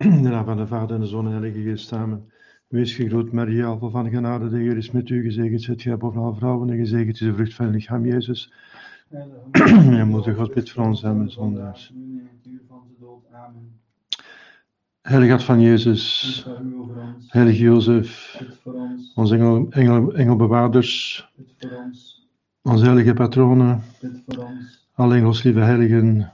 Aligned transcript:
De 0.22 0.28
naam 0.28 0.44
van 0.44 0.56
de 0.56 0.66
Vader 0.66 0.94
en 0.94 1.00
de 1.00 1.06
Zoon 1.06 1.26
en 1.26 1.32
Heilige 1.32 1.62
Geest 1.62 1.86
samen. 1.86 2.30
Wees 2.68 2.94
gegroet, 2.94 3.32
Maria, 3.32 3.78
vol 3.78 3.90
van 3.90 4.10
genade, 4.10 4.48
de 4.48 4.56
Heer 4.56 4.76
is 4.76 4.90
met 4.90 5.08
u, 5.08 5.22
gezegend 5.22 5.62
zijt 5.62 5.82
gij 5.82 5.96
boven 5.96 6.20
alle 6.20 6.34
vrouwen 6.34 6.70
en 6.70 6.76
gezegend 6.76 7.14
is 7.14 7.18
de 7.18 7.34
vrucht 7.34 7.54
van 7.54 7.66
uw 7.66 7.72
lichaam, 7.72 8.06
Jezus. 8.06 8.52
En 10.00 10.08
moeder 10.08 10.34
God, 10.34 10.54
bid 10.54 10.70
voor 10.70 10.84
ons 10.84 11.04
arme 11.04 11.28
zondaars. 11.28 11.92
Het. 12.42 12.60
Amen. 13.32 13.80
Heilige 15.02 15.30
Hart 15.30 15.44
van 15.44 15.60
Jezus. 15.60 16.46
Heilige 17.26 17.62
Jozef, 17.62 18.40
onze 19.14 19.34
engel, 19.34 19.66
engel, 19.70 20.14
engelbewaarders, 20.14 21.28
onze 22.62 22.84
heilige 22.84 23.12
patronen, 23.12 23.82
alle 24.94 25.14
engels, 25.14 25.42
lieve 25.42 25.60
heiligen, 25.60 26.32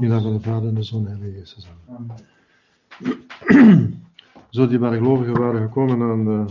in 0.00 0.08
naam 0.08 0.22
van 0.22 0.32
de 0.32 0.40
Vader 0.40 0.68
en 0.68 0.74
de 0.74 0.82
Zoon 0.82 1.06
Heilige 1.06 1.40
samen. 1.44 1.78
Amen. 1.88 2.34
Zo 4.50 4.66
die 4.66 4.78
waren 4.78 4.98
gelovigen 4.98 5.40
waren 5.40 5.60
gekomen 5.60 6.02
aan 6.02 6.24
de. 6.24 6.44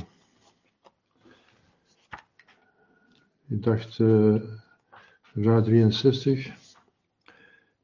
Ik 3.48 3.64
dacht, 3.64 4.00
eh 4.00 4.36
vraag 5.22 5.64
63. 5.64 6.52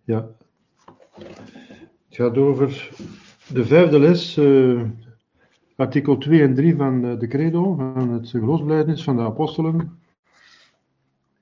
Ja. 0.03 0.27
Het 2.07 2.19
gaat 2.19 2.37
over 2.37 2.89
de 3.47 3.65
vijfde 3.65 3.99
les, 3.99 4.37
eh, 4.37 4.81
artikel 5.75 6.17
2 6.17 6.41
en 6.41 6.55
3 6.55 6.75
van 6.75 7.05
eh, 7.05 7.19
de 7.19 7.27
Credo, 7.27 7.75
van 7.75 8.09
het 8.09 8.29
geloofsbelijdenis 8.29 9.03
van 9.03 9.15
de 9.15 9.21
apostelen. 9.21 9.99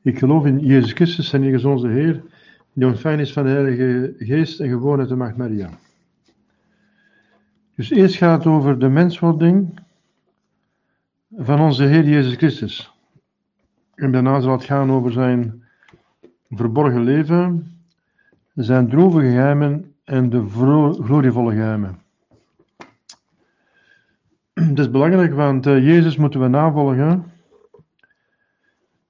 Ik 0.01 0.17
geloof 0.19 0.45
in 0.45 0.59
Jezus 0.59 0.91
Christus, 0.91 1.29
zijn 1.29 1.65
onze 1.65 1.87
Heer, 1.87 2.23
die 2.73 2.87
ontvangen 2.87 3.19
is 3.19 3.33
van 3.33 3.43
de 3.43 3.49
Heilige 3.49 4.15
Geest 4.17 4.59
en 4.59 4.69
geboren 4.69 4.99
uit 4.99 5.09
de 5.09 5.15
Maagd 5.15 5.37
Maria. 5.37 5.69
Dus 7.79 7.89
eerst 7.89 8.15
gaat 8.15 8.37
het 8.37 8.53
over 8.53 8.79
de 8.79 8.89
menswording 8.89 9.79
van 11.35 11.59
onze 11.59 11.83
Heer 11.83 12.03
Jezus 12.03 12.35
Christus. 12.35 12.91
En 13.95 14.11
daarna 14.11 14.39
zal 14.39 14.51
het 14.51 14.63
gaan 14.63 14.91
over 14.91 15.11
zijn 15.11 15.63
verborgen 16.49 17.03
leven, 17.03 17.71
zijn 18.53 18.89
droevige 18.89 19.25
geheimen 19.25 19.95
en 20.03 20.29
de 20.29 20.45
glorievolle 21.03 21.51
geheimen. 21.51 22.01
Het 24.53 24.79
is 24.79 24.91
belangrijk, 24.91 25.33
want 25.33 25.65
eh, 25.65 25.85
Jezus 25.85 26.17
moeten 26.17 26.39
we 26.39 26.47
navolgen. 26.47 27.31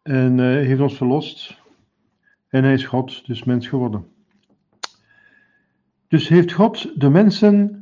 En 0.02 0.40
eh, 0.40 0.46
hij 0.46 0.64
heeft 0.64 0.82
ons 0.82 0.98
verlost. 0.98 1.62
En 2.50 2.64
hij 2.64 2.74
is 2.74 2.86
God, 2.86 3.26
dus 3.26 3.44
mens 3.44 3.68
geworden. 3.68 4.08
Dus 6.08 6.28
heeft 6.28 6.52
God 6.52 7.00
de 7.00 7.10
mensen 7.10 7.79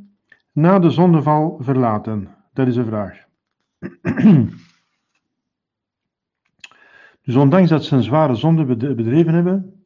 na 0.60 0.78
de 0.78 0.90
zondeval 0.90 1.58
verlaten? 1.60 2.28
Dat 2.52 2.66
is 2.66 2.74
de 2.74 2.84
vraag. 2.84 3.24
Dus 7.22 7.36
ondanks 7.36 7.70
dat 7.70 7.84
ze 7.84 7.96
een 7.96 8.02
zware 8.02 8.34
zonde 8.34 8.64
bed- 8.64 8.96
bedreven 8.96 9.34
hebben, 9.34 9.84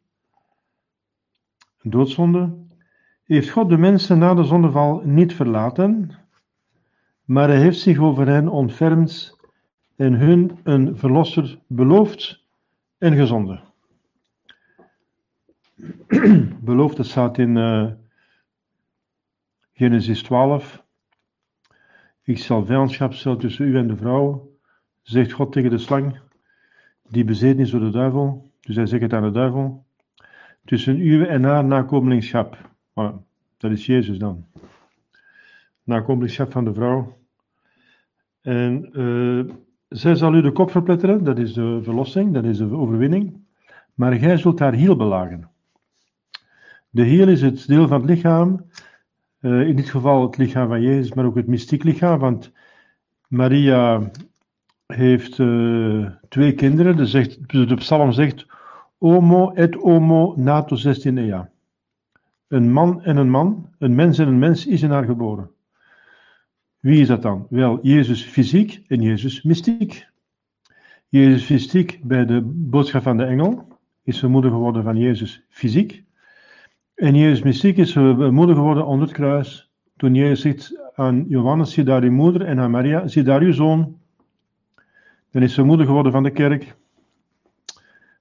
een 1.82 1.90
doodzonde, 1.90 2.56
heeft 3.24 3.50
God 3.50 3.68
de 3.68 3.78
mensen 3.78 4.18
na 4.18 4.34
de 4.34 4.44
zondeval 4.44 5.02
niet 5.04 5.34
verlaten, 5.34 6.10
maar 7.24 7.48
hij 7.48 7.60
heeft 7.60 7.78
zich 7.78 7.98
over 7.98 8.26
hen 8.26 8.48
ontfermd 8.48 9.36
en 9.96 10.12
hun 10.12 10.58
een 10.62 10.96
verlosser 10.96 11.58
beloofd 11.66 12.44
en 12.98 13.14
gezonden. 13.14 13.60
Beloofd, 16.70 16.96
dat 16.96 17.06
staat 17.06 17.38
in 17.38 17.56
eh, 17.56 17.90
Genesis 19.82 20.22
12. 20.22 20.84
Ik 22.22 22.38
zal 22.38 22.64
vijandschap 22.64 23.12
stellen 23.12 23.38
tussen 23.38 23.66
u 23.66 23.76
en 23.76 23.86
de 23.86 23.96
vrouw, 23.96 24.50
zegt 25.02 25.32
God 25.32 25.52
tegen 25.52 25.70
de 25.70 25.78
slang, 25.78 26.20
die 27.08 27.24
bezeten 27.24 27.60
is 27.60 27.70
door 27.70 27.80
de 27.80 27.90
duivel. 27.90 28.50
Dus 28.60 28.76
hij 28.76 28.86
zegt 28.86 29.02
het 29.02 29.12
aan 29.12 29.22
de 29.22 29.30
duivel. 29.30 29.86
Tussen 30.64 31.00
u 31.00 31.26
en 31.26 31.44
haar 31.44 31.64
nakomelingschap. 31.64 32.70
Dat 33.56 33.70
is 33.70 33.86
Jezus 33.86 34.18
dan. 34.18 34.46
Nakomelingschap 35.82 36.52
van 36.52 36.64
de 36.64 36.74
vrouw. 36.74 37.18
En 38.40 38.92
eh, 38.92 39.54
zij 39.88 40.14
zal 40.14 40.34
u 40.34 40.40
de 40.40 40.52
kop 40.52 40.70
verpletteren, 40.70 41.24
dat 41.24 41.38
is 41.38 41.52
de 41.52 41.80
verlossing, 41.82 42.34
dat 42.34 42.44
is 42.44 42.58
de 42.58 42.76
overwinning. 42.76 43.44
Maar 43.94 44.12
gij 44.12 44.36
zult 44.36 44.58
haar 44.58 44.74
hiel 44.74 44.96
belagen. 44.96 45.50
De 46.90 47.04
hiel 47.04 47.28
is 47.28 47.42
het 47.42 47.66
deel 47.66 47.88
van 47.88 48.00
het 48.00 48.10
lichaam 48.10 48.70
eh, 49.42 49.68
in 49.68 49.76
dit 49.76 49.90
geval 49.90 50.22
het 50.22 50.36
lichaam 50.36 50.68
van 50.68 50.82
Jezus, 50.82 51.12
maar 51.12 51.24
ook 51.24 51.36
het 51.36 51.46
mystiek 51.46 51.82
lichaam, 51.82 52.18
want 52.18 52.52
Maria 53.28 54.10
heeft 54.86 55.38
eh, 55.38 56.06
twee 56.28 56.54
kinderen. 56.54 56.96
De, 56.96 57.06
zegt, 57.06 57.46
psalm 57.76 58.12
zegt, 58.12 58.46
homo 58.98 59.52
et 59.52 59.74
homo 59.74 60.34
nato 60.36 60.76
16 60.76 61.18
ea. 61.18 61.50
Een 62.48 62.72
man 62.72 63.02
en 63.02 63.16
een 63.16 63.30
man, 63.30 63.68
een 63.78 63.94
mens 63.94 64.18
en 64.18 64.28
een 64.28 64.38
mens 64.38 64.66
is 64.66 64.82
in 64.82 64.90
haar 64.90 65.04
geboren. 65.04 65.50
Wie 66.78 67.00
is 67.00 67.08
dat 67.08 67.22
dan? 67.22 67.46
Wel, 67.50 67.78
Jezus 67.82 68.24
fysiek 68.24 68.82
en 68.88 69.00
Jezus 69.00 69.42
mystiek. 69.42 70.08
Jezus 71.08 71.44
fysiek 71.44 72.00
bij 72.02 72.26
de 72.26 72.40
boodschap 72.44 73.02
van 73.02 73.16
de 73.16 73.24
engel 73.24 73.68
is 74.02 74.20
de 74.20 74.28
moeder 74.28 74.50
geworden 74.50 74.82
van 74.82 74.96
Jezus 74.96 75.42
fysiek. 75.48 76.04
En 76.94 77.14
Jezus 77.14 77.42
mystiek 77.42 77.76
is 77.76 77.96
eh, 77.96 78.28
moeder 78.28 78.54
geworden 78.54 78.86
onder 78.86 79.06
het 79.06 79.16
kruis. 79.16 79.70
Toen 79.96 80.14
Jezus 80.14 80.40
zegt 80.40 80.80
aan 80.94 81.24
Johannes, 81.28 81.72
zie 81.72 81.84
daar 81.84 82.02
uw 82.02 82.12
moeder, 82.12 82.42
en 82.42 82.58
aan 82.60 82.70
Maria, 82.70 83.08
zie 83.08 83.22
daar 83.22 83.40
uw 83.40 83.52
zoon. 83.52 83.96
Dan 85.30 85.42
is 85.42 85.54
ze 85.54 85.62
moeder 85.62 85.86
geworden 85.86 86.12
van 86.12 86.22
de 86.22 86.30
kerk. 86.30 86.74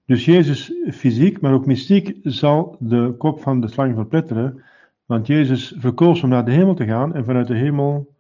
Dus 0.06 0.26
Jezus 0.26 0.74
fysiek, 0.92 1.42
maar 1.42 1.54
ook 1.54 1.66
mystiek, 1.66 2.18
zal 2.24 2.76
de 2.80 3.16
kop 3.18 3.42
van 3.42 3.62
de 3.62 3.68
slang 3.68 3.96
verpletteren. 3.96 4.64
Want 5.06 5.28
Jezus 5.28 5.76
verkoos 5.78 6.24
om 6.24 6.30
naar 6.30 6.46
de 6.46 6.52
hemel 6.52 6.74
te 6.74 6.86
gaan 6.86 7.16
en 7.16 7.26
vanuit 7.26 7.48
de 7.48 7.56
hemel 7.56 8.14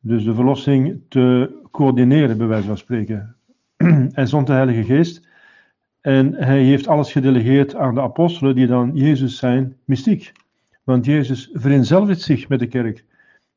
dus 0.00 0.24
de 0.24 0.34
verlossing 0.34 1.00
te 1.08 1.54
coördineren, 1.70 2.38
bij 2.38 2.46
wijze 2.46 2.66
van 2.66 2.78
spreken. 2.78 3.36
en 4.12 4.28
zond 4.28 4.46
de 4.46 4.52
Heilige 4.52 4.84
Geest. 4.84 5.28
En 6.02 6.34
hij 6.34 6.62
heeft 6.62 6.88
alles 6.88 7.12
gedelegeerd 7.12 7.74
aan 7.74 7.94
de 7.94 8.00
apostelen, 8.00 8.54
die 8.54 8.66
dan 8.66 8.90
Jezus 8.94 9.36
zijn, 9.36 9.76
mystiek. 9.84 10.32
Want 10.84 11.04
Jezus 11.04 11.50
vereenzelvigt 11.52 12.20
zich 12.20 12.48
met 12.48 12.58
de 12.58 12.66
kerk. 12.66 13.04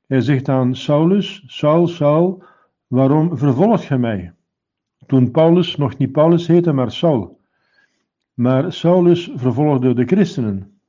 Hij 0.07 0.21
zegt 0.21 0.49
aan 0.49 0.75
Saulus, 0.75 1.43
Saul, 1.47 1.87
Saul, 1.87 2.43
waarom 2.87 3.37
vervolgt 3.37 3.83
gij 3.83 3.97
mij? 3.97 4.33
Toen 5.05 5.31
Paulus 5.31 5.75
nog 5.75 5.97
niet 5.97 6.11
Paulus 6.11 6.47
heette, 6.47 6.71
maar 6.71 6.91
Saul. 6.91 7.39
Maar 8.33 8.73
Saulus 8.73 9.31
vervolgde 9.35 9.93
de 9.93 10.05
christenen. 10.05 10.79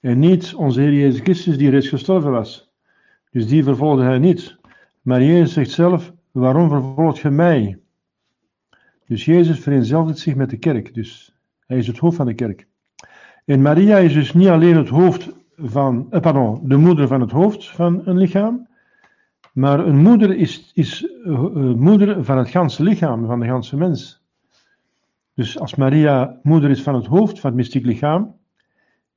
En 0.00 0.18
niet 0.18 0.54
onze 0.54 0.80
Heer 0.80 0.92
Jezus 0.92 1.20
Christus, 1.20 1.58
die 1.58 1.70
reeds 1.70 1.88
gestorven 1.88 2.30
was. 2.30 2.70
Dus 3.30 3.48
die 3.48 3.64
vervolgde 3.64 4.02
hij 4.02 4.18
niet. 4.18 4.56
Maar 5.02 5.22
Jezus 5.22 5.52
zegt 5.52 5.70
zelf, 5.70 6.12
waarom 6.30 6.68
vervolgt 6.68 7.18
gij 7.18 7.30
mij? 7.30 7.78
Dus 9.06 9.24
Jezus 9.24 9.60
vereenzelvigt 9.60 10.18
zich 10.18 10.34
met 10.34 10.50
de 10.50 10.56
kerk. 10.56 10.94
Dus 10.94 11.36
hij 11.66 11.78
is 11.78 11.86
het 11.86 11.98
hoofd 11.98 12.16
van 12.16 12.26
de 12.26 12.34
kerk. 12.34 12.66
En 13.44 13.62
Maria 13.62 13.96
is 13.98 14.12
dus 14.12 14.34
niet 14.34 14.48
alleen 14.48 14.76
het 14.76 14.88
hoofd 14.88 15.32
van, 15.56 16.06
eh, 16.10 16.20
pardon, 16.20 16.60
de 16.62 16.76
moeder 16.76 17.08
van 17.08 17.20
het 17.20 17.30
hoofd 17.30 17.70
van 17.70 18.02
een 18.04 18.16
lichaam, 18.16 18.68
maar 19.52 19.86
een 19.86 19.96
moeder 19.96 20.36
is, 20.36 20.70
is 20.74 21.08
eh, 21.24 21.32
eh, 21.32 21.74
moeder 21.74 22.24
van 22.24 22.38
het 22.38 22.48
ganse 22.48 22.82
lichaam, 22.82 23.26
van 23.26 23.40
de 23.40 23.46
ganse 23.46 23.76
mens. 23.76 24.24
Dus 25.34 25.58
als 25.58 25.74
Maria 25.74 26.38
moeder 26.42 26.70
is 26.70 26.82
van 26.82 26.94
het 26.94 27.06
hoofd 27.06 27.40
van 27.40 27.50
het 27.50 27.58
mystiek 27.58 27.84
lichaam, 27.84 28.34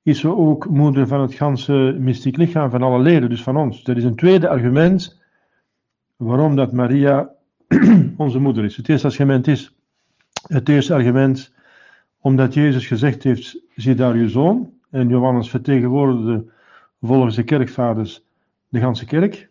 is 0.03 0.19
ze 0.19 0.35
ook 0.35 0.69
moeder 0.69 1.07
van 1.07 1.21
het 1.21 1.33
ganse 1.33 1.95
mystiek 1.99 2.37
lichaam, 2.37 2.69
van 2.69 2.83
alle 2.83 2.99
leden, 2.99 3.29
dus 3.29 3.43
van 3.43 3.57
ons. 3.57 3.83
Dat 3.83 3.97
is 3.97 4.03
een 4.03 4.15
tweede 4.15 4.49
argument 4.49 5.21
waarom 6.15 6.55
dat 6.55 6.73
Maria 6.73 7.29
onze 8.17 8.39
moeder 8.39 8.63
is. 8.63 8.77
Het 8.77 8.89
eerste 8.89 9.07
argument 9.07 9.47
is, 9.47 9.78
het 10.47 10.69
eerste 10.69 10.93
argument, 10.93 11.53
omdat 12.19 12.53
Jezus 12.53 12.87
gezegd 12.87 13.23
heeft, 13.23 13.59
zie 13.75 13.95
daar 13.95 14.13
uw 14.13 14.27
zoon, 14.27 14.73
en 14.89 15.09
Johannes 15.09 15.49
vertegenwoordigde 15.49 16.45
volgens 17.01 17.35
de 17.35 17.43
kerkvaders 17.43 18.23
de 18.69 18.79
ganse 18.79 19.05
kerk. 19.05 19.49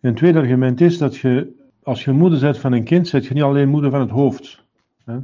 En 0.00 0.08
het 0.08 0.16
tweede 0.16 0.38
argument 0.38 0.80
is 0.80 0.98
dat 0.98 1.16
je, 1.16 1.52
als 1.82 2.04
je 2.04 2.12
moeder 2.12 2.40
bent 2.40 2.58
van 2.58 2.72
een 2.72 2.84
kind, 2.84 3.08
zet 3.08 3.26
je 3.26 3.34
niet 3.34 3.42
alleen 3.42 3.68
moeder 3.68 3.90
van 3.90 4.00
het 4.00 4.10
hoofd. 4.10 4.64
Hè? 5.04 5.18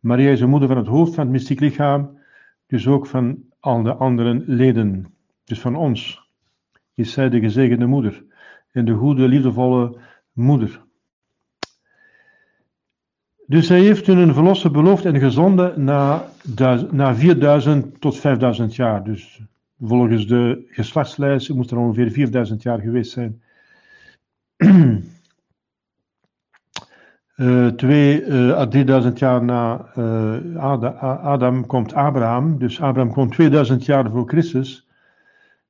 Maria 0.00 0.30
is 0.30 0.38
de 0.38 0.46
moeder 0.46 0.68
van 0.68 0.76
het 0.76 0.86
hoofd 0.86 1.14
van 1.14 1.24
het 1.24 1.32
mystiek 1.32 1.60
lichaam, 1.60 2.18
dus 2.66 2.86
ook 2.86 3.06
van 3.06 3.38
al 3.60 3.82
de 3.82 3.94
andere 3.94 4.42
leden, 4.46 5.14
dus 5.44 5.60
van 5.60 5.76
ons. 5.76 6.24
Is 6.94 7.12
zij 7.12 7.28
de 7.28 7.40
gezegende 7.40 7.86
moeder 7.86 8.24
en 8.72 8.84
de 8.84 8.92
goede, 8.92 9.28
liefdevolle 9.28 9.98
moeder. 10.32 10.85
Dus 13.46 13.68
hij 13.68 13.80
heeft 13.80 14.06
hun 14.06 14.18
een 14.18 14.34
verlosser 14.34 14.70
beloofd 14.70 15.04
en 15.04 15.18
gezonden 15.18 15.84
na, 15.84 16.24
na 16.90 17.14
4000 17.14 18.00
tot 18.00 18.18
5000 18.18 18.76
jaar. 18.76 19.04
Dus 19.04 19.40
Volgens 19.80 20.26
de 20.26 20.66
geslachtslijst 20.70 21.50
moet 21.50 21.70
er 21.70 21.78
ongeveer 21.78 22.10
4000 22.10 22.62
jaar 22.62 22.80
geweest 22.80 23.12
zijn. 23.12 23.42
Eh, 27.36 27.66
twee 27.66 28.22
eh, 28.22 28.58
à 28.58 28.66
3000 28.66 29.18
jaar 29.18 29.44
na 29.44 29.90
eh, 29.94 31.24
Adam 31.24 31.66
komt 31.66 31.94
Abraham. 31.94 32.58
Dus 32.58 32.80
Abraham 32.80 33.12
komt 33.12 33.32
2000 33.32 33.84
jaar 33.84 34.10
voor 34.10 34.28
Christus. 34.28 34.88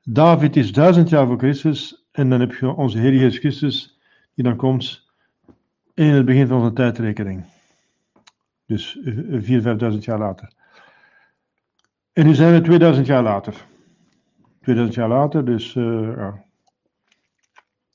David 0.02 0.56
is 0.56 0.72
1000 0.72 1.08
jaar 1.08 1.26
voor 1.26 1.38
Christus. 1.38 2.06
En 2.12 2.31
dan 2.31 2.40
heb 2.40 2.55
je 2.55 2.69
onze 2.69 2.99
Heer 2.99 3.14
Jezus 3.14 3.38
Christus, 3.38 3.99
die 4.34 4.44
dan 4.44 4.56
komt 4.56 5.12
in 5.94 6.06
het 6.06 6.25
begin 6.25 6.46
van 6.46 6.58
onze 6.58 6.72
tijdrekening. 6.72 7.44
Dus 8.67 8.99
4.000, 9.05 9.11
5.000 9.93 9.99
jaar 9.99 10.19
later. 10.19 10.53
En 12.13 12.27
nu 12.27 12.35
zijn 12.35 12.53
we 12.53 12.61
2000 12.61 13.07
jaar 13.07 13.23
later. 13.23 13.65
2000 14.61 14.95
jaar 14.95 15.09
later, 15.09 15.45
dus 15.45 15.77
eh, 15.77 16.17
ja. 16.17 16.45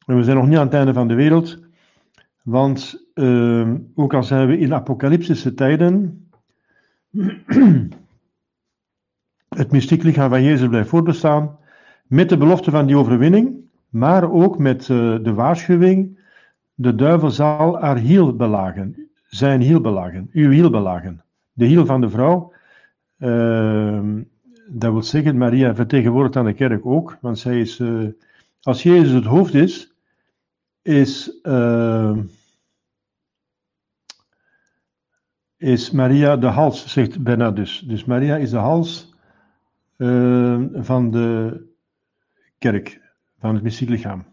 En 0.05 0.17
we 0.17 0.23
zijn 0.23 0.37
nog 0.37 0.47
niet 0.47 0.57
aan 0.57 0.65
het 0.65 0.73
einde 0.73 0.93
van 0.93 1.07
de 1.07 1.13
wereld. 1.13 1.59
Want 2.43 3.09
eh, 3.13 3.73
ook 3.95 4.13
al 4.13 4.23
zijn 4.23 4.47
we 4.47 4.57
in 4.57 4.73
apocalyptische 4.73 5.53
tijden, 5.53 6.25
het 9.49 9.71
mystiek 9.71 10.03
lichaam 10.03 10.29
van 10.29 10.43
Jezus 10.43 10.67
blijft 10.67 10.89
voortbestaan, 10.89 11.59
met 12.07 12.29
de 12.29 12.37
belofte 12.37 12.71
van 12.71 12.85
die 12.85 12.97
overwinning, 12.97 13.55
maar 13.89 14.31
ook 14.31 14.57
met 14.57 14.81
eh, 14.81 14.87
de 15.21 15.33
waarschuwing, 15.33 16.19
de 16.73 16.95
duivel 16.95 17.31
zal 17.31 17.79
haar 17.79 17.97
hiel 17.97 18.35
belagen, 18.35 19.10
zijn 19.35 19.61
hiel 19.61 19.81
belagen, 19.81 20.29
uw 20.31 20.49
hiel 20.49 20.69
belagen. 20.69 21.23
De 21.53 21.65
hiel 21.65 21.85
van 21.85 22.01
de 22.01 22.09
vrouw, 22.09 22.53
eh, 23.17 24.03
dat 24.67 24.91
wil 24.91 25.03
zeggen, 25.03 25.37
Maria 25.37 25.75
vertegenwoordigt 25.75 26.35
aan 26.35 26.45
de 26.45 26.53
kerk 26.53 26.85
ook, 26.85 27.17
want 27.21 27.39
zij 27.39 27.59
is, 27.59 27.79
eh, 27.79 28.07
als 28.61 28.83
Jezus 28.83 29.11
het 29.11 29.25
hoofd 29.25 29.53
is, 29.53 29.93
is, 30.81 31.39
eh, 31.41 32.17
is 35.57 35.91
Maria 35.91 36.37
de 36.37 36.47
hals, 36.47 36.87
zegt 36.87 37.23
Bernardus. 37.23 37.79
Dus 37.79 38.05
Maria 38.05 38.35
is 38.35 38.49
de 38.49 38.57
hals 38.57 39.09
eh, 39.97 40.61
van 40.73 41.11
de 41.11 41.59
kerk, 42.57 43.01
van 43.39 43.53
het 43.53 43.63
mystiek 43.63 43.89
lichaam. 43.89 44.30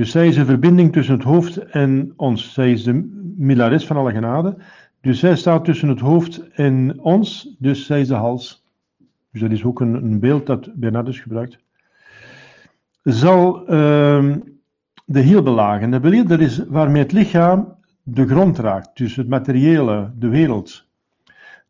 Dus 0.00 0.10
zij 0.10 0.26
is 0.26 0.36
een 0.36 0.46
verbinding 0.46 0.92
tussen 0.92 1.14
het 1.14 1.24
hoofd 1.24 1.56
en 1.56 2.12
ons. 2.16 2.52
Zij 2.52 2.72
is 2.72 2.82
de 2.82 2.92
milares 3.36 3.86
van 3.86 3.96
alle 3.96 4.12
genade. 4.12 4.56
Dus 5.00 5.18
zij 5.18 5.36
staat 5.36 5.64
tussen 5.64 5.88
het 5.88 6.00
hoofd 6.00 6.48
en 6.52 7.00
ons, 7.00 7.56
dus 7.58 7.86
zij 7.86 8.00
is 8.00 8.08
de 8.08 8.14
hals. 8.14 8.64
Dus 9.32 9.40
dat 9.40 9.50
is 9.50 9.64
ook 9.64 9.80
een, 9.80 9.94
een 9.94 10.20
beeld 10.20 10.46
dat 10.46 10.70
Bernardus 10.74 11.20
gebruikt. 11.20 11.58
Zal 13.02 13.66
ehm, 13.66 14.38
de 15.04 15.20
hiel 15.20 15.42
belagen. 15.42 16.00
Wil 16.00 16.12
je- 16.12 16.24
dat 16.24 16.40
is 16.40 16.64
waarmee 16.68 17.02
het 17.02 17.12
lichaam 17.12 17.74
de 18.02 18.26
grond 18.26 18.58
raakt, 18.58 18.90
dus 18.94 19.16
het 19.16 19.28
materiële, 19.28 20.10
de 20.18 20.28
wereld. 20.28 20.86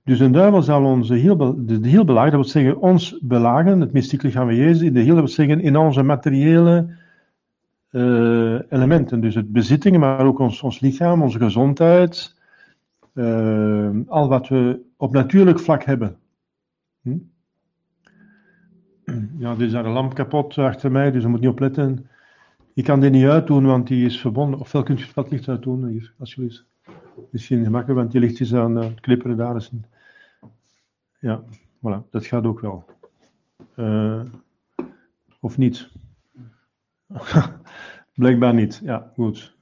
Dus 0.05 0.21
een 0.21 0.33
duivel 0.33 0.63
zal 0.63 0.85
onze 0.85 1.15
hiel, 1.15 1.37
de, 1.37 1.81
de 1.81 1.89
hiel 1.89 2.05
belagen, 2.05 2.31
dat 2.31 2.41
wil 2.41 2.51
zeggen 2.51 2.81
ons 2.81 3.19
belagen, 3.23 3.81
het 3.81 3.93
mystiek 3.93 4.23
lichaam 4.23 4.47
van 4.47 4.57
Jezus, 4.57 4.83
in 4.83 4.93
de 4.93 5.01
hiel, 5.01 5.15
dat 5.15 5.25
wil 5.25 5.35
zeggen 5.35 5.61
in 5.61 5.77
onze 5.77 6.03
materiële 6.03 6.99
eh, 7.91 8.73
elementen. 8.73 9.21
Dus 9.21 9.35
het 9.35 9.53
bezittingen, 9.53 10.01
maar 10.01 10.27
ook 10.27 10.39
ons, 10.39 10.63
ons 10.63 10.81
lichaam, 10.81 11.23
onze 11.23 11.39
gezondheid, 11.39 12.37
eh, 13.13 13.91
al 14.07 14.29
wat 14.29 14.49
we 14.49 14.81
op 14.97 15.13
natuurlijk 15.13 15.59
vlak 15.61 15.83
hebben. 15.85 16.17
Hm? 17.03 17.17
Ja, 19.39 19.51
er 19.51 19.63
is 19.63 19.73
daar 19.73 19.85
een 19.85 19.93
lamp 19.93 20.15
kapot 20.15 20.59
achter 20.59 20.91
mij, 20.91 21.11
dus 21.11 21.23
je 21.23 21.29
moet 21.29 21.41
niet 21.41 21.51
opletten. 21.51 22.09
Ik 22.75 22.85
kan 22.85 23.01
die 23.01 23.11
niet 23.11 23.27
uitdoen, 23.27 23.65
want 23.67 23.87
die 23.87 24.05
is 24.07 24.21
verbonden. 24.21 24.61
Ofwel 24.61 24.83
kunt 24.83 25.01
je 25.01 25.07
het 25.15 25.31
licht 25.31 25.49
uitdoen, 25.49 25.87
hier, 25.87 26.13
alsjeblieft. 26.19 26.65
Misschien 27.31 27.65
gemakkelijk, 27.65 28.01
want 28.01 28.13
die 28.13 28.21
licht 28.21 28.41
is 28.41 28.55
aan 28.55 28.79
eh, 28.79 28.85
het 28.89 29.01
knipperen 29.01 29.37
daar. 29.37 29.57
Is 29.57 29.71
een- 29.73 29.85
Ja, 31.21 31.43
voilà, 31.79 32.11
dat 32.11 32.27
gaat 32.27 32.45
ook 32.45 32.61
wel. 32.61 32.85
Of 35.41 35.59
niet? 35.59 35.91
Blijkbaar 38.15 38.55
niet, 38.55 38.81
ja, 38.83 39.11
goed. 39.15 39.57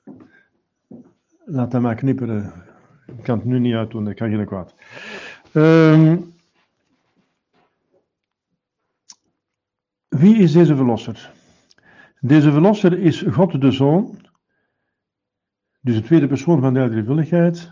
Laat 1.45 1.71
dat 1.71 1.81
maar 1.83 1.95
knipperen. 1.95 2.53
Ik 3.07 3.23
kan 3.23 3.39
het 3.39 3.47
nu 3.47 3.59
niet 3.59 3.75
uitdoen, 3.75 4.05
dat 4.05 4.15
kan 4.15 4.31
geen 4.31 4.47
kwaad. 4.47 4.75
Ehm, 5.53 6.21
wie 10.09 10.37
is 10.37 10.53
deze 10.53 10.77
verlosser? 10.77 11.33
Deze 12.21 12.53
verlosser 12.53 12.99
is 12.99 13.21
God 13.21 13.61
de 13.61 13.71
Zoon, 13.71 14.19
dus 15.81 15.95
de 15.95 16.03
tweede 16.03 16.27
persoon 16.27 16.61
van 16.61 16.75
de 16.75 16.89
drievuldigheid, 16.89 17.71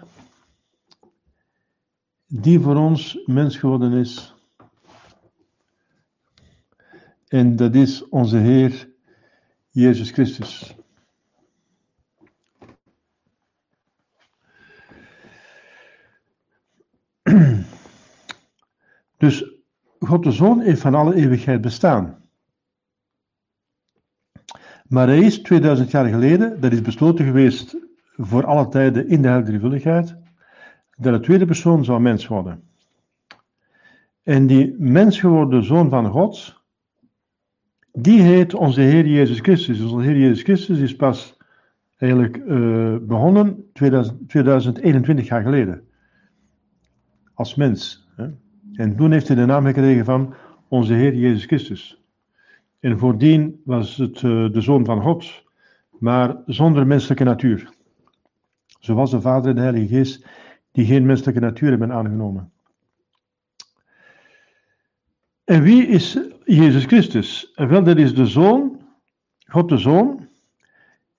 die 2.26 2.60
voor 2.60 2.76
ons 2.76 3.18
mens 3.24 3.56
geworden 3.56 3.92
is. 3.92 4.34
En 7.28 7.56
dat 7.56 7.74
is 7.74 8.08
onze 8.08 8.36
Heer 8.36 8.94
Jezus 9.76 10.10
Christus. 10.10 10.76
Dus 19.16 19.44
God 19.98 20.22
de 20.22 20.30
Zoon 20.30 20.60
heeft 20.60 20.80
van 20.80 20.94
alle 20.94 21.14
eeuwigheid 21.14 21.60
bestaan. 21.60 22.24
Maar 24.88 25.06
hij 25.06 25.20
is 25.20 25.38
2000 25.38 25.90
jaar 25.90 26.08
geleden, 26.08 26.60
dat 26.60 26.72
is 26.72 26.82
besloten 26.82 27.24
geweest 27.24 27.76
voor 28.16 28.46
alle 28.46 28.68
tijden 28.68 29.08
in 29.08 29.22
de 29.22 29.28
heilige 29.28 29.50
drievuldigheid, 29.50 30.16
dat 30.96 31.14
de 31.14 31.20
tweede 31.20 31.46
persoon 31.46 31.84
zou 31.84 32.00
mens 32.00 32.26
worden. 32.26 32.68
En 34.22 34.46
die 34.46 34.74
mens 34.78 35.20
geworden 35.20 35.64
zoon 35.64 35.90
van 35.90 36.10
God, 36.10 36.55
die 37.98 38.22
heet 38.22 38.54
onze 38.54 38.80
Heer 38.80 39.06
Jezus 39.06 39.40
Christus. 39.40 39.80
Onze 39.80 40.06
Heer 40.06 40.18
Jezus 40.18 40.42
Christus 40.42 40.78
is 40.78 40.96
pas 40.96 41.36
eigenlijk 41.96 42.36
eh, 42.36 42.96
begonnen 43.00 43.70
2000, 43.72 44.28
2021 44.28 45.28
jaar 45.28 45.42
geleden. 45.42 45.88
Als 47.34 47.54
mens. 47.54 48.08
Hè? 48.16 48.26
En 48.72 48.96
toen 48.96 49.12
heeft 49.12 49.26
hij 49.28 49.36
de 49.36 49.44
naam 49.44 49.64
gekregen 49.64 50.04
van 50.04 50.34
onze 50.68 50.92
Heer 50.92 51.14
Jezus 51.14 51.44
Christus. 51.44 52.02
En 52.80 52.98
voordien 52.98 53.60
was 53.64 53.96
het 53.96 54.16
eh, 54.16 54.52
de 54.52 54.60
Zoon 54.60 54.84
van 54.84 55.02
God, 55.02 55.44
maar 55.98 56.36
zonder 56.46 56.86
menselijke 56.86 57.24
natuur. 57.24 57.74
Zoals 58.80 59.10
de 59.10 59.20
Vader 59.20 59.50
en 59.50 59.56
de 59.56 59.62
Heilige 59.62 59.94
Geest, 59.94 60.26
die 60.72 60.86
geen 60.86 61.06
menselijke 61.06 61.40
natuur 61.40 61.70
hebben 61.70 61.92
aangenomen. 61.92 62.50
En 65.44 65.62
wie 65.62 65.86
is 65.86 66.18
Jezus 66.46 66.84
Christus? 66.84 67.52
Wel, 67.54 67.82
dat 67.82 67.96
is 67.96 68.14
de 68.14 68.26
Zoon, 68.26 68.80
God 69.46 69.68
de 69.68 69.78
Zoon, 69.78 70.28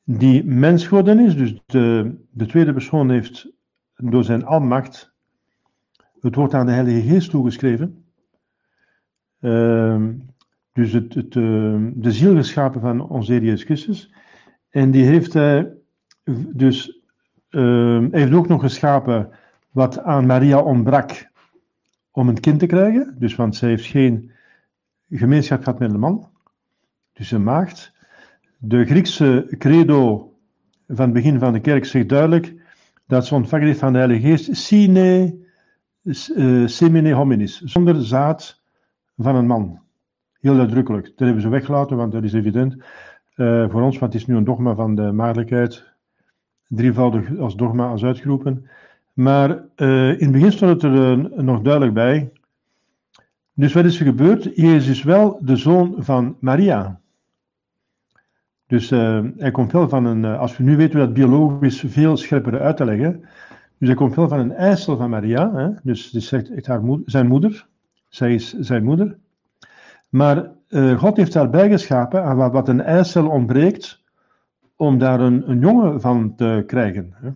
die 0.04 0.44
mens 0.44 0.88
geworden 0.88 1.20
is. 1.20 1.36
Dus 1.36 1.62
de, 1.66 2.16
de 2.32 2.46
tweede 2.46 2.74
persoon 2.74 3.10
heeft 3.10 3.52
door 3.96 4.24
zijn 4.24 4.46
almacht 4.46 5.14
het 6.20 6.36
woord 6.36 6.54
aan 6.54 6.66
de 6.66 6.72
Heilige 6.72 7.08
Geest 7.08 7.30
toegeschreven. 7.30 8.06
Ehm, 9.40 10.14
dus 10.74 10.92
het, 10.92 11.14
het, 11.14 11.36
eh, 11.36 11.76
de 11.94 12.12
ziel 12.12 12.36
geschapen 12.36 12.82
van 12.82 13.10
onze 13.10 13.32
Heer 13.32 13.44
Jezus 13.44 13.64
Christus. 13.64 14.14
En 14.70 14.92
die 14.92 15.06
heeft 15.06 15.34
hij 15.34 15.74
dus 16.54 17.02
ehm, 17.50 18.08
heeft 18.12 18.34
ook 18.34 18.48
nog 18.48 18.62
geschapen 18.62 19.30
wat 19.72 20.00
aan 20.00 20.26
Maria 20.26 20.60
ontbrak 20.60 21.30
om 22.12 22.30
een 22.30 22.40
kind 22.40 22.60
te 22.60 22.66
krijgen. 22.66 23.16
Dus 23.20 23.36
want 23.36 23.56
zij 23.56 23.70
heeft 23.70 23.86
geen 23.86 24.32
gemeenschap 25.10 25.64
gehad 25.64 25.80
met 25.80 25.94
een 25.94 26.00
man. 26.00 26.30
Dus 27.14 27.32
een 27.32 27.44
maagd. 27.44 27.94
De 28.58 28.86
Griekse 28.86 29.56
credo 29.58 30.32
van 30.88 31.06
het 31.06 31.14
begin 31.14 31.40
van 31.40 31.54
de 31.54 31.60
kerk 31.60 31.86
zegt 31.86 32.10
duidelijk 32.10 32.54
dat 33.08 33.26
ze 33.26 33.36
ontvangen 33.36 33.66
heeft 33.66 33.80
van 33.80 33.92
de 33.92 33.98
Heilige 33.98 34.28
Geest 34.28 34.56
sine 34.56 35.36
eh, 36.08 36.68
semine 36.68 37.14
hominis, 37.14 37.62
zonder 37.62 38.04
zaad 38.04 38.62
van 39.18 39.36
een 39.36 39.48
man. 39.48 39.80
Heel 40.40 40.60
uitdrukkelijk. 40.60 41.06
Dat 41.06 41.20
hebben 41.20 41.42
ze 41.42 41.50
weggelaten, 41.50 41.98
want 41.98 42.12
dat 42.12 42.24
is 42.24 42.34
evident 42.34 42.78
eh, 43.36 43.70
voor 43.70 43.82
ons, 43.82 44.00
want 44.00 44.14
het 44.14 44.22
is 44.22 44.28
nu 44.28 44.36
een 44.36 44.44
dogma 44.44 44.76
van 44.76 44.96
de 44.96 45.12
maagdelijkheid, 45.12 45.84
drievoudig 46.68 47.38
als 47.38 47.56
dogma 47.56 47.88
als 47.88 48.04
uitgeroepen. 48.04 48.70
Maar 49.14 49.64
eh, 49.76 50.10
in 50.10 50.24
het 50.24 50.32
begin 50.32 50.52
stond 50.52 50.82
het 50.82 50.94
er 50.94 51.44
nog 51.44 51.62
duidelijk 51.62 51.94
bij. 51.94 52.32
Dus 53.58 53.74
wat 53.74 53.86
is 53.86 54.00
er 54.00 54.06
gebeurd? 54.06 54.44
Jezus 54.56 54.88
is 54.88 55.04
wel 55.04 55.40
de 55.42 55.56
zoon 55.56 55.96
van 55.98 56.38
Maria. 56.40 57.00
Dus 58.68 58.92
eh, 58.92 59.26
hij 59.38 59.52
komt 59.52 59.72
wel 59.72 59.90
van 59.90 60.06
een, 60.06 60.26
eh, 60.26 60.40
als 60.40 60.58
we 60.58 60.64
nu 60.64 60.78
weten 60.78 61.00
dat 61.00 61.14
biologisch 61.14 61.84
veel 61.88 62.18
scherper 62.18 62.60
uit 62.62 62.78
te 62.78 62.86
leggen. 62.86 63.22
Dus 63.78 63.88
hij 63.88 63.98
komt 63.98 64.16
wel 64.16 64.28
van 64.28 64.40
een 64.40 64.52
eicel 64.52 64.98
van 64.98 65.10
Maria. 65.10 65.54
Hè? 65.54 65.70
Dus 65.84 66.12
het 66.30 66.50
is 66.50 66.68
haar 66.68 66.84
moeder, 66.84 67.12
zijn 67.12 67.28
moeder. 67.28 67.68
Zij 68.10 68.34
is 68.34 68.54
zijn 68.54 68.84
moeder. 68.84 69.18
Maar 70.10 70.52
eh, 70.68 70.98
God 70.98 71.18
heeft 71.18 71.34
daarbij 71.34 71.70
geschapen 71.70 72.24
aan 72.24 72.38
wat, 72.38 72.52
wat 72.52 72.68
een 72.68 72.82
eicel 72.82 73.28
ontbreekt, 73.30 74.04
om 74.76 74.98
daar 74.98 75.20
een, 75.20 75.50
een 75.50 75.60
jongen 75.60 76.02
van 76.02 76.36
te 76.36 76.64
krijgen. 76.68 77.14
Hè. 77.16 77.30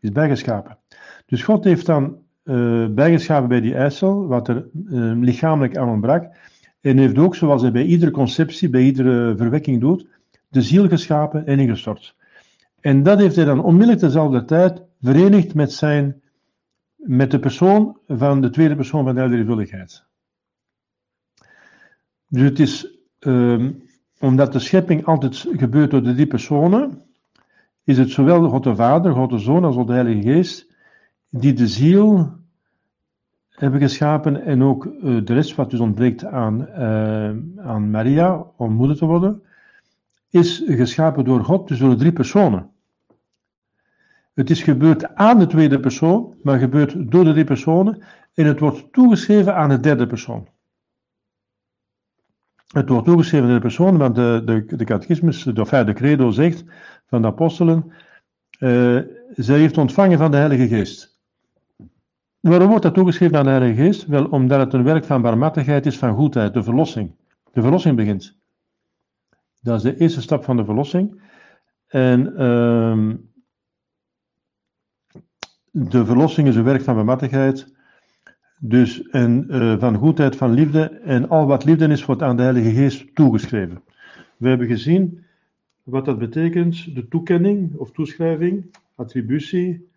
Is 0.00 0.12
bijgeschapen. 0.12 0.78
Dus 1.26 1.42
God 1.42 1.64
heeft 1.64 1.86
dan 1.86 2.16
eh, 2.46 2.86
bijgeschapen 2.86 3.48
bij 3.48 3.60
die 3.60 3.74
eicel, 3.74 4.26
wat 4.26 4.48
er 4.48 4.56
eh, 4.56 5.12
lichamelijk 5.20 5.76
aan 5.76 5.88
ontbrak. 5.88 6.34
En 6.80 6.98
heeft 6.98 7.18
ook, 7.18 7.34
zoals 7.34 7.62
hij 7.62 7.72
bij 7.72 7.84
iedere 7.84 8.10
conceptie, 8.10 8.70
bij 8.70 8.82
iedere 8.82 9.36
verwekking 9.36 9.80
doet, 9.80 10.06
de 10.48 10.62
ziel 10.62 10.88
geschapen 10.88 11.46
en 11.46 11.58
ingestort. 11.58 12.16
En 12.80 13.02
dat 13.02 13.18
heeft 13.18 13.36
hij 13.36 13.44
dan 13.44 13.62
onmiddellijk 13.62 14.00
dezelfde 14.00 14.44
tijd 14.44 14.82
verenigd 15.00 15.54
met, 15.54 15.72
zijn, 15.72 16.22
met 16.96 17.30
de 17.30 17.38
persoon 17.38 17.98
van 18.08 18.40
de 18.40 18.50
tweede 18.50 18.76
persoon 18.76 19.04
van 19.04 19.14
de 19.14 19.28
drievuldigheid. 19.28 20.04
Dus 22.28 22.42
het 22.42 22.58
is, 22.58 22.98
ehm, 23.18 23.72
omdat 24.20 24.52
de 24.52 24.58
schepping 24.58 25.04
altijd 25.04 25.46
gebeurt 25.50 25.90
door 25.90 26.02
de 26.02 26.14
drie 26.14 26.26
personen, 26.26 27.02
is 27.84 27.98
het 27.98 28.10
zowel 28.10 28.48
God 28.48 28.64
de 28.64 28.74
Vader, 28.74 29.12
God 29.12 29.30
de 29.30 29.38
Zoon 29.38 29.64
als 29.64 29.74
God 29.74 29.86
de 29.86 29.92
Heilige 29.92 30.22
Geest, 30.22 30.65
die 31.28 31.52
de 31.52 31.68
ziel 31.68 32.34
hebben 33.48 33.80
geschapen 33.80 34.42
en 34.44 34.62
ook 34.62 34.86
eh, 34.86 35.24
de 35.24 35.34
rest 35.34 35.54
wat 35.54 35.70
dus 35.70 35.80
ontbreekt 35.80 36.24
aan, 36.24 36.68
eh, 36.68 37.64
aan 37.66 37.90
Maria 37.90 38.46
om 38.56 38.72
moeder 38.72 38.96
te 38.96 39.06
worden, 39.06 39.42
is 40.30 40.62
geschapen 40.66 41.24
door 41.24 41.44
God, 41.44 41.68
dus 41.68 41.78
door 41.78 41.90
de 41.90 41.96
drie 41.96 42.12
personen. 42.12 42.70
Het 44.34 44.50
is 44.50 44.62
gebeurd 44.62 45.14
aan 45.14 45.38
de 45.38 45.46
tweede 45.46 45.80
persoon, 45.80 46.34
maar 46.42 46.58
gebeurt 46.58 47.10
door 47.10 47.24
de 47.24 47.32
drie 47.32 47.44
personen 47.44 48.02
en 48.34 48.46
het 48.46 48.60
wordt 48.60 48.92
toegeschreven 48.92 49.56
aan 49.56 49.68
de 49.68 49.80
derde 49.80 50.06
persoon. 50.06 50.48
Het 52.66 52.88
wordt 52.88 53.06
toegeschreven 53.06 53.48
aan 53.48 53.54
de 53.54 53.60
persoon, 53.60 53.96
want 53.96 54.14
de, 54.14 54.42
de, 54.44 54.76
de 54.76 54.84
catechismus, 54.84 55.42
de, 55.42 55.84
de 55.84 55.92
credo 55.92 56.30
zegt 56.30 56.64
van 57.06 57.22
de 57.22 57.28
apostelen, 57.28 57.92
uh, 58.58 59.00
zij 59.34 59.58
heeft 59.58 59.78
ontvangen 59.78 60.18
van 60.18 60.30
de 60.30 60.36
Heilige 60.36 60.68
Geest. 60.68 61.15
Waarom 62.48 62.68
wordt 62.68 62.82
dat 62.82 62.94
toegeschreven 62.94 63.38
aan 63.38 63.44
de 63.44 63.50
Heilige 63.50 63.82
Geest? 63.82 64.06
Wel, 64.06 64.24
omdat 64.24 64.60
het 64.60 64.72
een 64.72 64.82
werk 64.82 65.04
van 65.04 65.22
barmhartigheid 65.22 65.86
is, 65.86 65.98
van 65.98 66.14
goedheid, 66.14 66.54
de 66.54 66.62
verlossing. 66.62 67.10
De 67.52 67.62
verlossing 67.62 67.96
begint. 67.96 68.38
Dat 69.60 69.76
is 69.76 69.82
de 69.82 69.96
eerste 69.96 70.20
stap 70.20 70.44
van 70.44 70.56
de 70.56 70.64
verlossing. 70.64 71.20
En 71.86 72.32
uh, 72.32 73.14
de 75.70 76.04
verlossing 76.04 76.48
is 76.48 76.56
een 76.56 76.64
werk 76.64 76.82
van 76.82 76.94
barmhartigheid. 76.94 77.74
Dus 78.58 79.02
en, 79.02 79.46
uh, 79.48 79.78
van 79.78 79.94
goedheid, 79.96 80.36
van 80.36 80.52
liefde. 80.52 80.84
En 80.88 81.28
al 81.28 81.46
wat 81.46 81.64
liefde 81.64 81.88
is, 81.88 82.04
wordt 82.04 82.22
aan 82.22 82.36
de 82.36 82.42
Heilige 82.42 82.70
Geest 82.70 83.14
toegeschreven. 83.14 83.82
We 84.36 84.48
hebben 84.48 84.66
gezien 84.66 85.24
wat 85.82 86.04
dat 86.04 86.18
betekent: 86.18 86.94
de 86.94 87.08
toekenning 87.08 87.74
of 87.76 87.90
toeschrijving, 87.92 88.76
attributie, 88.94 89.88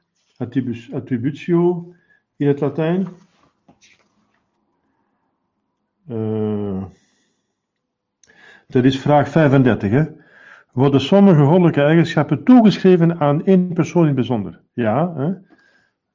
attributio 0.92 1.94
in 2.40 2.48
het 2.48 2.60
Latijn. 2.60 3.08
Uh, 6.10 6.84
dat 8.68 8.84
is 8.84 9.00
vraag 9.00 9.30
35. 9.30 9.92
Hè? 9.92 10.04
Worden 10.72 11.02
sommige 11.02 11.44
goddelijke 11.44 11.82
eigenschappen 11.82 12.44
toegeschreven 12.44 13.20
aan 13.20 13.46
één 13.46 13.74
persoon 13.74 14.08
in 14.08 14.16
bijzonder? 14.16 14.62
Ja. 14.74 15.14
Hè? 15.16 15.34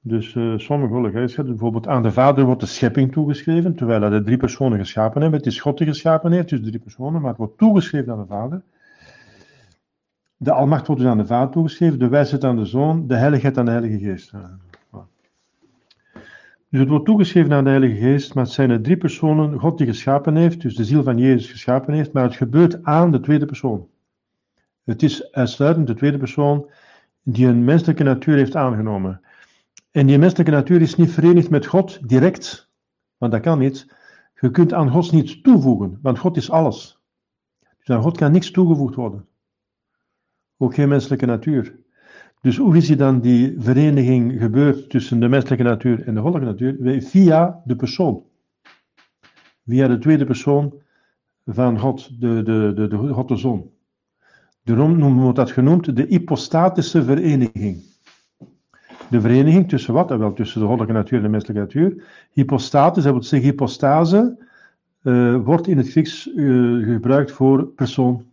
Dus 0.00 0.34
uh, 0.34 0.58
sommige 0.58 0.92
goddelijke 0.92 1.18
eigenschappen, 1.18 1.54
bijvoorbeeld 1.54 1.86
aan 1.86 2.02
de 2.02 2.12
Vader 2.12 2.44
wordt 2.44 2.60
de 2.60 2.66
schepping 2.66 3.12
toegeschreven, 3.12 3.74
terwijl 3.74 4.00
hij 4.00 4.10
de 4.10 4.22
drie 4.22 4.36
personen 4.36 4.78
geschapen 4.78 5.20
hebben. 5.20 5.38
Het 5.38 5.48
is 5.48 5.60
God 5.60 5.78
die 5.78 5.86
geschapen 5.86 6.32
heeft, 6.32 6.48
dus 6.48 6.60
drie 6.60 6.78
personen, 6.78 7.20
maar 7.20 7.30
het 7.30 7.38
wordt 7.38 7.58
toegeschreven 7.58 8.12
aan 8.12 8.20
de 8.20 8.26
Vader. 8.26 8.62
De 10.36 10.52
almacht 10.52 10.86
wordt 10.86 11.02
dus 11.02 11.10
aan 11.10 11.18
de 11.18 11.26
Vader 11.26 11.52
toegeschreven, 11.52 11.98
de 11.98 12.08
wijsheid 12.08 12.44
aan 12.44 12.56
de 12.56 12.64
Zoon, 12.64 13.06
de 13.06 13.16
heiligheid 13.16 13.58
aan 13.58 13.64
de 13.64 13.70
Heilige 13.70 13.98
Geest. 13.98 14.32
Dus 16.74 16.82
het 16.82 16.92
wordt 16.92 17.04
toegeschreven 17.04 17.52
aan 17.52 17.64
de 17.64 17.70
Heilige 17.70 18.00
Geest, 18.00 18.34
maar 18.34 18.44
het 18.44 18.52
zijn 18.52 18.68
de 18.68 18.80
drie 18.80 18.96
personen 18.96 19.58
God 19.58 19.78
die 19.78 19.86
geschapen 19.86 20.36
heeft, 20.36 20.60
dus 20.60 20.76
de 20.76 20.84
ziel 20.84 21.02
van 21.02 21.18
Jezus 21.18 21.50
geschapen 21.50 21.94
heeft, 21.94 22.12
maar 22.12 22.22
het 22.22 22.36
gebeurt 22.36 22.84
aan 22.84 23.10
de 23.10 23.20
tweede 23.20 23.46
persoon. 23.46 23.88
Het 24.84 25.02
is 25.02 25.32
uitsluitend 25.32 25.86
de 25.86 25.94
tweede 25.94 26.18
persoon 26.18 26.70
die 27.22 27.46
een 27.46 27.64
menselijke 27.64 28.02
natuur 28.02 28.36
heeft 28.36 28.56
aangenomen. 28.56 29.20
En 29.90 30.06
die 30.06 30.18
menselijke 30.18 30.52
natuur 30.52 30.80
is 30.80 30.96
niet 30.96 31.10
verenigd 31.10 31.50
met 31.50 31.66
God 31.66 32.08
direct, 32.08 32.70
want 33.16 33.32
dat 33.32 33.40
kan 33.40 33.58
niet. 33.58 33.94
Je 34.40 34.50
kunt 34.50 34.72
aan 34.72 34.90
God 34.90 35.12
niets 35.12 35.40
toevoegen, 35.40 35.98
want 36.02 36.18
God 36.18 36.36
is 36.36 36.50
alles. 36.50 36.98
Dus 37.78 37.96
aan 37.96 38.02
God 38.02 38.16
kan 38.16 38.32
niks 38.32 38.50
toegevoegd 38.50 38.94
worden. 38.94 39.26
Ook 40.56 40.74
geen 40.74 40.88
menselijke 40.88 41.26
natuur. 41.26 41.83
Dus 42.44 42.56
hoe 42.56 42.76
is 42.76 42.88
dan 42.88 43.20
die 43.20 43.54
vereniging 43.58 44.40
gebeurd 44.40 44.90
tussen 44.90 45.20
de 45.20 45.28
menselijke 45.28 45.64
natuur 45.64 46.06
en 46.06 46.14
de 46.14 46.20
goddelijke 46.20 46.52
natuur? 46.52 47.02
Via 47.02 47.60
de 47.64 47.76
persoon. 47.76 48.22
Via 49.66 49.88
de 49.88 49.98
tweede 49.98 50.24
persoon 50.24 50.74
van 51.46 51.78
God, 51.78 52.20
de, 52.20 52.42
de, 52.42 52.72
de, 52.74 52.88
de 52.88 52.96
God 52.96 53.28
de 53.28 53.36
Zoon. 53.36 53.70
Daarom 54.62 54.98
noemen 54.98 55.34
dat 55.34 55.50
genoemd 55.50 55.96
de 55.96 56.06
hypostatische 56.08 57.04
vereniging. 57.04 57.82
De 59.10 59.20
vereniging 59.20 59.68
tussen 59.68 59.94
wat? 59.94 60.08
Wel, 60.08 60.32
tussen 60.32 60.60
de 60.60 60.66
goddelijke 60.66 60.98
natuur 60.98 61.18
en 61.18 61.24
de 61.24 61.30
menselijke 61.30 61.62
natuur. 61.62 62.04
Hypostatis, 62.32 63.02
dat 63.02 63.12
wil 63.12 63.22
zeggen 63.22 63.48
hypostase, 63.48 64.46
uh, 65.02 65.36
wordt 65.36 65.66
in 65.66 65.76
het 65.76 65.90
Grieks 65.90 66.26
uh, 66.26 66.92
gebruikt 66.92 67.32
voor 67.32 67.66
persoon. 67.66 68.24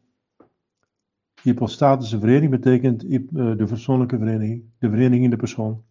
Hypostatische 1.44 2.20
vereniging 2.20 2.52
betekent 2.52 3.04
uh, 3.04 3.20
de 3.32 3.66
persoonlijke 3.68 4.18
vereniging, 4.18 4.64
de 4.80 4.90
vereniging 4.90 5.24
in 5.24 5.30
de 5.30 5.36
persoon. 5.36 5.84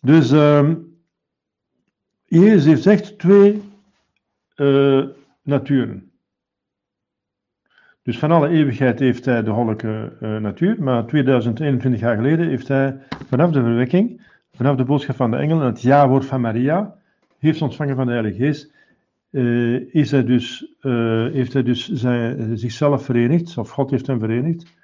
Dus 0.00 0.32
uh, 0.32 0.70
Jezus 2.24 2.64
heeft 2.64 2.86
echt 2.86 3.18
twee 3.18 3.62
naturen. 5.42 6.10
Dus 8.02 8.18
van 8.18 8.30
alle 8.30 8.48
eeuwigheid 8.48 8.98
heeft 8.98 9.24
hij 9.24 9.42
de 9.42 9.50
goddelijke 9.50 10.12
uh, 10.20 10.36
natuur, 10.36 10.82
maar 10.82 11.06
2021 11.06 12.00
jaar 12.00 12.16
geleden 12.16 12.48
heeft 12.48 12.68
hij 12.68 12.98
vanaf 13.26 13.50
de 13.50 13.62
verwekking, 13.62 14.26
vanaf 14.52 14.76
de 14.76 14.84
boodschap 14.84 15.16
van 15.16 15.30
de 15.30 15.36
engel 15.36 15.60
en 15.60 15.66
het 15.66 15.82
ja-woord 15.82 16.24
van 16.24 16.40
Maria, 16.40 16.94
heeft 17.38 17.62
ontvangen 17.62 17.96
van 17.96 18.06
de 18.06 18.12
Heilige 18.12 18.36
Geest, 18.36 18.72
uh, 19.30 19.94
is 19.94 20.10
hij 20.10 20.24
dus, 20.24 20.74
uh, 20.80 21.32
heeft 21.32 21.52
hij 21.52 21.62
dus 21.62 21.88
zijn, 21.88 22.58
zichzelf 22.58 23.04
verenigd, 23.04 23.58
of 23.58 23.70
God 23.70 23.90
heeft 23.90 24.06
hem 24.06 24.18
verenigd, 24.18 24.74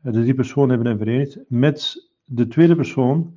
de 0.00 0.10
drie 0.10 0.34
personen 0.34 0.68
hebben 0.68 0.86
hem 0.86 0.98
verenigd, 0.98 1.38
met 1.48 2.08
de 2.24 2.48
tweede 2.48 2.76
persoon 2.76 3.36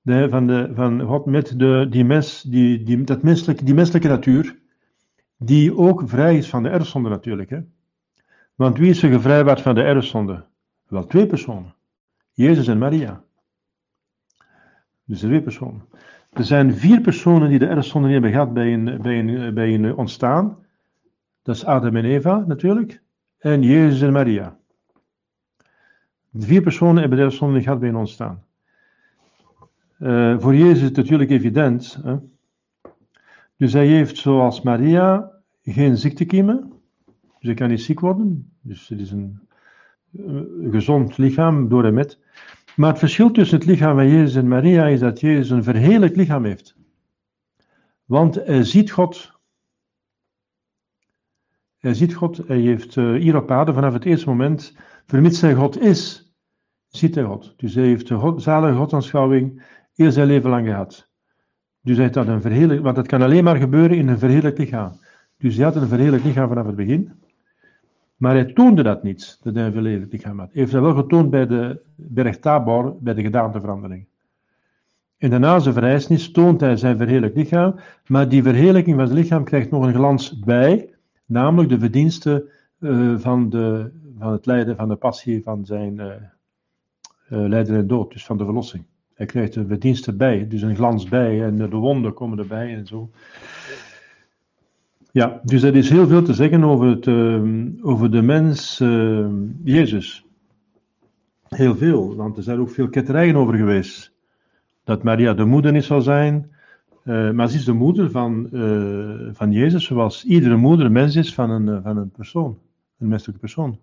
de, 0.00 0.28
van, 0.28 0.46
de, 0.46 0.70
van 0.74 1.00
God, 1.00 1.26
met 1.26 1.58
de, 1.58 1.86
die, 1.90 2.04
mens, 2.04 2.42
die, 2.42 2.82
die, 2.82 3.04
dat 3.04 3.22
menselijke, 3.22 3.64
die 3.64 3.74
menselijke 3.74 4.08
natuur, 4.08 4.58
die 5.36 5.76
ook 5.76 6.02
vrij 6.08 6.36
is 6.36 6.48
van 6.48 6.62
de 6.62 6.68
erfzonde 6.68 7.08
natuurlijk, 7.08 7.50
hè. 7.50 7.60
Want 8.54 8.78
wie 8.78 8.90
is 8.90 9.02
er 9.02 9.10
gevrijwaard 9.10 9.60
van 9.60 9.74
de 9.74 9.82
erfzonde? 9.82 10.44
Wel 10.88 11.06
twee 11.06 11.26
personen. 11.26 11.74
Jezus 12.32 12.68
en 12.68 12.78
Maria. 12.78 13.24
Dus 15.04 15.18
twee 15.18 15.42
personen. 15.42 15.82
Er 16.32 16.44
zijn 16.44 16.74
vier 16.74 17.00
personen 17.00 17.48
die 17.48 17.58
de 17.58 17.66
erfzonde 17.66 18.06
niet 18.06 18.16
hebben 18.16 18.32
gehad 18.32 18.52
bij 18.52 18.72
een, 18.72 19.02
bij, 19.02 19.18
een, 19.18 19.54
bij 19.54 19.74
een 19.74 19.94
ontstaan. 19.94 20.58
Dat 21.42 21.54
is 21.54 21.64
Adam 21.64 21.96
en 21.96 22.04
Eva 22.04 22.44
natuurlijk. 22.46 23.02
En 23.38 23.62
Jezus 23.62 24.00
en 24.02 24.12
Maria. 24.12 24.56
De 26.30 26.46
vier 26.46 26.62
personen 26.62 27.00
hebben 27.00 27.18
de 27.18 27.24
erfzonde 27.24 27.54
niet 27.54 27.64
gehad 27.64 27.80
bij 27.80 27.88
een 27.88 27.96
ontstaan. 27.96 28.44
Uh, 29.98 30.38
voor 30.38 30.54
Jezus 30.54 30.76
is 30.76 30.82
het 30.82 30.96
natuurlijk 30.96 31.30
evident. 31.30 32.00
Hè? 32.02 32.16
Dus 33.56 33.72
hij 33.72 33.86
heeft 33.86 34.16
zoals 34.16 34.62
Maria 34.62 35.30
geen 35.62 35.96
ziektekiemen. 35.96 36.72
Dus 37.38 37.46
hij 37.46 37.54
kan 37.54 37.68
niet 37.68 37.82
ziek 37.82 38.00
worden. 38.00 38.52
Dus 38.60 38.88
het 38.88 39.00
is 39.00 39.10
een, 39.10 39.40
een 40.12 40.68
gezond 40.70 41.18
lichaam 41.18 41.68
door 41.68 41.84
en 41.84 41.94
met. 41.94 42.21
Maar 42.76 42.88
het 42.90 42.98
verschil 42.98 43.30
tussen 43.30 43.58
het 43.58 43.66
lichaam 43.66 43.94
van 43.94 44.08
Jezus 44.08 44.34
en 44.34 44.48
Maria 44.48 44.86
is 44.86 45.00
dat 45.00 45.20
Jezus 45.20 45.50
een 45.50 45.64
verheerlijk 45.64 46.16
lichaam 46.16 46.44
heeft. 46.44 46.76
Want 48.04 48.34
hij 48.34 48.64
ziet 48.64 48.90
God. 48.90 49.40
Hij 51.78 51.94
ziet 51.94 52.14
God, 52.14 52.36
hij 52.46 52.58
heeft 52.58 52.96
uh, 52.96 53.20
hier 53.20 53.36
op 53.36 53.50
aarde 53.50 53.72
vanaf 53.72 53.92
het 53.92 54.04
eerste 54.04 54.28
moment, 54.28 54.76
vermits 55.06 55.40
hij 55.40 55.54
God 55.54 55.80
is, 55.80 56.32
ziet 56.88 57.14
hij 57.14 57.24
God. 57.24 57.54
Dus 57.56 57.74
hij 57.74 57.84
heeft 57.84 58.08
de 58.08 58.34
zalige 58.36 58.76
Godsaanschouwing 58.76 59.62
heel 59.94 60.12
zijn 60.12 60.26
leven 60.26 60.50
lang 60.50 60.66
gehad. 60.66 61.10
Dus 61.80 61.96
hij 61.96 62.10
had 62.12 62.26
een 62.26 62.40
verheerlijk, 62.40 62.82
want 62.82 62.96
dat 62.96 63.06
kan 63.06 63.22
alleen 63.22 63.44
maar 63.44 63.56
gebeuren 63.56 63.96
in 63.96 64.08
een 64.08 64.18
verheerlijk 64.18 64.58
lichaam. 64.58 65.00
Dus 65.38 65.56
hij 65.56 65.64
had 65.64 65.76
een 65.76 65.88
verheerlijk 65.88 66.24
lichaam 66.24 66.48
vanaf 66.48 66.66
het 66.66 66.76
begin. 66.76 67.21
Maar 68.22 68.34
hij 68.34 68.44
toonde 68.44 68.82
dat 68.82 69.02
niet, 69.02 69.38
een 69.42 69.72
verheerlijk 69.72 70.12
lichaam 70.12 70.38
had. 70.38 70.52
Hij 70.52 70.60
heeft 70.60 70.72
dat 70.72 70.82
wel 70.82 70.94
getoond 70.94 71.30
bij 71.30 71.46
de 71.46 71.80
berg 71.94 72.38
Tabor, 72.38 72.96
bij 73.00 73.14
de 73.14 73.22
gedaanteverandering. 73.22 74.06
En 75.18 75.30
daarna 75.30 75.58
zijn 75.58 75.74
verrijzenis 75.74 76.30
toont 76.30 76.60
hij 76.60 76.76
zijn 76.76 76.96
verheerlijk 76.96 77.36
lichaam, 77.36 77.74
maar 78.06 78.28
die 78.28 78.42
verheerlijking 78.42 78.96
van 78.96 79.06
zijn 79.06 79.18
lichaam 79.18 79.44
krijgt 79.44 79.70
nog 79.70 79.84
een 79.84 79.94
glans 79.94 80.38
bij, 80.38 80.90
namelijk 81.24 81.70
de 81.70 81.78
verdiensten 81.78 82.44
eh, 82.78 83.14
van, 83.18 83.50
de, 83.50 83.90
van 84.18 84.32
het 84.32 84.46
lijden, 84.46 84.76
van 84.76 84.88
de 84.88 84.96
passie 84.96 85.42
van 85.42 85.66
zijn 85.66 85.98
uh, 85.98 86.12
lijden 87.28 87.76
en 87.76 87.86
dood, 87.86 88.12
dus 88.12 88.24
van 88.24 88.36
de 88.36 88.44
verlossing. 88.44 88.84
Hij 89.14 89.26
krijgt 89.26 89.56
een 89.56 89.66
verdienste 89.66 90.12
bij, 90.12 90.48
dus 90.48 90.62
een 90.62 90.76
glans 90.76 91.08
bij, 91.08 91.42
en 91.44 91.56
de 91.56 91.68
wonden 91.68 92.14
komen 92.14 92.38
erbij 92.38 92.74
en 92.74 92.86
zo. 92.86 93.10
Ja, 95.12 95.40
dus 95.44 95.62
er 95.62 95.76
is 95.76 95.90
heel 95.90 96.06
veel 96.06 96.22
te 96.22 96.34
zeggen 96.34 96.64
over, 96.64 96.86
het, 96.86 97.08
over 97.82 98.10
de 98.10 98.22
mens 98.22 98.78
Jezus. 99.64 100.26
Heel 101.48 101.76
veel, 101.76 102.16
want 102.16 102.36
er 102.36 102.42
zijn 102.42 102.58
ook 102.58 102.70
veel 102.70 102.88
ketterijen 102.88 103.36
over 103.36 103.54
geweest. 103.54 104.12
Dat 104.84 105.02
Maria 105.02 105.34
de 105.34 105.44
moeder 105.44 105.72
niet 105.72 105.84
zou 105.84 106.00
zijn, 106.00 106.52
uh, 107.04 107.30
maar 107.30 107.48
ze 107.48 107.56
is 107.56 107.64
de 107.64 107.72
moeder 107.72 108.10
van, 108.10 108.48
uh, 108.52 109.28
van 109.32 109.52
Jezus, 109.52 109.84
zoals 109.84 110.24
iedere 110.24 110.56
moeder 110.56 110.92
mens 110.92 111.16
is 111.16 111.34
van 111.34 111.50
een, 111.50 111.82
van 111.82 111.96
een 111.96 112.10
persoon, 112.10 112.58
een 112.98 113.08
menselijke 113.08 113.40
persoon. 113.40 113.78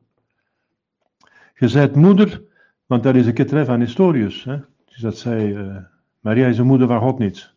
Je 1.56 1.72
bent 1.74 1.96
moeder, 1.96 2.44
want 2.86 3.04
daar 3.04 3.16
is 3.16 3.26
een 3.26 3.34
ketterij 3.34 3.66
van 3.66 3.80
Historius. 3.80 4.44
Hè? 4.44 4.58
Dus 4.86 4.98
dat 4.98 5.18
zei, 5.18 5.58
Maria 6.20 6.48
is 6.48 6.56
de 6.56 6.64
moeder 6.64 6.88
van 6.88 7.00
God 7.00 7.20
niet. 7.20 7.54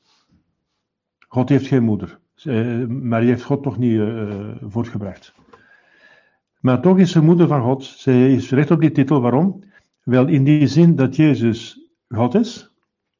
God 1.28 1.48
heeft 1.48 1.66
geen 1.66 1.82
moeder. 1.82 2.18
Maria 2.88 3.28
heeft 3.28 3.42
God 3.42 3.62
toch 3.62 3.78
niet 3.78 4.00
voortgebracht. 4.60 5.34
Maar 6.60 6.80
toch 6.80 6.98
is 6.98 7.12
ze 7.12 7.22
moeder 7.22 7.46
van 7.46 7.62
God. 7.62 7.84
Ze 7.84 8.28
is 8.28 8.50
recht 8.50 8.70
op 8.70 8.80
die 8.80 8.92
titel. 8.92 9.20
Waarom? 9.20 9.62
Wel 10.02 10.28
in 10.28 10.44
die 10.44 10.66
zin 10.66 10.96
dat 10.96 11.16
Jezus 11.16 11.88
God 12.08 12.34
is. 12.34 12.74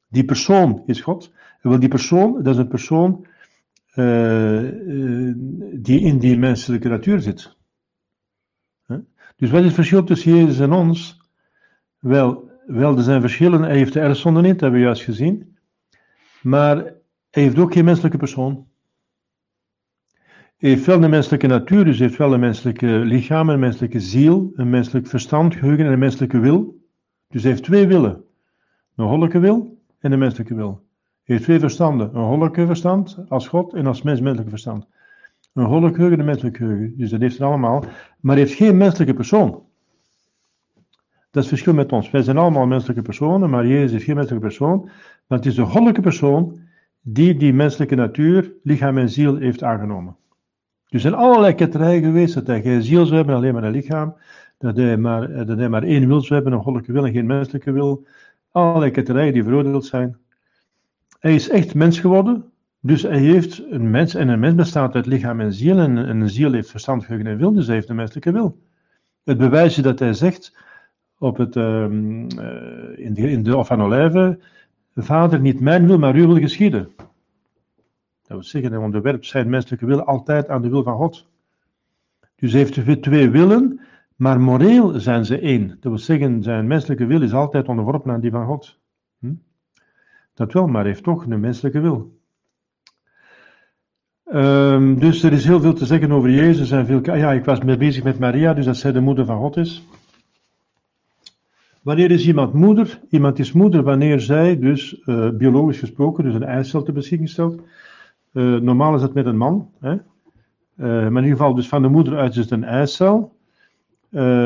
Die 0.09 0.25
persoon 0.25 0.83
is 0.85 1.01
God. 1.01 1.33
Wel 1.61 1.79
die 1.79 1.89
persoon, 1.89 2.43
dat 2.43 2.53
is 2.53 2.59
een 2.59 2.67
persoon 2.67 3.25
uh, 3.95 4.61
uh, 4.61 5.33
die 5.73 5.99
in 6.01 6.19
die 6.19 6.37
menselijke 6.37 6.89
natuur 6.89 7.19
zit. 7.19 7.55
Dus 9.35 9.51
wat 9.51 9.59
is 9.59 9.65
het 9.65 9.75
verschil 9.75 10.03
tussen 10.03 10.35
Jezus 10.35 10.59
en 10.59 10.71
ons? 10.71 11.21
Wel, 11.99 12.49
wel, 12.65 12.97
er 12.97 13.03
zijn 13.03 13.21
verschillen. 13.21 13.61
Hij 13.61 13.77
heeft 13.77 13.93
de 13.93 13.99
erfzonde 13.99 14.41
niet, 14.41 14.51
dat 14.51 14.59
hebben 14.59 14.79
we 14.79 14.85
juist 14.85 15.03
gezien. 15.03 15.57
Maar 16.41 16.75
hij 17.29 17.43
heeft 17.43 17.57
ook 17.57 17.73
geen 17.73 17.85
menselijke 17.85 18.17
persoon. 18.17 18.67
Heeft 20.63 20.85
wel 20.85 21.03
een 21.03 21.09
menselijke 21.09 21.47
natuur, 21.47 21.85
dus 21.85 21.99
heeft 21.99 22.17
wel 22.17 22.33
een 22.33 22.39
menselijke 22.39 22.87
lichaam, 22.87 23.49
een 23.49 23.59
menselijke 23.59 23.99
ziel, 23.99 24.51
een 24.55 24.69
menselijk 24.69 25.07
verstand, 25.07 25.55
geheugen 25.55 25.85
en 25.85 25.91
een 25.91 25.99
menselijke 25.99 26.39
wil. 26.39 26.81
Dus 27.27 27.43
heeft 27.43 27.63
twee 27.63 27.87
willen. 27.87 28.23
Een 28.95 29.07
goddelijke 29.07 29.39
wil 29.39 29.77
en 29.99 30.11
een 30.11 30.19
menselijke 30.19 30.55
wil. 30.55 30.83
Heeft 31.23 31.43
twee 31.43 31.59
verstanden. 31.59 32.15
Een 32.15 32.23
goddelijke 32.23 32.65
verstand 32.65 33.17
als 33.27 33.47
God 33.47 33.73
en 33.73 33.85
als 33.85 34.01
mens 34.01 34.19
menselijke 34.19 34.49
verstand. 34.49 34.87
Een 35.53 35.65
goddelijk 35.65 35.95
geheugen 35.95 36.17
en 36.17 36.23
een 36.23 36.29
menselijk 36.29 36.57
geheugen. 36.57 36.93
Dus 36.97 37.09
dat 37.09 37.21
heeft 37.21 37.37
het 37.37 37.47
allemaal. 37.47 37.85
Maar 38.19 38.35
heeft 38.35 38.53
geen 38.53 38.77
menselijke 38.77 39.13
persoon. 39.13 39.49
Dat 41.31 41.43
is 41.43 41.49
het 41.49 41.59
verschil 41.59 41.73
met 41.73 41.91
ons. 41.91 42.11
Wij 42.11 42.21
zijn 42.21 42.37
allemaal 42.37 42.65
menselijke 42.65 43.01
personen, 43.01 43.49
maar 43.49 43.67
Jezus 43.67 43.91
heeft 43.91 44.03
geen 44.03 44.15
menselijke 44.15 44.47
persoon. 44.47 44.79
Want 45.27 45.43
het 45.43 45.45
is 45.45 45.55
de 45.55 45.65
goddelijke 45.65 46.01
persoon 46.01 46.59
die 47.01 47.35
die 47.35 47.53
menselijke 47.53 47.95
natuur, 47.95 48.53
lichaam 48.63 48.97
en 48.97 49.09
ziel 49.09 49.35
heeft 49.35 49.63
aangenomen. 49.63 50.15
Er 50.93 50.99
zijn 50.99 51.13
allerlei 51.13 51.55
ketterijen 51.55 52.03
geweest 52.03 52.33
dat 52.33 52.47
hij 52.47 52.61
geen 52.61 52.83
ziel 52.83 53.05
zou 53.05 53.17
hebben, 53.17 53.35
alleen 53.35 53.53
maar 53.53 53.63
een 53.63 53.71
lichaam. 53.71 54.15
Dat 54.57 54.77
hij 54.77 54.97
maar, 54.97 55.45
dat 55.45 55.57
hij 55.57 55.69
maar 55.69 55.83
één 55.83 56.07
wil 56.07 56.21
zou 56.21 56.33
hebben, 56.33 56.53
een 56.53 56.63
goddelijke 56.63 56.91
wil 56.91 57.05
en 57.05 57.11
geen 57.11 57.25
menselijke 57.25 57.71
wil. 57.71 58.05
Allerlei 58.51 58.91
ketterijen 58.91 59.33
die 59.33 59.43
veroordeeld 59.43 59.85
zijn. 59.85 60.17
Hij 61.19 61.35
is 61.35 61.49
echt 61.49 61.75
mens 61.75 61.99
geworden. 61.99 62.51
Dus 62.79 63.01
hij 63.01 63.19
heeft 63.19 63.63
een 63.69 63.91
mens, 63.91 64.15
en 64.15 64.27
een 64.27 64.39
mens 64.39 64.55
bestaat 64.55 64.95
uit 64.95 65.05
lichaam 65.05 65.39
en 65.39 65.53
ziel. 65.53 65.77
En, 65.77 66.09
een 66.09 66.29
ziel 66.29 66.51
heeft 66.51 66.69
verstand, 66.69 67.05
en 67.05 67.37
wil, 67.37 67.53
dus 67.53 67.65
hij 67.65 67.75
heeft 67.75 67.89
een 67.89 67.95
menselijke 67.95 68.31
wil. 68.31 68.57
Het 69.23 69.37
bewijsje 69.37 69.81
dat 69.81 69.99
hij 69.99 70.13
zegt 70.13 70.57
op 71.17 71.37
het, 71.37 71.55
um, 71.55 72.27
uh, 72.39 73.05
in, 73.05 73.13
de, 73.13 73.31
in 73.31 73.43
de 73.43 73.57
Of 73.57 73.67
van 73.67 73.81
Olijven: 73.81 74.41
Vader, 74.95 75.39
niet 75.39 75.59
mijn 75.59 75.87
wil, 75.87 75.97
maar 75.97 76.13
uw 76.13 76.27
wil 76.27 76.37
geschieden. 76.37 76.89
Dat 78.33 78.41
wil 78.41 78.61
zeggen, 78.61 78.81
onderwerpt 78.81 79.25
zijn 79.25 79.49
menselijke 79.49 79.85
wil 79.85 80.03
altijd 80.03 80.49
aan 80.49 80.61
de 80.61 80.69
wil 80.69 80.83
van 80.83 80.97
God. 80.97 81.27
Dus 82.35 82.53
heeft 82.53 83.01
twee 83.03 83.29
willen, 83.29 83.79
maar 84.15 84.39
moreel 84.39 84.99
zijn 84.99 85.25
ze 85.25 85.39
één. 85.39 85.67
Dat 85.67 85.83
wil 85.83 85.97
zeggen, 85.97 86.43
zijn 86.43 86.67
menselijke 86.67 87.05
wil 87.05 87.21
is 87.21 87.33
altijd 87.33 87.67
onderworpen 87.67 88.11
aan 88.11 88.19
die 88.19 88.31
van 88.31 88.45
God. 88.45 88.79
Hm? 89.19 89.33
Dat 90.33 90.53
wel, 90.53 90.67
maar 90.67 90.85
heeft 90.85 91.03
toch 91.03 91.25
een 91.25 91.39
menselijke 91.39 91.79
wil. 91.79 92.17
Um, 94.33 94.99
dus 94.99 95.23
er 95.23 95.33
is 95.33 95.45
heel 95.45 95.61
veel 95.61 95.73
te 95.73 95.85
zeggen 95.85 96.11
over 96.11 96.29
Jezus 96.29 96.71
en 96.71 96.85
veel. 96.85 97.15
Ja, 97.15 97.31
ik 97.31 97.45
was 97.45 97.59
mee 97.59 97.77
bezig 97.77 98.03
met 98.03 98.19
Maria, 98.19 98.53
dus 98.53 98.65
dat 98.65 98.77
zij 98.77 98.91
de 98.91 98.99
moeder 98.99 99.25
van 99.25 99.39
God 99.39 99.57
is. 99.57 99.87
Wanneer 101.81 102.11
is 102.11 102.27
iemand 102.27 102.53
moeder? 102.53 102.99
Iemand 103.09 103.39
is 103.39 103.51
moeder 103.51 103.83
wanneer 103.83 104.19
zij 104.19 104.59
dus 104.59 105.01
uh, 105.05 105.29
biologisch 105.29 105.79
gesproken, 105.79 106.23
dus 106.23 106.33
een 106.33 106.43
eicel 106.43 106.83
te 106.83 106.91
beschikking 106.91 107.29
stelt. 107.29 107.61
Uh, 108.33 108.59
normaal 108.59 108.95
is 108.95 109.01
het 109.01 109.13
met 109.13 109.25
een 109.25 109.37
man, 109.37 109.69
hè? 109.79 109.91
Uh, 109.91 109.99
maar 110.77 111.05
in 111.05 111.15
ieder 111.15 111.29
geval 111.29 111.53
dus 111.53 111.67
van 111.67 111.81
de 111.81 111.87
moeder 111.87 112.17
uit 112.17 112.31
is 112.31 112.37
het 112.37 112.51
een 112.51 112.63
eicel. 112.63 113.35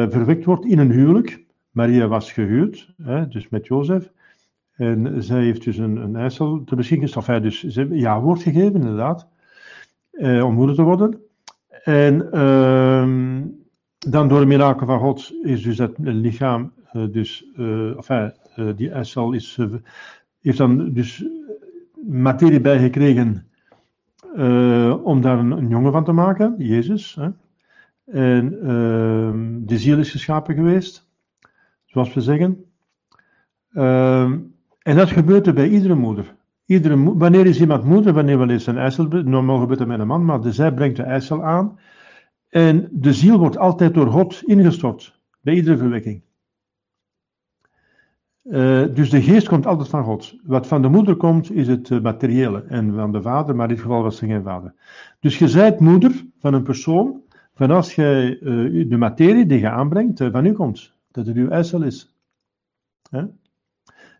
verwekt 0.09 0.45
wordt 0.45 0.65
in 0.65 0.79
een 0.79 0.91
huwelijk. 0.91 1.45
Maria 1.71 2.07
was 2.07 2.31
gehuwd, 2.31 2.93
hè, 3.03 3.27
dus 3.27 3.49
met 3.49 3.67
Jozef. 3.67 4.11
En 4.71 5.23
zij 5.23 5.43
heeft 5.43 5.63
dus 5.63 5.77
een, 5.77 5.95
een 5.95 6.15
eicel 6.15 6.63
te 6.63 6.75
beschikking 6.75 7.11
gesteld. 7.11 7.27
Enfin, 7.27 7.49
dus 7.49 7.63
ze 7.63 7.87
ja 7.97 8.21
woord 8.21 8.41
gegeven, 8.41 8.73
inderdaad, 8.73 9.27
om 10.19 10.53
moeder 10.53 10.75
te 10.75 10.81
worden. 10.81 11.21
En 11.83 12.31
ehm, 12.31 13.41
dan 13.97 14.27
door 14.27 14.41
een 14.41 14.47
mirakel 14.47 14.85
van 14.85 14.99
God 14.99 15.33
is 15.43 15.61
dus 15.61 15.75
dat 15.75 15.91
lichaam, 15.97 16.73
dus, 17.11 17.45
enfin, 17.97 18.33
die 18.75 18.89
eicel 18.89 19.33
is, 19.33 19.57
heeft 20.41 20.57
dan 20.57 20.93
dus 20.93 21.25
materie 22.07 22.61
bijgekregen 22.61 23.46
uh, 24.35 25.05
om 25.05 25.21
daar 25.21 25.39
een, 25.39 25.67
jongen 25.67 25.91
van 25.91 26.03
te 26.03 26.11
maken, 26.11 26.55
Jezus. 26.57 27.15
Hè. 27.15 27.29
En 28.05 28.53
uh, 28.53 29.67
de 29.67 29.77
ziel 29.77 29.97
is 29.97 30.11
geschapen 30.11 30.55
geweest, 30.55 31.09
zoals 31.85 32.13
we 32.13 32.21
zeggen. 32.21 32.65
Uh, 33.71 34.21
en 34.81 34.95
dat 34.95 35.09
gebeurt 35.09 35.47
er 35.47 35.53
bij 35.53 35.67
iedere 35.67 35.95
moeder. 35.95 36.35
Iedere 36.65 37.17
wanneer 37.17 37.45
is 37.45 37.59
iemand 37.59 37.83
moeder, 37.83 38.13
wanneer 38.13 38.37
wel 38.37 38.49
eens 38.49 38.67
een 38.67 38.77
eicel, 38.77 39.07
normaal 39.07 39.59
gebeurt 39.59 39.79
dat 39.79 39.87
met 39.87 39.99
een 39.99 40.07
man, 40.07 40.25
maar 40.25 40.41
de 40.41 40.51
zij 40.51 40.73
brengt 40.73 40.95
de 40.95 41.03
eicel 41.03 41.43
aan. 41.43 41.79
En 42.49 42.87
de 42.91 43.13
ziel 43.13 43.37
wordt 43.37 43.57
altijd 43.57 43.93
door 43.93 44.07
God 44.07 44.41
ingestort, 44.45 45.19
bij 45.41 45.53
iedere 45.53 45.77
verwekking. 45.77 46.21
Uh, 48.49 48.85
dus 48.93 49.09
de 49.09 49.21
geest 49.21 49.47
komt 49.47 49.65
altijd 49.65 49.89
van 49.89 50.03
God. 50.03 50.35
Wat 50.43 50.67
van 50.67 50.81
de 50.81 50.87
moeder 50.87 51.15
komt, 51.15 51.51
is 51.51 51.67
het 51.67 51.89
uh, 51.89 52.01
materiële. 52.01 52.63
En 52.63 52.93
van 52.93 53.11
de 53.11 53.21
vader, 53.21 53.55
maar 53.55 53.69
in 53.69 53.73
dit 53.73 53.83
geval 53.83 54.03
was 54.03 54.21
er 54.21 54.27
geen 54.27 54.43
vader. 54.43 54.73
Dus 55.19 55.37
je 55.37 55.47
zijt 55.47 55.79
moeder 55.79 56.25
van 56.39 56.53
een 56.53 56.63
persoon, 56.63 57.21
van 57.55 57.71
als 57.71 57.95
je 57.95 58.37
uh, 58.41 58.89
de 58.89 58.97
materie 58.97 59.45
die 59.45 59.59
je 59.59 59.69
aanbrengt, 59.69 60.23
van 60.31 60.45
u 60.45 60.51
komt. 60.51 60.93
Dat 61.11 61.25
het 61.25 61.35
uw 61.35 61.49
eicel 61.49 61.83
is. 61.83 62.15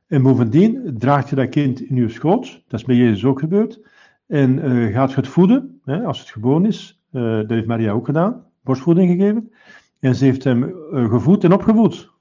En 0.08 0.22
bovendien 0.22 0.96
draagt 0.98 1.30
je 1.30 1.36
dat 1.36 1.50
kind 1.50 1.82
in 1.82 1.96
uw 1.96 2.10
schoot. 2.10 2.64
Dat 2.68 2.80
is 2.80 2.86
bij 2.86 2.96
Jezus 2.96 3.26
ook 3.26 3.40
gebeurd. 3.40 3.82
En 4.28 4.60
gaat 4.92 5.16
het 5.16 5.28
voeden, 5.28 5.80
hè, 5.84 6.04
als 6.04 6.20
het 6.20 6.30
geboren 6.30 6.66
is. 6.66 7.02
dat 7.12 7.50
heeft 7.50 7.68
Maria 7.68 7.92
ook 7.92 8.06
gedaan. 8.06 8.46
Borstvoeding 8.64 9.12
gegeven. 9.12 9.52
En 10.00 10.16
ze 10.16 10.26
heeft 10.26 10.44
hem 10.44 10.74
gevoed 10.92 11.44
en 11.44 11.54
opgevoed. 11.54 12.17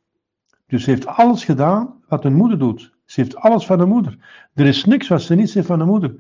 Dus 0.67 0.85
ze 0.85 0.91
heeft 0.91 1.07
alles 1.07 1.45
gedaan 1.45 1.95
wat 2.09 2.25
een 2.25 2.35
moeder 2.35 2.59
doet. 2.59 2.93
Ze 3.05 3.21
heeft 3.21 3.37
alles 3.37 3.67
van 3.67 3.79
de 3.79 3.87
moeder. 3.87 4.19
Er 4.55 4.67
is 4.67 4.85
niks 4.85 5.09
wat 5.09 5.23
ze 5.23 5.35
niet 5.35 5.55
heeft 5.55 5.67
van 5.67 5.79
de 5.79 5.85
moeder. 5.85 6.15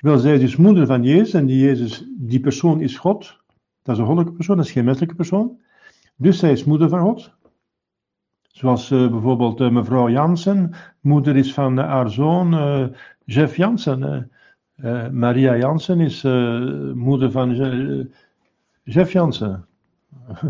Wel, 0.00 0.18
zij 0.18 0.34
is 0.34 0.40
dus 0.40 0.56
moeder 0.56 0.86
van 0.86 1.02
Jezus 1.02 1.34
en 1.34 1.46
die 1.46 1.64
Jezus, 1.64 2.06
die 2.16 2.40
persoon 2.40 2.80
is 2.80 2.96
God. 2.96 3.40
Dat 3.82 3.94
is 3.94 4.00
een 4.00 4.06
goddelijke 4.06 4.36
persoon, 4.36 4.56
dat 4.56 4.66
is 4.66 4.72
geen 4.72 4.84
menselijke 4.84 5.14
persoon. 5.14 5.60
Dus 6.16 6.38
zij 6.38 6.52
is 6.52 6.64
moeder 6.64 6.88
van 6.88 7.00
God. 7.00 7.32
Zoals 8.42 8.90
uh, 8.90 9.10
bijvoorbeeld 9.10 9.60
uh, 9.60 9.70
mevrouw 9.70 10.08
Jansen, 10.08 10.74
moeder 11.00 11.36
is 11.36 11.54
van 11.54 11.78
haar 11.78 12.10
zoon 12.10 12.54
Jeff 13.24 13.56
Jansen. 13.56 14.30
Maria 15.10 15.56
Jansen 15.56 16.00
is 16.00 16.22
moeder 16.94 17.30
van 17.30 17.54
Jeff 18.82 19.12
Jansen. 19.12 19.66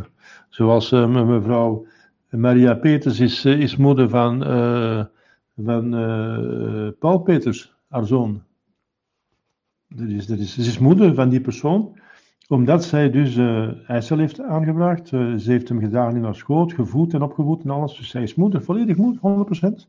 Zoals 0.49 0.91
mevrouw 0.91 1.87
Maria 2.33 2.75
Peters 2.75 3.21
is, 3.21 3.45
eh, 3.45 3.61
is 3.61 3.77
moeder 3.77 4.09
van, 4.09 4.51
uh, 4.51 5.05
van 5.57 5.95
uh, 5.95 6.89
Paul 6.99 7.19
Peters, 7.19 7.75
haar 7.89 8.07
zoon. 8.07 8.43
Dat 9.89 10.09
is, 10.09 10.27
dat 10.27 10.39
is, 10.39 10.55
ze 10.55 10.61
is 10.61 10.79
moeder 10.79 11.15
van 11.15 11.29
die 11.29 11.41
persoon, 11.41 11.99
omdat 12.49 12.85
zij 12.85 13.11
dus 13.11 13.37
uh, 13.37 13.91
IJssel 13.91 14.19
heeft 14.19 14.41
aangebracht. 14.41 15.09
ze 15.09 15.43
heeft 15.45 15.69
hem 15.69 15.81
gedaan 15.81 16.17
in 16.17 16.25
haar 16.25 16.35
schoot, 16.35 16.73
gevoed 16.73 17.15
en 17.15 17.23
opgevoed 17.23 17.63
en 17.63 17.71
alles. 17.71 17.97
Dus 17.97 18.09
zij 18.09 18.23
is 18.23 18.35
moeder, 18.35 18.63
volledig 18.63 18.97
moeder, 18.97 19.47
100%. 19.83 19.89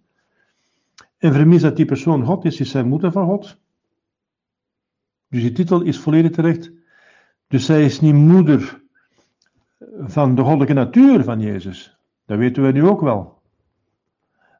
en 1.17 1.33
vermis 1.33 1.61
dat 1.61 1.75
die 1.75 1.85
persoon 1.85 2.25
God 2.25 2.45
is, 2.45 2.59
is 2.59 2.69
zij 2.69 2.83
moeder 2.83 3.11
van 3.11 3.25
God. 3.25 3.57
Dus 5.29 5.41
die 5.41 5.51
titel 5.51 5.81
is 5.81 5.99
volledig 5.99 6.31
terecht. 6.31 6.71
Dus 7.47 7.65
zij 7.65 7.85
is 7.85 8.01
niet 8.01 8.13
moeder 8.13 8.81
van 9.99 10.35
de 10.35 10.41
goddelijke 10.41 10.73
natuur 10.73 11.23
van 11.23 11.39
Jezus. 11.39 11.92
Dat 12.25 12.37
weten 12.37 12.63
we 12.63 12.71
nu 12.71 12.83
ook 12.83 13.01
wel. 13.01 13.41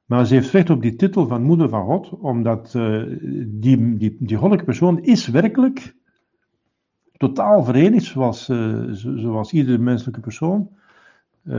Maar 0.06 0.26
ze 0.26 0.34
heeft 0.34 0.52
recht 0.52 0.70
op 0.70 0.82
die 0.82 0.96
titel 0.96 1.28
van 1.28 1.44
moeder 1.44 1.70
van 1.70 1.86
God, 1.86 2.10
omdat 2.10 2.74
uh, 2.74 3.04
die, 3.46 3.98
die, 3.98 4.16
die 4.20 4.38
goddelijke 4.38 4.66
persoon 4.66 5.00
is 5.04 5.28
werkelijk 5.28 5.96
totaal 7.18 7.64
verenigd, 7.64 8.06
zoals, 8.06 8.50
uh, 8.50 8.86
zoals 8.92 9.52
iedere 9.52 9.78
menselijke 9.78 10.20
persoon 10.20 10.70
uh, 11.44 11.54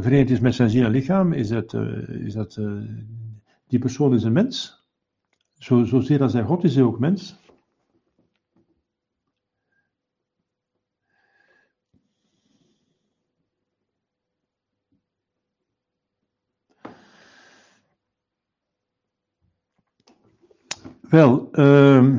verenigd 0.00 0.30
is 0.30 0.40
met 0.40 0.54
zijn 0.54 0.70
ziel 0.70 0.84
en 0.84 0.90
lichaam, 0.90 1.32
is 1.32 1.48
dat, 1.48 1.74
is 2.08 2.32
dat 2.32 2.60
die 3.66 3.78
persoon 3.78 4.14
is 4.14 4.22
een 4.22 4.32
mens. 4.32 4.84
Zo, 5.58 5.84
zozeer 5.84 6.22
als 6.22 6.32
hij 6.32 6.42
God 6.42 6.64
is, 6.64 6.74
hij 6.74 6.84
ook 6.84 6.98
mens. 6.98 7.38
Wel, 21.08 21.48
uh, 21.52 22.18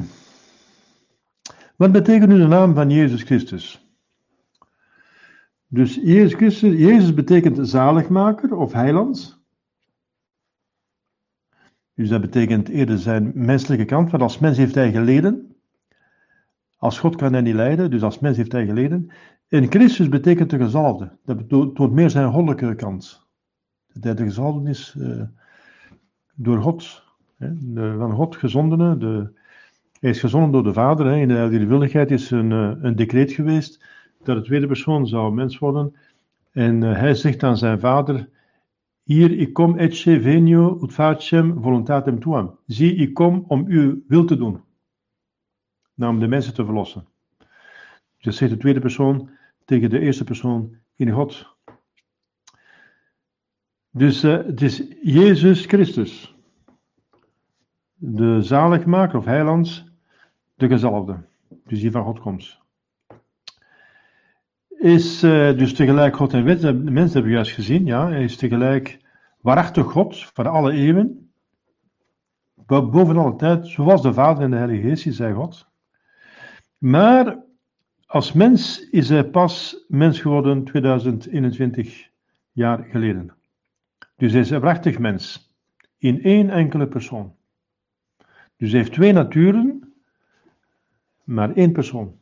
wat 1.75 1.91
betekent 1.91 2.29
nu 2.29 2.37
de 2.37 2.47
naam 2.47 2.73
van 2.75 2.89
Jezus 2.89 3.23
Christus? 3.23 3.85
Dus 5.67 5.95
Jezus 5.95 6.33
Christus, 6.33 6.77
Jezus 6.77 7.13
betekent 7.13 7.69
zaligmaker 7.69 8.55
of 8.55 8.73
heiland. 8.73 9.45
Dus 11.93 12.09
dat 12.09 12.21
betekent 12.21 12.69
eerder 12.69 12.97
zijn 12.97 13.31
menselijke 13.35 13.85
kant, 13.85 14.11
want 14.11 14.23
als 14.23 14.39
mens 14.39 14.57
heeft 14.57 14.75
hij 14.75 14.91
geleden. 14.91 15.55
Als 16.75 16.99
God 16.99 17.15
kan 17.15 17.33
hij 17.33 17.41
niet 17.41 17.55
lijden, 17.55 17.91
dus 17.91 18.01
als 18.03 18.19
mens 18.19 18.37
heeft 18.37 18.51
hij 18.51 18.65
geleden. 18.65 19.11
En 19.47 19.71
Christus 19.71 20.09
betekent 20.09 20.49
de 20.49 20.57
gezalfde. 20.57 21.17
Dat 21.25 21.49
toont 21.49 21.91
meer 21.91 22.09
zijn 22.09 22.31
goddelijke 22.31 22.75
kant. 22.75 23.27
Dat 23.87 24.03
hij 24.03 24.13
de 24.13 24.23
gezalfde 24.23 24.69
is 24.69 24.95
uh, 24.97 25.21
door 26.35 26.61
God 26.61 27.06
de 27.37 27.95
van 27.97 28.11
God 28.11 28.35
gezondene, 28.35 28.97
de, 28.97 29.29
hij 29.99 30.09
is 30.09 30.19
gezonden 30.19 30.51
door 30.51 30.63
de 30.63 30.73
Vader. 30.73 31.17
In 31.17 31.27
de 31.27 31.33
heilige 31.33 31.65
willigheid 31.65 32.11
is 32.11 32.31
een, 32.31 32.51
eh, 32.51 32.71
een 32.81 32.95
decreet 32.95 33.31
geweest 33.31 33.85
dat 34.23 34.35
de 34.35 34.43
tweede 34.43 34.67
persoon 34.67 35.07
zou 35.07 35.33
mens 35.33 35.59
worden. 35.59 35.95
En 36.51 36.81
uh, 36.81 36.99
hij 36.99 37.13
zegt 37.13 37.43
aan 37.43 37.57
zijn 37.57 37.79
vader: 37.79 38.29
Hier, 39.03 39.31
ik 39.31 39.53
kom 39.53 39.77
ecce 39.77 40.21
venio 40.21 40.79
ut 40.83 40.93
facem 40.93 41.61
voluntatem 41.61 42.19
tuam. 42.19 42.57
Zie, 42.65 42.95
ik 42.95 43.13
kom 43.13 43.43
om 43.47 43.65
uw 43.67 44.03
wil 44.07 44.25
te 44.25 44.37
doen. 44.37 44.61
Nou, 45.93 46.13
om 46.13 46.19
de 46.19 46.27
mensen 46.27 46.53
te 46.53 46.65
verlossen. 46.65 47.05
Dus 48.19 48.37
zegt 48.37 48.51
de 48.51 48.57
tweede 48.57 48.79
persoon 48.79 49.29
tegen 49.65 49.89
de 49.89 49.99
eerste 49.99 50.23
persoon 50.23 50.75
in 50.95 51.11
God. 51.11 51.55
Dus 53.91 54.23
uh, 54.23 54.31
het 54.45 54.61
is 54.61 54.83
Jezus 55.01 55.65
Christus 55.65 56.36
de 57.97 58.41
zaligmaker 58.41 59.17
of 59.17 59.25
heilands, 59.25 59.85
de 60.55 60.67
gezalfde, 60.67 61.17
dus 61.65 61.79
die 61.79 61.91
van 61.91 62.03
God 62.03 62.19
komt. 62.19 62.59
Is 64.69 65.23
uh, 65.23 65.57
dus 65.57 65.73
tegelijk 65.73 66.15
God 66.15 66.33
en 66.33 66.43
wet, 66.43 66.61
de 66.61 66.73
mensen 66.73 67.13
hebben 67.13 67.23
we 67.23 67.37
juist 67.37 67.51
gezien, 67.51 67.85
ja, 67.85 68.09
hij 68.09 68.23
is 68.23 68.35
tegelijk 68.35 68.99
waarachtig 69.41 69.85
God 69.85 70.25
voor 70.25 70.47
alle 70.47 70.71
eeuwen, 70.71 71.31
boven 72.65 73.17
alle 73.17 73.35
tijd, 73.35 73.67
zoals 73.67 74.01
de 74.01 74.13
Vader 74.13 74.43
en 74.43 74.51
de 74.51 74.57
Heilige 74.57 74.87
Geest, 74.87 75.15
zei 75.15 75.33
God. 75.33 75.67
Maar 76.77 77.37
als 78.05 78.33
mens 78.33 78.89
is 78.89 79.09
hij 79.09 79.23
pas 79.23 79.85
mens 79.87 80.19
geworden 80.19 80.63
2021 80.63 82.09
jaar 82.51 82.83
geleden. 82.83 83.35
Dus 84.15 84.31
hij 84.31 84.41
is 84.41 84.49
een 84.49 84.59
prachtig 84.59 84.99
mens, 84.99 85.53
in 85.97 86.23
één 86.23 86.49
enkele 86.49 86.87
persoon. 86.87 87.36
Dus 88.57 88.69
hij 88.71 88.79
heeft 88.79 88.93
twee 88.93 89.11
naturen, 89.11 89.93
maar 91.23 91.53
één 91.53 91.71
persoon. 91.71 92.15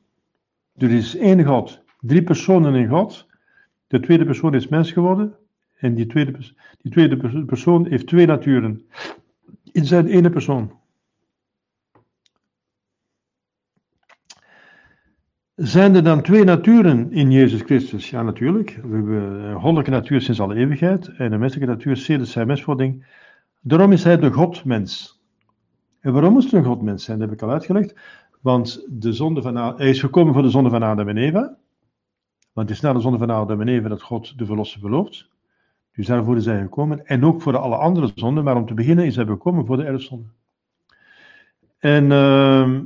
Er 0.77 0.91
is 0.91 1.15
één 1.15 1.43
God, 1.43 1.83
drie 1.99 2.23
personen 2.23 2.75
in 2.75 2.89
God. 2.89 3.27
De 3.87 3.99
tweede 3.99 4.25
persoon 4.25 4.53
is 4.53 4.67
mens 4.67 4.91
geworden. 4.91 5.35
En 5.75 5.95
die 5.95 6.07
tweede, 6.07 6.37
die 6.81 6.91
tweede 6.91 7.45
persoon 7.45 7.87
heeft 7.87 8.07
twee 8.07 8.25
naturen. 8.25 8.85
In 9.71 9.85
zijn 9.85 10.07
ene 10.07 10.29
persoon. 10.29 10.71
Zijn 15.55 15.95
er 15.95 16.03
dan 16.03 16.21
twee 16.21 16.43
naturen 16.43 17.11
in 17.11 17.31
Jezus 17.31 17.61
Christus? 17.61 18.09
Ja, 18.09 18.23
natuurlijk. 18.23 18.79
We 18.83 18.95
hebben 18.95 19.21
een 19.21 19.59
goddelijke 19.59 19.91
natuur 19.91 20.21
sinds 20.21 20.39
alle 20.39 20.55
eeuwigheid 20.55 21.07
en 21.07 21.31
een 21.31 21.39
menselijke 21.39 21.71
natuur 21.71 21.97
sinds 21.97 22.31
zijn 22.31 22.47
menswording. 22.47 23.05
Daarom 23.61 23.91
is 23.91 24.03
hij 24.03 24.17
de 24.17 24.31
Godmens. 24.31 25.14
En 26.05 26.13
waarom 26.13 26.33
moest 26.33 26.51
er 26.51 26.57
een 26.57 26.65
God 26.65 26.81
mens 26.81 27.03
zijn? 27.03 27.19
Dat 27.19 27.29
heb 27.29 27.37
ik 27.37 27.43
al 27.43 27.51
uitgelegd. 27.51 27.95
Want 28.41 28.85
de 28.89 29.13
zonde 29.13 29.41
van 29.41 29.55
hij 29.55 29.89
is 29.89 29.99
gekomen 29.99 30.33
voor 30.33 30.41
de 30.41 30.49
zonde 30.49 30.69
van 30.69 30.83
Adam 30.83 31.09
en 31.09 31.17
Eva. 31.17 31.57
Want 32.53 32.69
het 32.69 32.77
is 32.77 32.79
na 32.79 32.93
de 32.93 32.99
zonde 32.99 33.17
van 33.17 33.29
Adam 33.29 33.61
en 33.61 33.67
Eva 33.67 33.87
dat 33.87 34.01
God 34.01 34.37
de 34.37 34.45
verlosser 34.45 34.81
belooft. 34.81 35.29
Dus 35.95 36.07
daarvoor 36.07 36.37
is 36.37 36.45
hij 36.45 36.61
gekomen. 36.61 37.05
En 37.05 37.25
ook 37.25 37.41
voor 37.41 37.57
alle 37.57 37.75
andere 37.75 38.11
zonden. 38.15 38.43
Maar 38.43 38.55
om 38.55 38.65
te 38.65 38.73
beginnen 38.73 39.05
is 39.05 39.15
hij 39.15 39.25
gekomen 39.25 39.65
voor 39.65 39.77
de 39.77 39.83
erfzonde. 39.83 40.27
En 41.77 42.03
uh, 42.03 42.79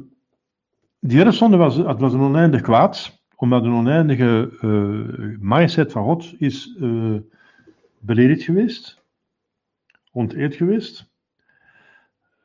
die 0.99 1.23
erfzonde 1.23 1.57
was, 1.57 1.75
het 1.75 1.99
was 1.99 2.13
een 2.13 2.19
oneindig 2.19 2.61
kwaad. 2.61 3.21
Omdat 3.35 3.63
een 3.63 3.73
oneindige 3.73 4.57
uh, 4.61 5.39
majesteit 5.39 5.91
van 5.91 6.03
God 6.03 6.33
is 6.37 6.75
uh, 6.79 7.17
beledigd 7.99 8.43
geweest. 8.43 9.03
Onteerd 10.11 10.55
geweest. 10.55 11.08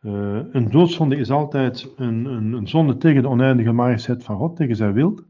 Uh, 0.06 0.40
een 0.52 0.70
doodzonde 0.70 1.16
is 1.16 1.30
altijd 1.30 1.92
een, 1.96 2.24
een, 2.24 2.52
een, 2.52 2.68
zonde 2.68 2.96
tegen 2.96 3.22
de 3.22 3.28
oneindige 3.28 3.72
majesteit 3.72 4.24
van 4.24 4.36
God, 4.36 4.56
tegen 4.56 4.76
zijn 4.76 4.92
wil. 4.92 5.20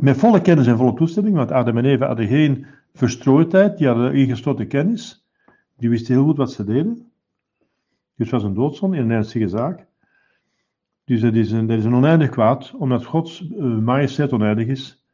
Met 0.00 0.16
volle 0.16 0.40
kennis 0.40 0.66
en 0.66 0.76
volle 0.76 0.94
toestemming, 0.94 1.36
want 1.36 1.52
Adam 1.52 1.78
en 1.78 1.84
Eva 1.84 2.06
hadden 2.06 2.26
geen 2.26 2.66
verstrooidheid, 2.92 3.78
die 3.78 3.86
hadden 3.86 4.14
ingestorte 4.14 4.64
kennis. 4.64 5.26
Die 5.76 5.90
wisten 5.90 6.14
heel 6.14 6.24
goed 6.24 6.36
wat 6.36 6.52
ze 6.52 6.64
deden. 6.64 6.94
Dus 8.16 8.30
het 8.30 8.30
was 8.30 8.42
een 8.42 8.54
doodzonde, 8.54 8.96
een 8.96 9.10
ernstige 9.10 9.48
zaak. 9.48 9.86
Dus 11.04 11.20
dat 11.20 11.34
is 11.34 11.50
een, 11.50 11.70
is 11.70 11.84
een 11.84 11.94
oneindig 11.94 12.28
kwaad, 12.28 12.74
omdat 12.74 13.04
Gods 13.04 13.40
uh, 13.40 13.78
majesteit 13.78 14.32
oneindig 14.32 14.66
is. 14.66 15.04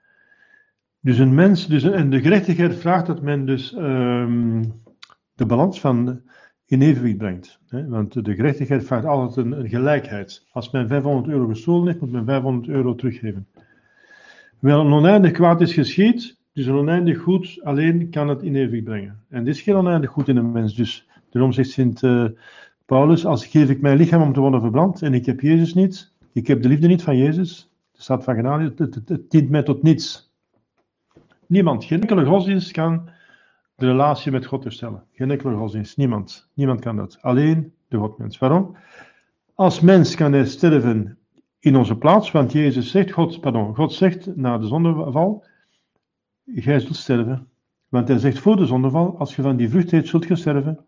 Dus 1.00 1.18
een 1.18 1.34
mens, 1.34 1.66
dus, 1.66 1.82
en 1.82 2.10
de 2.10 2.20
gerechtigheid 2.20 2.74
vraagt 2.74 3.06
dat 3.06 3.22
men 3.22 3.46
dus 3.46 3.72
um, 3.76 4.82
de 5.34 5.46
balans 5.46 5.80
van 5.80 6.22
in 6.70 6.82
evenwicht 6.82 7.16
brengt. 7.16 7.58
Hè? 7.68 7.88
Want 7.88 8.24
de 8.24 8.34
gerechtigheid 8.34 8.84
vraagt 8.84 9.04
altijd 9.04 9.46
een, 9.46 9.68
gelijkheid. 9.68 10.46
Als 10.52 10.70
men 10.70 10.88
500 10.88 11.28
euro 11.28 11.46
gestolen 11.46 11.86
heeft, 11.86 12.00
moet 12.00 12.12
men 12.12 12.24
500 12.24 12.68
euro 12.68 12.94
teruggeven. 12.94 13.46
Wel, 14.58 14.80
een 14.80 14.92
oneindig 14.92 15.32
kwaad 15.32 15.60
is 15.60 15.72
geschied, 15.72 16.38
dus 16.52 16.66
een 16.66 16.74
oneindig 16.74 17.18
goed 17.18 17.60
alleen 17.62 18.10
kan 18.10 18.28
het 18.28 18.42
in 18.42 18.56
evenwicht 18.56 18.84
brengen. 18.84 19.24
En 19.28 19.44
dit 19.44 19.54
is 19.54 19.60
geen 19.60 19.74
oneindig 19.74 20.10
goed 20.10 20.28
in 20.28 20.36
een 20.36 20.52
mens. 20.52 20.74
Dus 20.74 21.08
daarom 21.30 21.52
zegt 21.52 21.70
Sint 21.70 22.02
uh, 22.02 22.24
Paulus, 22.86 23.26
als 23.26 23.46
geef 23.46 23.70
ik 23.70 23.80
mijn 23.80 23.96
lichaam 23.96 24.22
om 24.22 24.32
te 24.32 24.40
worden 24.40 24.60
verbrand 24.60 25.02
en 25.02 25.14
ik 25.14 25.26
heb 25.26 25.40
Jezus 25.40 25.74
niet, 25.74 26.12
ik 26.32 26.46
heb 26.46 26.62
de 26.62 26.68
liefde 26.68 26.86
niet 26.86 27.02
van 27.02 27.16
Jezus, 27.16 27.70
de 27.92 28.02
staat 28.02 28.24
van 28.24 28.34
genade, 28.34 28.72
het 29.06 29.30
dient 29.30 29.50
mij 29.50 29.62
tot 29.62 29.82
niets. 29.82 30.32
Niemand, 31.46 31.84
geen 31.84 32.00
enkele 32.00 32.24
godsdienst 32.24 32.72
kan 32.72 33.08
de 33.80 33.86
relatie 33.86 34.32
met 34.32 34.46
God 34.46 34.64
herstellen. 34.64 35.04
Geen 35.12 35.30
enkele 35.30 35.56
godsdienst, 35.56 35.96
niemand. 35.96 36.48
Niemand 36.54 36.80
kan 36.80 36.96
dat. 36.96 37.18
Alleen 37.20 37.72
de 37.88 37.96
Godmens. 37.96 38.38
Waarom? 38.38 38.76
Als 39.54 39.80
mens 39.80 40.14
kan 40.14 40.32
hij 40.32 40.46
sterven 40.46 41.18
in 41.58 41.76
onze 41.76 41.96
plaats, 41.96 42.30
want 42.30 42.52
Jezus 42.52 42.90
zegt, 42.90 43.10
God, 43.10 43.40
pardon, 43.40 43.74
God 43.74 43.92
zegt 43.92 44.36
na 44.36 44.58
de 44.58 44.66
zondeval, 44.66 45.44
gij 46.46 46.80
zult 46.80 46.96
sterven. 46.96 47.48
Want 47.88 48.08
hij 48.08 48.18
zegt 48.18 48.38
voor 48.38 48.56
de 48.56 48.66
zondeval, 48.66 49.18
als 49.18 49.36
je 49.36 49.42
van 49.42 49.56
die 49.56 49.68
vrucht 49.68 49.92
eet, 49.92 50.08
zult 50.08 50.26
je 50.26 50.36
sterven. 50.36 50.78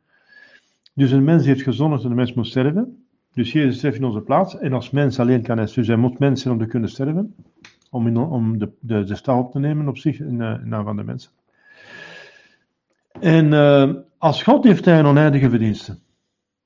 Dus 0.94 1.10
een 1.10 1.24
mens 1.24 1.46
heeft 1.46 1.62
gezondigd 1.62 2.04
en 2.04 2.10
een 2.10 2.16
mens 2.16 2.34
moet 2.34 2.46
sterven. 2.46 3.06
Dus 3.32 3.52
Jezus 3.52 3.76
sterft 3.76 3.96
in 3.96 4.04
onze 4.04 4.20
plaats. 4.20 4.58
En 4.58 4.72
als 4.72 4.90
mens 4.90 5.18
alleen 5.18 5.42
kan 5.42 5.56
hij, 5.56 5.66
dus 5.74 5.86
hij 5.86 5.96
moet 5.96 6.18
mens 6.18 6.42
zijn 6.42 6.54
om 6.54 6.60
te 6.60 6.66
kunnen 6.66 6.90
sterven. 6.90 7.34
Om, 7.90 8.16
om 8.16 8.58
de, 8.58 8.72
de, 8.80 9.32
op 9.32 9.52
te 9.52 9.58
nemen 9.58 9.88
op 9.88 9.98
zich, 9.98 10.20
in, 10.20 10.40
in 10.40 10.68
naam 10.68 10.84
van 10.84 10.96
de 10.96 11.04
mensen. 11.04 11.30
En 13.22 13.52
uh, 13.52 13.90
als 14.18 14.42
God 14.42 14.64
heeft 14.64 14.84
hij 14.84 14.98
een 14.98 15.06
oneindige 15.06 15.50
verdiensten. 15.50 15.98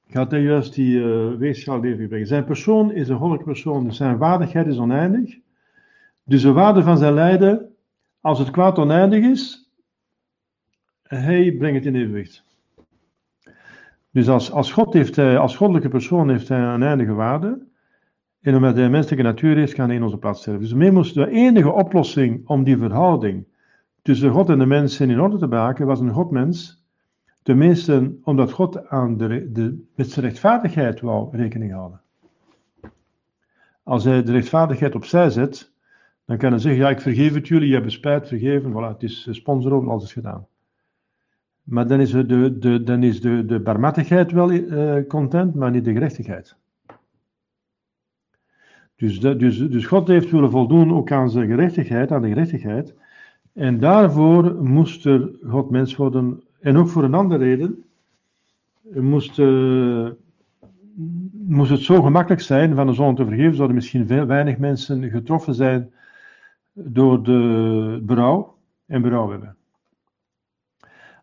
Gaat 0.08 0.30
hij 0.30 0.40
juist 0.40 0.74
die 0.74 0.98
uh, 0.98 1.34
weegschaal 1.34 1.80
brengen. 1.80 2.26
Zijn 2.26 2.44
persoon 2.44 2.92
is 2.92 3.08
een 3.08 3.16
goddelijke 3.16 3.50
persoon, 3.50 3.84
dus 3.84 3.96
zijn 3.96 4.18
waardigheid 4.18 4.66
is 4.66 4.78
oneindig. 4.78 5.38
Dus 6.24 6.42
de 6.42 6.52
waarde 6.52 6.82
van 6.82 6.98
zijn 6.98 7.14
lijden, 7.14 7.74
als 8.20 8.38
het 8.38 8.50
kwaad 8.50 8.78
oneindig 8.78 9.24
is, 9.24 9.70
hij 11.02 11.52
brengt 11.58 11.84
het 11.84 11.94
in 11.94 12.00
evenwicht. 12.00 12.44
Dus 14.10 14.28
als, 14.28 14.52
als 14.52 14.72
God 14.72 14.92
heeft 14.92 15.16
hij, 15.16 15.38
als 15.38 15.56
goddelijke 15.56 15.88
persoon 15.88 16.30
heeft 16.30 16.48
hij 16.48 16.60
een 16.60 16.82
eindige 16.82 17.14
waarde. 17.14 17.66
En 18.40 18.54
omdat 18.54 18.74
hij 18.74 18.84
een 18.84 18.90
menselijke 18.90 19.24
natuur 19.24 19.56
heeft, 19.56 19.74
kan 19.74 19.86
hij 19.86 19.96
in 19.96 20.02
onze 20.02 20.18
plaats 20.18 20.40
sterven. 20.40 20.92
Dus 20.92 21.12
de 21.12 21.30
enige 21.30 21.72
oplossing 21.72 22.48
om 22.48 22.64
die 22.64 22.76
verhouding 22.76 23.46
tussen 24.06 24.30
God 24.30 24.48
en 24.48 24.58
de 24.58 24.66
mensen 24.66 25.10
in 25.10 25.20
orde 25.20 25.38
te 25.38 25.46
maken, 25.46 25.86
was 25.86 26.00
een 26.00 26.10
godmens. 26.10 26.84
Tenminste, 27.42 28.16
omdat 28.22 28.52
God 28.52 28.88
aan 28.88 29.16
de, 29.16 29.52
de, 29.52 29.84
met 29.94 30.10
zijn 30.10 30.24
rechtvaardigheid 30.26 31.00
wou 31.00 31.36
rekening 31.36 31.72
houden. 31.72 32.00
Als 33.82 34.04
hij 34.04 34.22
de 34.22 34.32
rechtvaardigheid 34.32 34.94
opzij 34.94 35.30
zet, 35.30 35.72
dan 36.24 36.36
kan 36.36 36.50
hij 36.50 36.58
zeggen, 36.58 36.80
ja, 36.80 36.90
ik 36.90 37.00
vergeef 37.00 37.34
het 37.34 37.48
jullie, 37.48 37.68
je 37.68 37.74
hebt 37.74 37.92
spijt, 37.92 38.28
vergeven, 38.28 38.72
voilà, 38.72 38.92
het 38.92 39.02
is 39.02 39.28
sponsor 39.30 39.72
over, 39.72 39.90
alles 39.90 40.04
is 40.04 40.12
gedaan. 40.12 40.46
Maar 41.62 41.86
dan 41.86 42.00
is 42.00 42.10
de, 42.10 42.58
de, 42.58 42.82
dan 42.82 43.02
is 43.02 43.20
de, 43.20 43.44
de 43.44 43.60
barmhartigheid 43.60 44.32
wel 44.32 44.50
uh, 44.50 45.06
content, 45.08 45.54
maar 45.54 45.70
niet 45.70 45.84
de 45.84 45.92
gerechtigheid. 45.92 46.56
Dus, 48.96 49.20
dus, 49.20 49.58
dus 49.58 49.86
God 49.86 50.08
heeft 50.08 50.30
willen 50.30 50.50
voldoen 50.50 50.94
ook 50.94 51.12
aan 51.12 51.30
zijn 51.30 51.48
gerechtigheid, 51.48 52.12
aan 52.12 52.22
de 52.22 52.28
gerechtigheid. 52.28 52.94
En 53.56 53.80
daarvoor 53.80 54.54
moest 54.64 55.06
er 55.06 55.30
God 55.48 55.70
mens 55.70 55.96
worden. 55.96 56.42
En 56.60 56.76
ook 56.76 56.88
voor 56.88 57.04
een 57.04 57.14
andere 57.14 57.44
reden. 57.44 57.84
Moest, 58.94 59.38
uh, 59.38 60.08
moest 61.32 61.70
het 61.70 61.80
zo 61.80 62.02
gemakkelijk 62.02 62.42
zijn 62.42 62.74
van 62.74 62.86
de 62.86 62.92
zon 62.92 63.14
te 63.14 63.24
vergeven, 63.24 63.54
zouden 63.54 63.76
misschien 63.76 64.06
veel, 64.06 64.26
weinig 64.26 64.58
mensen 64.58 65.10
getroffen 65.10 65.54
zijn 65.54 65.92
door 66.72 67.22
de 67.22 68.00
berouw 68.02 68.56
en 68.86 69.02
berouw 69.02 69.30
hebben. 69.30 69.56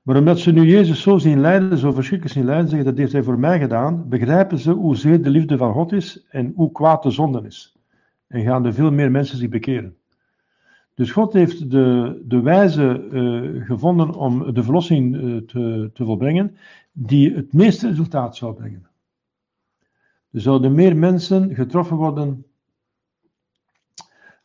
Maar 0.01 0.17
omdat 0.17 0.39
ze 0.39 0.51
nu 0.51 0.65
Jezus 0.65 1.01
zo 1.01 1.17
zien 1.17 1.39
lijden, 1.39 1.77
zo 1.77 1.91
verschrikkelijk 1.91 2.37
zien 2.37 2.45
lijden, 2.45 2.67
zeggen 2.67 2.85
dat 2.85 2.97
heeft 2.97 3.11
hij 3.11 3.23
voor 3.23 3.39
mij 3.39 3.59
gedaan, 3.59 4.09
begrijpen 4.09 4.57
ze 4.57 4.71
hoezeer 4.71 5.23
de 5.23 5.29
liefde 5.29 5.57
van 5.57 5.73
God 5.73 5.91
is 5.91 6.25
en 6.29 6.53
hoe 6.55 6.71
kwaad 6.71 7.03
de 7.03 7.11
zonde 7.11 7.41
is. 7.45 7.77
En 8.27 8.41
gaan 8.41 8.65
er 8.65 8.73
veel 8.73 8.91
meer 8.91 9.11
mensen 9.11 9.37
zich 9.37 9.49
bekeren. 9.49 9.95
Dus 10.95 11.12
God 11.12 11.34
heeft 11.34 11.71
de, 11.71 12.21
de 12.25 12.41
wijze 12.41 13.08
uh, 13.12 13.65
gevonden 13.65 14.13
om 14.13 14.53
de 14.53 14.63
verlossing 14.63 15.15
uh, 15.15 15.38
te, 15.38 15.89
te 15.93 16.06
volbrengen, 16.06 16.58
die 16.91 17.34
het 17.34 17.53
meeste 17.53 17.88
resultaat 17.88 18.36
zou 18.36 18.53
brengen. 18.53 18.88
Er 20.32 20.41
zouden 20.41 20.73
meer 20.73 20.97
mensen 20.97 21.56
getroffen 21.56 21.97
worden 21.97 22.45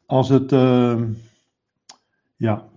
als 0.06 0.28
het, 0.28 0.52
uh, 0.52 1.02
ja, 2.36 2.68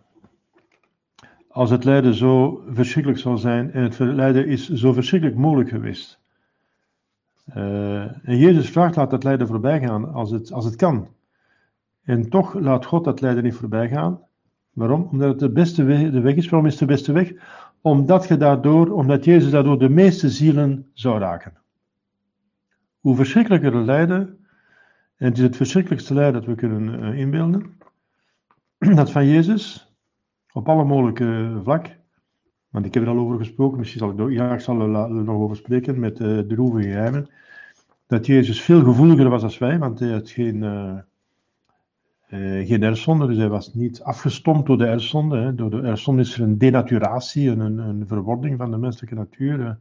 als 1.48 1.70
het 1.70 1.84
lijden 1.84 2.14
zo 2.14 2.64
verschrikkelijk 2.68 3.22
zou 3.22 3.38
zijn 3.38 3.72
en 3.72 3.84
het 3.84 4.00
lijden 4.00 4.48
is 4.48 4.70
zo 4.70 4.94
verschrikkelijk 4.94 5.38
mogelijk 5.40 5.70
geweest. 5.70 6.20
Uh, 7.56 8.28
en 8.28 8.38
Jezus 8.38 8.70
vraagt, 8.70 8.96
laat 8.96 9.10
dat 9.10 9.24
lijden 9.24 9.48
voorbij 9.48 9.80
gaan 9.80 10.14
als 10.14 10.32
het, 10.32 10.52
als 10.52 10.66
het 10.66 10.76
kan. 10.76 11.08
En 12.04 12.30
toch 12.30 12.54
laat 12.54 12.86
God 12.86 13.04
dat 13.04 13.22
lijden 13.22 13.44
niet 13.44 13.56
voorbij 13.56 13.90
gaan. 13.90 14.20
Waarom? 14.74 15.08
Omdat 15.12 15.30
het 15.30 15.40
de 15.40 15.52
beste 15.52 15.84
weg, 15.84 16.12
de 16.12 16.22
weg 16.22 16.36
is. 16.36 16.50
Waarom 16.50 16.68
is 16.68 16.80
het 16.80 16.88
de 16.88 16.94
beste 16.94 17.12
weg? 17.12 17.34
Omdat, 17.82 18.28
je 18.28 18.38
daardoor, 18.38 18.92
omdat 18.92 19.26
Jezus 19.26 19.52
daardoor 19.52 19.80
de 19.80 19.90
meeste 19.90 20.30
zielen 20.30 20.90
zou 20.94 21.20
raken. 21.20 21.54
Hoe 23.00 23.16
verschrikkelijker 23.16 23.76
het 23.76 23.86
lijden, 23.86 24.38
en 25.18 25.28
het 25.28 25.38
is 25.38 25.44
het 25.44 25.56
verschrikkelijkste 25.56 26.14
lijden 26.14 26.34
dat 26.34 26.46
we 26.46 26.56
kunnen 26.56 27.04
uh, 27.04 27.20
inbeelden, 27.20 27.78
dat 28.96 29.12
van 29.12 29.28
Jezus, 29.28 29.94
op 30.54 30.70
alle 30.70 30.84
mogelijke 30.84 31.60
vlak. 31.64 32.00
Want 32.70 32.86
ik 32.86 32.94
heb 32.94 33.04
er 33.04 33.10
al 33.10 33.18
over 33.18 33.38
gesproken, 33.38 33.78
misschien 33.78 34.00
zal 34.00 34.12
ik 34.12 34.20
er, 34.20 34.54
ik 34.54 34.60
zal 34.60 34.82
er 34.82 35.12
nog 35.12 35.36
over 35.36 35.56
spreken 35.56 36.00
met 36.00 36.18
de 36.18 36.46
droevige 36.48 36.88
geheimen. 36.88 37.30
Dat 38.08 38.26
Jezus 38.26 38.62
veel 38.62 38.84
gevoeliger 38.84 39.30
was 39.30 39.44
als 39.44 39.58
wij, 39.58 39.80
want 39.80 40.00
hij 40.00 40.12
had 40.12 40.30
geen, 40.30 40.56
uh, 40.56 40.98
uh, 42.34 42.68
geen 42.68 42.84
erfzonde, 42.84 43.28
dus 43.28 43.38
hij 43.38 43.50
was 43.50 43.74
niet 43.74 44.02
afgestompt 44.02 44.68
door 44.68 44.78
de 44.78 44.86
erfzonde. 44.86 45.38
Hè. 45.38 45.56
Door 45.56 45.70
de 45.70 45.82
erfzonde 45.82 46.22
is 46.22 46.36
er 46.36 46.42
een 46.42 46.58
denaturatie, 46.58 47.50
een, 47.50 47.78
een 47.78 48.08
verwording 48.08 48.58
van 48.58 48.72
de 48.72 48.78
menselijke 48.78 49.16
natuur. 49.16 49.78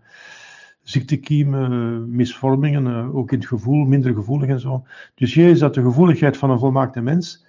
ziektekiemen, 0.83 2.15
misvormingen, 2.17 3.15
ook 3.15 3.33
in 3.33 3.39
het 3.39 3.49
gevoel, 3.49 3.85
minder 3.85 4.15
gevoelig 4.15 4.49
en 4.49 4.61
zo. 4.61 4.85
Dus 5.15 5.35
Jezus 5.35 5.61
had 5.61 5.75
de 5.75 5.83
gevoeligheid 5.83 6.37
van 6.37 6.51
een 6.51 6.59
volmaakte 6.59 7.01
mens. 7.01 7.47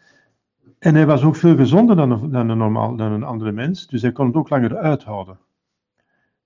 En 0.80 0.96
hij 0.96 1.06
was 1.06 1.24
ook 1.24 1.36
veel 1.36 1.56
gezonder 1.56 1.96
dan 1.96 2.12
een, 2.12 2.32
dan 2.32 2.58
normaal, 2.58 2.96
dan 2.96 3.12
een 3.12 3.24
andere 3.24 3.52
mens, 3.52 3.88
dus 3.88 4.02
hij 4.02 4.12
kon 4.12 4.26
het 4.26 4.36
ook 4.36 4.50
langer 4.50 4.78
uithouden. 4.78 5.38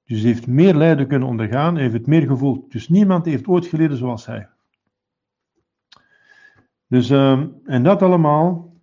Dus 0.05 0.19
hij 0.19 0.27
heeft 0.31 0.47
meer 0.47 0.75
lijden 0.75 1.07
kunnen 1.07 1.27
ondergaan, 1.27 1.73
hij 1.73 1.83
heeft 1.83 1.93
het 1.93 2.07
meer 2.07 2.27
gevoeld. 2.27 2.71
Dus 2.71 2.89
niemand 2.89 3.25
heeft 3.25 3.47
ooit 3.47 3.65
geleden 3.65 3.97
zoals 3.97 4.25
hij. 4.25 4.47
Dus, 6.87 7.09
uh, 7.09 7.43
en 7.65 7.83
dat 7.83 8.01
allemaal 8.01 8.73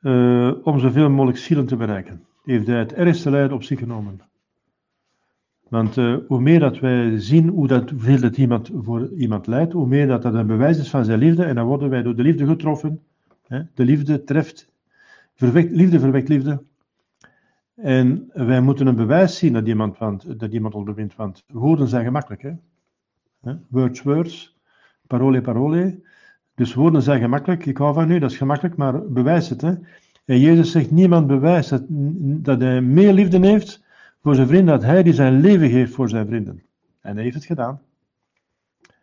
uh, 0.00 0.52
om 0.62 0.78
zoveel 0.78 1.10
mogelijk 1.10 1.38
zielen 1.38 1.66
te 1.66 1.76
bereiken. 1.76 2.24
Heeft 2.44 2.66
hij 2.66 2.78
het 2.78 2.92
ergste 2.92 3.30
lijden 3.30 3.52
op 3.52 3.62
zich 3.62 3.78
genomen. 3.78 4.20
Want 5.68 5.96
uh, 5.96 6.16
hoe 6.28 6.40
meer 6.40 6.60
dat 6.60 6.78
wij 6.78 7.18
zien 7.18 7.48
hoe 7.48 7.66
dat, 7.66 7.90
hoeveel 7.90 8.20
dat 8.20 8.36
iemand 8.36 8.70
voor 8.74 9.12
iemand 9.12 9.46
lijdt, 9.46 9.72
hoe 9.72 9.86
meer 9.86 10.06
dat 10.06 10.22
dat 10.22 10.34
een 10.34 10.46
bewijs 10.46 10.78
is 10.78 10.90
van 10.90 11.04
zijn 11.04 11.18
liefde, 11.18 11.44
en 11.44 11.54
dan 11.54 11.66
worden 11.66 11.90
wij 11.90 12.02
door 12.02 12.16
de 12.16 12.22
liefde 12.22 12.46
getroffen. 12.46 13.02
Hè? 13.46 13.62
De 13.74 13.84
liefde 13.84 14.24
treft 14.24 14.74
liefde 15.38 16.00
verwekt 16.00 16.28
liefde. 16.28 16.62
En 17.74 18.30
wij 18.32 18.60
moeten 18.60 18.86
een 18.86 18.96
bewijs 18.96 19.38
zien 19.38 19.52
dat 19.52 19.66
iemand, 19.66 19.98
want, 19.98 20.40
dat 20.40 20.52
iemand 20.52 20.74
onderwint, 20.74 21.16
want 21.16 21.44
woorden 21.46 21.88
zijn 21.88 22.04
gemakkelijk. 22.04 22.42
Hè? 23.40 23.52
Words, 23.68 24.02
words, 24.02 24.56
parole, 25.06 25.40
parole. 25.40 26.00
Dus 26.56 26.74
woorden 26.74 27.02
zijn 27.02 27.20
gemakkelijk. 27.20 27.66
Ik 27.66 27.76
hou 27.76 27.94
van 27.94 28.10
u, 28.10 28.18
dat 28.18 28.30
is 28.30 28.36
gemakkelijk, 28.36 28.76
maar 28.76 29.02
bewijs 29.08 29.48
het. 29.48 29.60
Hè? 29.60 29.74
En 30.24 30.40
Jezus 30.40 30.70
zegt, 30.70 30.90
niemand 30.90 31.26
bewijst 31.26 31.70
dat, 31.70 31.82
dat 32.44 32.60
hij 32.60 32.80
meer 32.80 33.12
liefde 33.12 33.46
heeft 33.46 33.84
voor 34.22 34.34
zijn 34.34 34.46
vrienden, 34.46 34.74
dat 34.74 34.82
hij 34.82 35.02
die 35.02 35.12
zijn 35.12 35.40
leven 35.40 35.70
geeft 35.70 35.94
voor 35.94 36.08
zijn 36.08 36.26
vrienden. 36.26 36.62
En 37.00 37.14
hij 37.14 37.22
heeft 37.22 37.34
het 37.34 37.44
gedaan. 37.44 37.80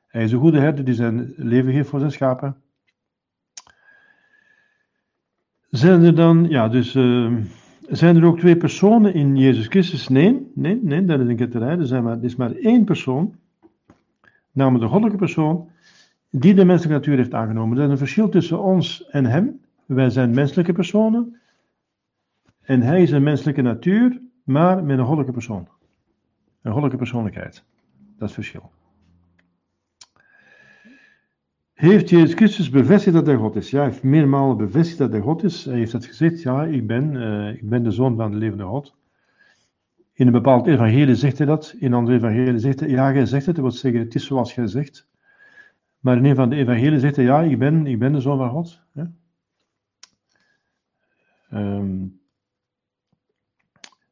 Hij 0.07 0.23
is 0.23 0.31
een 0.31 0.39
goede 0.39 0.59
herder 0.59 0.85
die 0.85 0.93
zijn 0.93 1.33
leven 1.37 1.73
geeft 1.73 1.89
voor 1.89 1.99
zijn 1.99 2.11
schapen. 2.11 2.55
Zijn 5.69 6.03
er 6.03 6.15
dan, 6.15 6.49
ja, 6.49 6.67
dus 6.67 6.95
uh, 6.95 7.35
zijn 7.87 8.15
er 8.15 8.25
ook 8.25 8.39
twee 8.39 8.57
personen 8.57 9.13
in 9.13 9.37
Jezus 9.37 9.67
Christus? 9.67 10.07
Nee, 10.07 10.51
nee, 10.55 10.79
nee, 10.83 11.05
dat 11.05 11.19
is 11.19 11.27
een 11.27 11.35
ketterij. 11.35 11.77
Er, 11.77 12.03
maar, 12.03 12.17
er 12.17 12.23
is 12.23 12.35
maar 12.35 12.51
één 12.51 12.83
persoon, 12.83 13.35
namelijk 14.51 14.83
de 14.83 14.89
goddelijke 14.89 15.17
persoon, 15.17 15.69
die 16.35 16.53
de 16.53 16.65
menselijke 16.65 16.97
natuur 16.99 17.17
heeft 17.17 17.33
aangenomen. 17.33 17.77
Er 17.77 17.83
is 17.83 17.89
een 17.89 17.97
verschil 17.97 18.29
tussen 18.29 18.61
ons 18.61 19.05
en 19.05 19.25
hem. 19.25 19.61
Wij 19.85 20.09
zijn 20.09 20.33
menselijke 20.33 20.73
personen 20.73 21.39
en 22.61 22.81
hij 22.81 23.01
is 23.01 23.11
een 23.11 23.23
menselijke 23.23 23.61
natuur, 23.61 24.21
maar 24.43 24.83
met 24.83 24.97
een 24.97 25.05
goddelijke 25.05 25.33
persoon. 25.33 25.67
Een 26.61 26.71
goddelijke 26.71 26.97
persoonlijkheid. 26.97 27.63
Dat 28.17 28.29
is 28.29 28.35
het 28.35 28.45
verschil. 28.45 28.71
Heeft 31.73 32.09
Jezus 32.09 32.33
Christus 32.33 32.69
bevestigd 32.69 33.15
dat 33.15 33.25
hij 33.25 33.35
God 33.35 33.55
is? 33.55 33.69
Ja, 33.69 33.77
hij 33.77 33.89
heeft 33.89 34.03
meermalen 34.03 34.57
bevestigd 34.57 34.97
dat 34.97 35.11
hij 35.11 35.21
God 35.21 35.43
is. 35.43 35.65
Hij 35.65 35.77
heeft 35.77 35.91
dat 35.91 36.05
gezegd, 36.05 36.41
ja, 36.41 36.65
ik 36.65 36.87
ben, 36.87 37.13
uh, 37.13 37.49
ik 37.49 37.69
ben 37.69 37.83
de 37.83 37.91
zoon 37.91 38.15
van 38.15 38.31
de 38.31 38.37
levende 38.37 38.63
God. 38.63 38.95
In 40.13 40.25
een 40.27 40.33
bepaald 40.33 40.67
evangelie 40.67 41.15
zegt 41.15 41.37
hij 41.37 41.47
dat, 41.47 41.75
in 41.79 41.85
een 41.85 41.93
ander 41.93 42.13
evangelie 42.13 42.59
zegt 42.59 42.79
hij, 42.79 42.89
ja, 42.89 43.13
jij 43.13 43.25
zegt 43.25 43.45
het, 43.45 43.55
dat 43.55 43.63
wil 43.63 43.73
zeggen, 43.73 44.01
het 44.01 44.15
is 44.15 44.25
zoals 44.25 44.55
jij 44.55 44.67
zegt. 44.67 45.11
Maar 46.03 46.17
in 46.17 46.25
een 46.25 46.35
van 46.35 46.49
de 46.49 46.55
evangelieën 46.55 46.99
zegt 46.99 47.15
hij, 47.15 47.25
ja, 47.25 47.41
ik 47.41 47.59
ben, 47.59 47.87
ik 47.87 47.99
ben 47.99 48.11
de 48.11 48.19
zoon 48.19 48.37
van 48.37 48.49
God. 48.49 48.81
Um, 51.53 52.21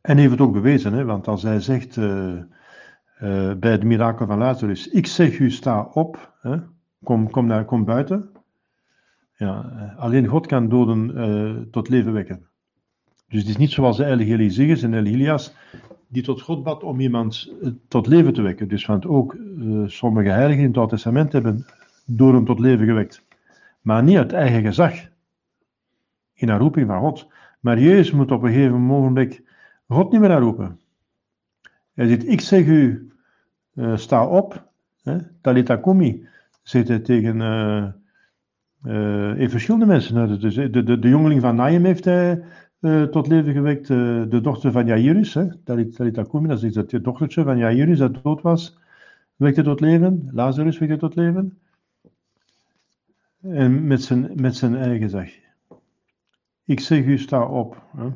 en 0.01 0.17
heeft 0.17 0.32
het 0.32 0.41
ook 0.41 0.54
bewezen, 0.54 0.93
hè, 0.93 1.06
want 1.06 1.27
als 1.27 1.43
hij 1.43 1.60
zegt 1.60 1.95
uh, 1.95 2.34
uh, 3.21 3.54
bij 3.54 3.71
het 3.71 3.84
mirakel 3.84 4.25
van 4.25 4.38
Lazarus, 4.38 4.88
ik 4.88 5.08
zeg 5.08 5.39
u, 5.39 5.51
sta 5.51 5.82
op, 5.82 6.34
hè, 6.41 6.58
Kom, 7.04 7.30
kom, 7.30 7.45
naar, 7.45 7.65
kom 7.65 7.86
buiten. 7.86 8.30
Ja, 9.38 9.71
eh, 9.75 9.99
alleen 9.99 10.27
God 10.27 10.47
kan 10.47 10.69
doden 10.69 11.67
tot 11.71 11.89
leven 11.89 12.13
wekken. 12.13 12.47
Dus 13.27 13.39
het 13.39 13.49
is 13.49 13.58
niet 13.58 13.71
zoals 13.71 13.97
de 13.97 14.04
heilige 14.04 14.34
Eliseus 14.34 14.84
en 14.84 14.93
Elias, 14.93 15.54
die 16.08 16.23
tot 16.23 16.41
God 16.41 16.63
bad 16.63 16.84
om 16.84 16.99
iemand 16.99 17.54
tot 17.88 18.08
leven 18.08 18.34
te 18.34 18.41
wekken. 18.41 18.67
Dus 18.67 18.86
want 18.86 19.06
ook 19.06 19.38
sommige 19.86 20.30
heiligen 20.30 20.62
in 20.62 20.67
het 20.67 20.77
Oude 20.77 20.91
Testament 20.91 21.32
hebben 21.32 21.65
door 22.17 22.34
hem 22.34 22.45
tot 22.45 22.60
leven 22.60 22.86
gewekt. 22.86 23.26
Maar 23.82 24.04
niet 24.04 24.17
uit 24.17 24.34
eigen 24.34 24.62
gezag. 24.62 24.93
In 26.34 26.50
een 26.50 26.58
roeping 26.58 26.88
van 26.88 27.00
God. 27.00 27.28
Maar 27.60 27.80
Jezus 27.80 28.12
moet 28.12 28.32
op 28.32 28.43
een 28.43 28.52
gegeven 28.52 28.82
moment 28.82 29.41
God 29.88 30.12
niet 30.12 30.21
meer 30.21 30.32
aanroepen. 30.32 30.80
Hij 31.93 32.08
zegt, 32.08 32.28
ik 32.28 32.41
zeg 32.41 32.65
u, 32.65 33.12
sta 33.95 34.28
op, 34.28 34.69
hè, 35.04 35.17
talita 35.41 35.76
kumi 35.76 36.28
zegt 36.62 36.88
hij 36.88 37.00
tegen 37.00 37.36
uh, 37.36 37.88
uh, 39.39 39.50
verschillende 39.50 39.86
mensen. 39.86 40.39
Dus 40.39 40.56
de, 40.56 40.84
de, 40.84 41.00
de 41.00 41.10
jongeling 41.10 41.41
van 41.41 41.56
Naim 41.56 41.86
heeft 41.86 42.06
hij 42.06 42.43
tot 43.12 43.28
leven 43.28 43.54
gewekt. 43.54 43.88
de 43.88 44.39
dochter 44.41 44.71
van 44.71 44.86
Jairus, 44.86 45.34
hè, 45.34 45.47
Kumi, 46.30 46.47
dat 46.47 46.63
is 46.63 46.76
het 46.76 47.04
dochtertje 47.04 47.43
van 47.43 47.58
Jairus 47.58 47.97
dat 47.97 48.24
dood 48.24 48.41
was. 48.41 48.78
wekte 49.36 49.62
tot 49.62 49.80
leven, 49.80 50.30
Lazarus 50.32 50.78
wekte 50.78 50.97
tot 50.97 51.15
leven. 51.15 51.58
En 53.41 53.88
met 53.88 54.01
zijn, 54.04 54.32
met 54.36 54.56
zijn 54.56 54.75
eigen 54.75 55.10
zeg. 55.10 55.39
Ik 56.65 56.80
zeg 56.80 57.06
u, 57.06 57.17
sta 57.17 57.45
op. 57.45 57.84
Hè. 57.97 58.10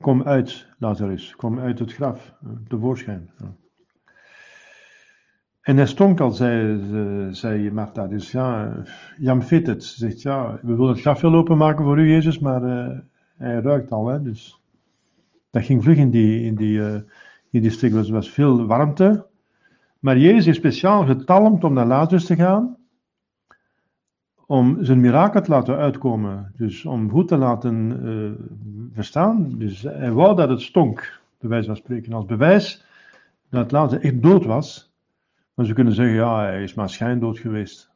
Kom 0.00 0.22
uit, 0.22 0.66
Lazarus, 0.78 1.36
kom 1.36 1.58
uit 1.58 1.78
het 1.78 1.92
graf, 1.92 2.34
hè, 2.44 2.50
tevoorschijn. 2.68 3.30
En 5.60 5.76
hij 5.76 5.86
stonk 5.86 6.20
al, 6.20 6.30
zei, 6.30 6.78
ze- 6.78 7.28
zei 7.30 7.70
Martha. 7.70 8.06
Dus 8.06 8.30
ja, 8.30 8.76
Jan 9.18 9.42
het. 9.48 9.84
Ze 9.84 9.96
zegt 9.98 10.22
ja, 10.22 10.58
we 10.62 10.74
willen 10.74 10.88
het 10.92 11.00
graf 11.00 11.20
wel 11.20 11.34
openmaken 11.34 11.84
voor 11.84 11.98
u, 11.98 12.10
Jezus, 12.10 12.38
maar 12.38 12.62
eh, 12.62 12.98
hij 13.36 13.60
ruikt 13.60 13.90
al. 13.90 14.06
Hè, 14.06 14.22
dus 14.22 14.60
dat 15.50 15.64
ging 15.64 15.82
vlug 15.82 15.96
in 15.96 16.10
die, 16.10 16.42
in 16.42 16.54
die, 16.54 16.86
eh, 16.86 17.00
in 17.50 17.60
die 17.62 17.70
strik. 17.70 17.92
Er 17.92 18.12
was, 18.12 18.30
veel 18.30 18.66
warmte. 18.66 19.26
Maar 19.98 20.18
Jezus 20.18 20.44
heeft 20.44 20.58
speciaal 20.58 21.06
getalmd 21.06 21.64
om 21.64 21.72
naar 21.72 21.86
Lazarus 21.86 22.26
te 22.26 22.36
gaan. 22.36 22.75
Om 24.46 24.84
zijn 24.84 25.00
mirakel 25.00 25.40
te 25.40 25.50
laten 25.50 25.76
uitkomen. 25.76 26.52
Dus 26.56 26.84
om 26.84 27.10
goed 27.10 27.28
te 27.28 27.36
laten 27.36 28.00
eh, 28.04 28.44
verstaan. 28.92 29.58
Dus 29.58 29.82
hij 29.82 30.12
wou 30.12 30.36
dat 30.36 30.48
het 30.48 30.60
stonk, 30.60 31.20
bij 31.38 31.48
wijze 31.48 31.66
van 31.66 31.76
spreken. 31.76 32.12
Als 32.12 32.24
bewijs 32.24 32.84
dat 33.50 33.72
Lazarus 33.72 34.04
echt 34.04 34.22
dood 34.22 34.44
was. 34.44 34.94
Maar 35.54 35.66
ze 35.66 35.72
kunnen 35.72 35.92
zeggen, 35.92 36.14
ja, 36.14 36.40
hij 36.40 36.62
is 36.62 36.74
maar 36.74 36.90
schijndood 36.90 37.38
geweest. 37.38 37.90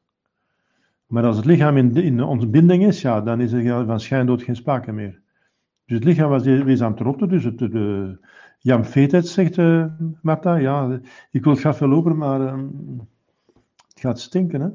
Maar 1.06 1.24
als 1.24 1.36
het 1.36 1.44
lichaam 1.44 1.76
in, 1.76 1.94
in 1.94 2.22
ontbinding 2.22 2.86
is, 2.86 3.02
ja, 3.02 3.20
dan 3.20 3.40
is 3.40 3.52
er 3.52 3.86
van 3.86 4.00
schijndood 4.00 4.42
geen 4.42 4.56
sprake 4.56 4.92
meer. 4.92 5.20
Dus 5.84 5.98
het 5.98 6.04
lichaam 6.04 6.30
was 6.30 6.82
aan 6.82 6.90
het 6.90 7.00
rotten, 7.00 7.28
dus 7.28 7.44
het, 7.44 7.58
de, 7.58 8.18
Jan 8.58 8.84
Feetheid 8.84 9.28
zegt 9.28 9.56
uh, 9.56 9.84
Martha, 10.22 10.54
ja, 10.54 11.00
ik 11.30 11.44
wil 11.44 11.52
het 11.52 11.60
graf 11.60 11.78
wel 11.78 11.92
open, 11.92 12.16
maar 12.16 12.40
uh, 12.40 12.62
het 13.88 14.00
gaat 14.00 14.20
stinken, 14.20 14.60
hè. 14.60 14.68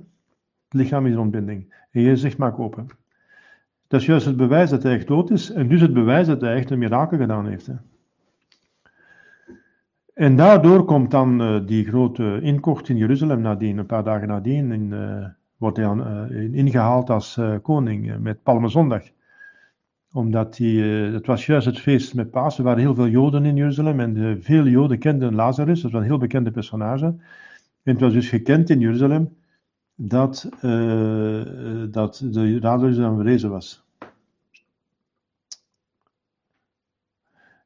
In 0.79 1.19
ontbinding. 1.19 1.73
En 1.91 2.01
je 2.01 2.15
zegt, 2.15 2.37
maak 2.37 2.59
open. 2.59 2.87
Dat 3.87 3.99
is 3.99 4.05
juist 4.05 4.25
het 4.25 4.37
bewijs 4.37 4.69
dat 4.69 4.83
hij 4.83 4.93
echt 4.93 5.07
dood 5.07 5.29
is, 5.29 5.51
en 5.51 5.67
dus 5.67 5.81
het 5.81 5.93
bewijs 5.93 6.27
dat 6.27 6.41
hij 6.41 6.55
echt 6.55 6.69
een 6.69 6.79
mirakel 6.79 7.17
gedaan 7.17 7.47
heeft, 7.47 7.65
hè. 7.65 7.73
En 10.13 10.35
daardoor 10.35 10.85
komt 10.85 11.11
dan 11.11 11.41
uh, 11.41 11.67
die 11.67 11.85
grote 11.85 12.39
inkocht 12.41 12.89
in 12.89 12.97
Jeruzalem 12.97 13.41
nadien, 13.41 13.77
een 13.77 13.85
paar 13.85 14.03
dagen 14.03 14.27
nadien, 14.27 14.71
in, 14.71 14.91
uh, 14.91 15.25
wordt 15.57 15.77
hij 15.77 15.93
uh, 15.93 16.53
ingehaald 16.53 17.09
als 17.09 17.39
koning 17.61 18.19
met 18.19 18.43
Palmezondag. 18.43 19.03
Omdat 20.13 20.55
die, 20.55 20.83
het 20.83 21.25
was 21.25 21.45
juist 21.45 21.65
het 21.65 21.79
feest 21.79 22.13
met 22.13 22.31
Pasen, 22.31 22.63
waren 22.63 22.79
heel 22.79 22.95
veel 22.95 23.07
Joden 23.07 23.45
in 23.45 23.55
Jeruzalem 23.55 23.99
en 23.99 24.37
veel 24.41 24.67
Joden 24.67 24.99
kenden 24.99 25.35
Lazarus, 25.35 25.81
dat 25.81 25.91
was 25.91 26.01
een 26.01 26.07
heel 26.07 26.17
bekende 26.17 26.51
personage. 26.51 27.05
En 27.05 27.91
het 27.91 27.99
was 27.99 28.13
dus 28.13 28.29
gekend 28.29 28.69
in 28.69 28.79
Jeruzalem 28.79 29.35
dat, 29.95 30.49
dat 31.91 32.21
de 32.31 32.57
Lazarus 32.61 32.95
dan 32.95 33.15
verrezen 33.15 33.49
was. 33.49 33.83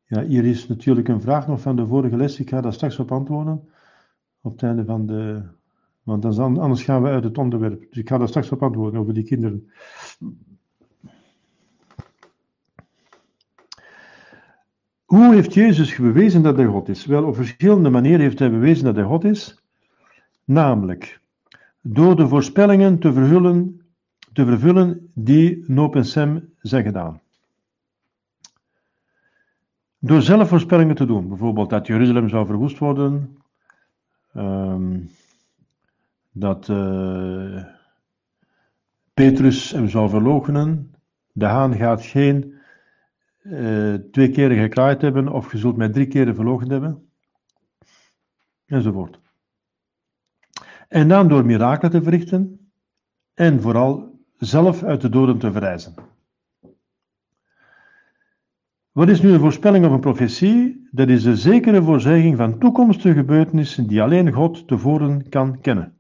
Ja, 0.06 0.24
hier 0.24 0.46
is 0.46 0.68
natuurlijk 0.68 1.08
een 1.08 1.22
vraag 1.22 1.48
nog 1.48 1.62
van 1.62 1.76
de 1.76 1.88
vorige 1.88 2.18
les. 2.18 2.40
Ik 2.40 2.50
ga 2.50 2.62
daar 2.62 2.74
straks 2.74 3.00
op 3.00 3.12
antwoorden. 3.12 3.70
Op 4.42 4.52
het 4.52 4.64
einde 4.64 4.86
van 4.86 5.06
de. 5.06 5.44
Want 6.04 6.26
anders 6.40 6.84
gaan 6.84 7.02
we 7.02 7.10
uit 7.10 7.24
het 7.24 7.38
onderwerp. 7.38 7.80
Dus 7.80 7.98
ik 7.98 8.10
ga 8.10 8.18
daar 8.18 8.28
straks 8.28 8.52
op 8.52 8.64
antwoorden 8.64 9.00
over 9.00 9.14
die 9.14 9.24
kinderen. 9.24 9.72
Hoe 15.06 15.34
heeft 15.34 15.54
Jezus 15.54 15.96
bewezen 15.96 16.42
dat 16.42 16.56
hij 16.58 16.66
God 16.66 16.90
is? 16.90 17.06
Wel, 17.06 17.26
op 17.26 17.36
verschillende 17.36 17.90
manieren 17.90 18.20
heeft 18.20 18.40
hij 18.40 18.52
bewezen 18.52 18.86
dat 18.86 18.96
hij 18.96 19.06
God 19.06 19.24
is. 19.24 19.64
Namelijk, 20.44 21.19
door 21.82 22.16
de 22.16 22.28
voorspellingen 22.28 23.00
te 23.00 23.14
vervullen, 23.14 23.82
te 24.34 24.46
vervullen 24.46 25.12
die 25.14 25.64
Noop 25.68 25.96
en 25.96 26.06
Sem 26.06 26.54
zijn 26.62 26.84
gedaan. 26.84 27.22
Door 30.00 30.22
zelf 30.22 30.50
voorspellingen 30.50 30.96
te 30.96 31.06
doen, 31.06 31.28
bijvoorbeeld 31.28 31.70
dat 31.70 31.88
Jeruzalem 31.88 32.30
zou 32.30 32.46
verwoest 32.46 32.78
worden, 32.78 33.38
um, 34.36 35.10
dat 36.32 36.68
uh, 36.68 37.64
Petrus 39.14 39.72
hem 39.72 39.90
zou 39.90 40.10
verloochenen, 40.10 40.96
de 41.32 41.46
haan 41.46 41.76
gaat 41.76 42.02
geen 42.02 42.54
uh, 43.44 43.94
twee 43.94 44.30
keren 44.30 44.58
gekraaid 44.58 45.02
hebben 45.02 45.28
of 45.28 45.52
je 45.52 45.58
zult 45.58 45.94
drie 45.94 46.08
keren 46.08 46.36
verloochend 46.36 46.72
hebben, 46.72 47.10
enzovoort. 48.66 49.19
En 50.90 51.08
dan 51.08 51.28
door 51.28 51.46
mirakelen 51.46 51.92
te 51.92 52.04
verrichten 52.04 52.72
en 53.34 53.62
vooral 53.62 54.20
zelf 54.38 54.84
uit 54.84 55.02
de 55.02 55.10
doden 55.10 55.38
te 55.38 55.52
verrijzen. 55.52 55.94
Wat 58.92 59.10
is 59.10 59.22
nu 59.22 59.32
een 59.32 59.40
voorspelling 59.40 59.86
of 59.86 59.92
een 59.92 60.00
profetie? 60.00 60.88
Dat 60.92 61.10
is 61.10 61.24
de 61.24 61.36
zekere 61.36 61.84
voorzegging 61.84 62.38
van 62.38 62.60
toekomstige 62.60 63.14
gebeurtenissen 63.14 63.88
die 63.88 64.02
alleen 64.02 64.32
God 64.32 64.68
tevoren 64.68 65.30
kan 65.30 65.62
kennen. 65.62 65.94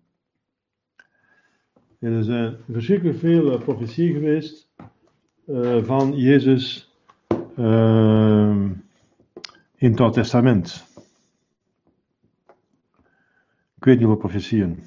Er 1.99 2.23
zijn 2.23 2.55
verschrikkelijk 2.71 3.17
veel 3.17 3.53
uh, 3.53 3.59
profetieën 3.59 4.13
geweest 4.13 4.69
uh, 5.47 5.83
van 5.83 6.17
Jezus 6.17 6.93
in 9.75 9.91
het 9.91 9.99
Oude 9.99 10.15
Testament. 10.15 10.88
Ik 13.79 13.85
weet 13.85 13.99
niet 13.99 14.07
wat 14.07 14.17
profetieën. 14.17 14.79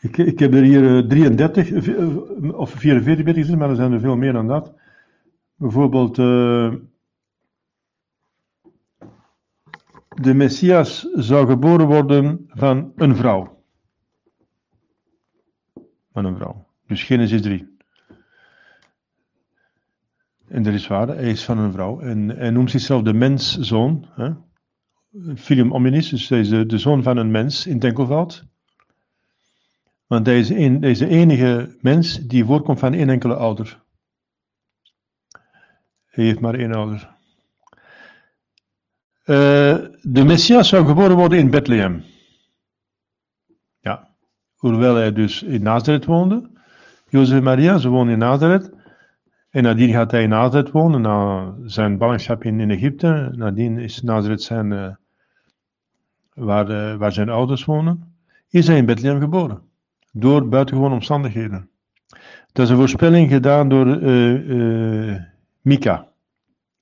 Ik, 0.00 0.16
ik, 0.16 0.38
heb 0.38 0.54
er 0.54 0.62
hier 0.62 1.08
33 1.08 1.72
of 2.52 2.70
44 2.70 3.24
bij 3.24 3.34
gezien, 3.34 3.58
maar 3.58 3.70
er 3.70 3.76
zijn 3.76 3.92
er 3.92 4.00
veel 4.00 4.16
meer 4.16 4.32
dan 4.32 4.46
dat. 4.46 4.74
Bijvoorbeeld, 5.56 6.18
uh, 6.18 6.74
de 10.22 10.34
Messias 10.34 11.00
zou 11.12 11.46
geboren 11.46 11.86
worden 11.86 12.46
van 12.48 12.92
een 12.96 13.16
vrouw. 13.16 13.64
Van 16.12 16.24
een 16.24 16.36
vrouw. 16.36 16.66
Dus 16.86 17.02
Genesis 17.02 17.42
3. 17.42 17.76
En 20.48 20.62
dat 20.62 20.74
is 20.74 20.86
waar, 20.86 21.08
hij 21.08 21.30
is 21.30 21.44
van 21.44 21.58
een 21.58 21.72
vrouw. 21.72 22.00
En 22.00 22.28
hij 22.28 22.50
noemt 22.50 22.70
zichzelf 22.70 23.02
de 23.02 23.12
menszoon. 23.12 24.06
Hè? 24.10 24.30
Filium 25.36 25.90
dus 25.92 26.28
hij 26.28 26.40
is 26.40 26.48
de, 26.48 26.78
zoon 26.78 27.02
van 27.02 27.16
een 27.16 27.30
mens 27.30 27.66
in 27.66 27.80
enkelvoud. 27.80 28.46
Want 30.06 30.28
een, 30.28 30.80
hij 30.80 30.90
is 30.90 30.98
de 30.98 31.08
enige 31.08 31.76
mens 31.80 32.18
die 32.18 32.44
voorkomt 32.44 32.78
van 32.78 32.94
één 32.94 33.08
enkele 33.08 33.34
ouder. 33.34 33.84
Hij 36.04 36.24
heeft 36.24 36.40
maar 36.40 36.54
één 36.54 36.72
ouder. 36.72 37.15
Uh, 39.26 39.76
de 40.02 40.24
Messias 40.24 40.68
zou 40.68 40.86
geboren 40.86 41.16
worden 41.16 41.38
in 41.38 41.50
Bethlehem. 41.50 42.04
Ja, 43.80 44.08
hoewel 44.56 44.94
hij 44.94 45.12
dus 45.12 45.42
in 45.42 45.62
Nazareth 45.62 46.04
woonde. 46.04 46.50
Jozef 47.08 47.36
en 47.36 47.42
Maria, 47.42 47.78
ze 47.78 47.88
woonden 47.88 48.12
in 48.12 48.18
Nazareth. 48.18 48.70
En 49.50 49.62
nadien 49.62 49.92
gaat 49.92 50.10
hij 50.10 50.22
in 50.22 50.28
Nazareth 50.28 50.70
wonen, 50.70 51.00
na 51.00 51.54
zijn 51.64 51.98
ballingschap 51.98 52.44
in, 52.44 52.60
in 52.60 52.70
Egypte. 52.70 53.32
Nadien 53.36 53.78
is 53.78 54.02
Nazareth 54.02 54.42
zijn, 54.42 54.70
uh, 54.70 54.94
waar, 56.34 56.70
uh, 56.70 56.96
waar 56.96 57.12
zijn 57.12 57.28
ouders 57.28 57.64
wonen. 57.64 58.16
Is 58.48 58.66
hij 58.66 58.76
in 58.76 58.86
Bethlehem 58.86 59.20
geboren. 59.20 59.62
Door 60.12 60.48
buitengewone 60.48 60.94
omstandigheden. 60.94 61.70
Dat 62.52 62.64
is 62.64 62.70
een 62.70 62.76
voorspelling 62.76 63.30
gedaan 63.30 63.68
door 63.68 63.86
uh, 63.86 65.22
Mika, 65.60 66.08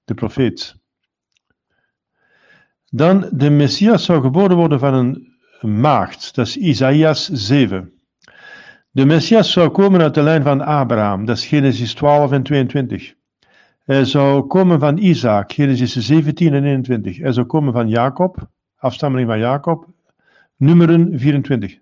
de 0.04 0.14
profeet. 0.14 0.82
Dan, 2.96 3.28
de 3.32 3.50
Messias 3.50 4.04
zou 4.04 4.20
geboren 4.20 4.56
worden 4.56 4.78
van 4.78 4.94
een 4.94 5.32
maagd. 5.80 6.34
Dat 6.34 6.46
is 6.46 6.56
Isaïas 6.56 7.28
7. 7.28 7.92
De 8.90 9.04
Messias 9.04 9.52
zou 9.52 9.68
komen 9.68 10.00
uit 10.00 10.14
de 10.14 10.22
lijn 10.22 10.42
van 10.42 10.60
Abraham, 10.60 11.24
dat 11.24 11.36
is 11.36 11.46
Genesis 11.46 11.94
12 11.94 12.32
en 12.32 12.42
22. 12.42 13.14
Hij 13.84 14.04
zou 14.04 14.46
komen 14.46 14.80
van 14.80 14.96
Isaac, 14.96 15.52
Genesis 15.52 15.92
17 16.06 16.54
en 16.54 16.64
21. 16.64 17.18
Hij 17.18 17.32
zou 17.32 17.46
komen 17.46 17.72
van 17.72 17.88
Jacob, 17.88 18.48
afstammeling 18.76 19.28
van 19.28 19.38
Jacob, 19.38 19.86
nummeren 20.56 21.18
24. 21.18 21.78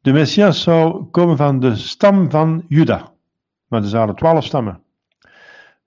De 0.00 0.12
Messias 0.12 0.62
zou 0.62 1.04
komen 1.04 1.36
van 1.36 1.60
de 1.60 1.76
stam 1.76 2.30
van 2.30 2.64
Juda, 2.68 3.12
maar 3.66 3.82
er 3.82 3.88
zouden 3.88 4.16
twaalf 4.16 4.44
stammen. 4.44 4.80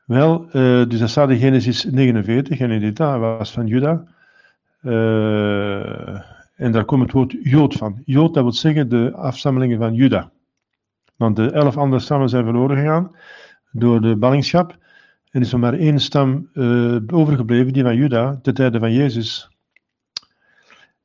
Wel, 0.09 0.45
uh, 0.45 0.51
dus 0.87 0.99
dat 0.99 1.09
staat 1.09 1.29
in 1.29 1.37
Genesis 1.37 1.85
49 1.85 2.59
en 2.59 2.71
in 2.71 2.79
dit 2.79 2.97
was 2.97 3.51
van 3.51 3.67
Juda. 3.67 4.03
Eh, 4.81 6.21
en 6.55 6.71
daar 6.71 6.85
komt 6.85 7.01
het 7.01 7.11
woord 7.11 7.35
Jood 7.41 7.73
van. 7.73 8.01
Jood, 8.05 8.33
dat 8.33 8.43
wil 8.43 8.53
zeggen 8.53 8.89
de 8.89 9.11
afstammelingen 9.15 9.77
van 9.77 9.93
Juda. 9.93 10.31
Want 11.15 11.35
de 11.35 11.51
elf 11.51 11.77
andere 11.77 12.01
stammen 12.01 12.29
zijn 12.29 12.43
verloren 12.43 12.77
gegaan 12.77 13.15
door 13.71 14.01
de 14.01 14.15
ballingschap. 14.15 14.77
En 15.31 15.41
is 15.41 15.53
er 15.53 15.59
maar 15.59 15.73
één 15.73 15.99
stam 15.99 16.49
eh, 16.53 16.95
overgebleven, 17.07 17.73
die 17.73 17.83
van 17.83 17.95
Juda, 17.95 18.39
te 18.41 18.53
tijde 18.53 18.79
van 18.79 18.93
Jezus. 18.93 19.49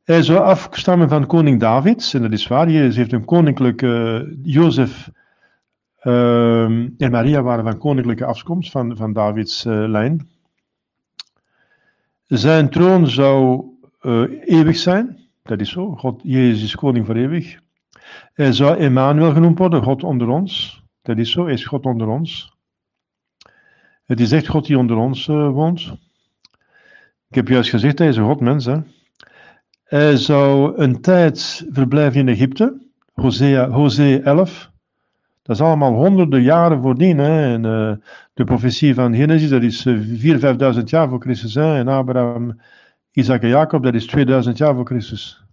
Hij 0.05 0.23
zou 0.23 0.39
afstammen 0.39 1.09
van 1.09 1.27
koning 1.27 1.61
David, 1.61 2.13
en 2.15 2.23
dat 2.23 2.33
is 2.33 2.47
waar. 2.47 2.71
Jezus 2.71 2.97
heeft 2.97 3.13
een 3.13 3.25
koninklijke, 3.25 4.37
Jozef 4.43 5.11
ehm, 6.05 6.89
en 6.99 7.11
Maria 7.11 7.43
waren 7.43 7.65
van 7.65 7.79
koninklijke 7.79 8.25
afkomst, 8.25 8.71
van, 8.71 8.97
van 8.97 9.13
Davids 9.13 9.65
uh, 9.65 9.89
lijn. 9.89 10.29
Zijn 12.27 12.71
troon 12.71 13.07
zou 13.07 13.65
eeuwig 14.45 14.77
zijn, 14.77 15.29
dat 15.43 15.61
is 15.61 15.71
zo. 15.71 15.95
God, 15.95 16.21
Jezus 16.23 16.63
is 16.63 16.75
koning 16.75 17.07
voor 17.07 17.15
eeuwig. 17.15 17.59
Hij 18.33 18.53
zou 18.53 18.79
Emmanuel 18.79 19.33
genoemd 19.33 19.59
worden, 19.59 19.83
God 19.83 20.03
onder 20.03 20.29
ons. 20.29 20.83
Dat 21.03 21.19
is 21.19 21.31
zo, 21.31 21.45
hij 21.45 21.53
is 21.53 21.65
God 21.65 21.85
onder 21.87 22.09
ons. 22.09 22.53
Het 24.05 24.21
is 24.21 24.33
echt 24.33 24.49
God 24.49 24.67
die 24.67 24.79
onder 24.79 24.97
ons 24.97 25.27
uh, 25.29 25.51
woont. 25.51 25.93
Ik 27.29 27.35
heb 27.35 27.49
juist 27.49 27.71
gezegd, 27.71 27.99
hij 27.99 28.09
is 28.09 28.17
een 28.17 28.25
godmens. 28.25 28.65
Hè? 28.65 28.77
Hij 29.85 30.17
zou 30.17 30.77
een 30.77 31.01
tijd 31.01 31.67
verblijven 31.71 32.21
in 32.21 32.29
Egypte, 32.29 32.87
Hosea, 33.13 33.69
Hosea 33.69 34.21
11. 34.21 34.73
Dat 35.45 35.57
is 35.57 35.63
allemaal 35.63 35.93
honderden 35.93 36.43
jaren 36.43 36.83
voordien. 36.83 37.19
Hè? 37.19 37.53
En, 37.53 37.65
uh, 37.65 37.93
de 38.35 38.45
profetie 38.45 38.95
van 38.95 39.15
Genesis, 39.15 39.49
dat 39.49 39.63
is 39.63 39.87
uh, 39.87 40.37
4.000, 40.75 40.77
5.000 40.77 40.85
jaar 40.85 41.09
voor 41.09 41.21
Christus. 41.21 41.55
Hè? 41.55 41.77
En 41.77 41.89
Abraham, 41.89 42.61
Isaac 43.11 43.43
en 43.43 43.49
Jacob, 43.49 43.83
dat 43.83 43.95
is 43.95 44.07
2000 44.07 44.59
jaar 44.59 44.75
voor 44.75 44.87
Christus. 44.87 45.45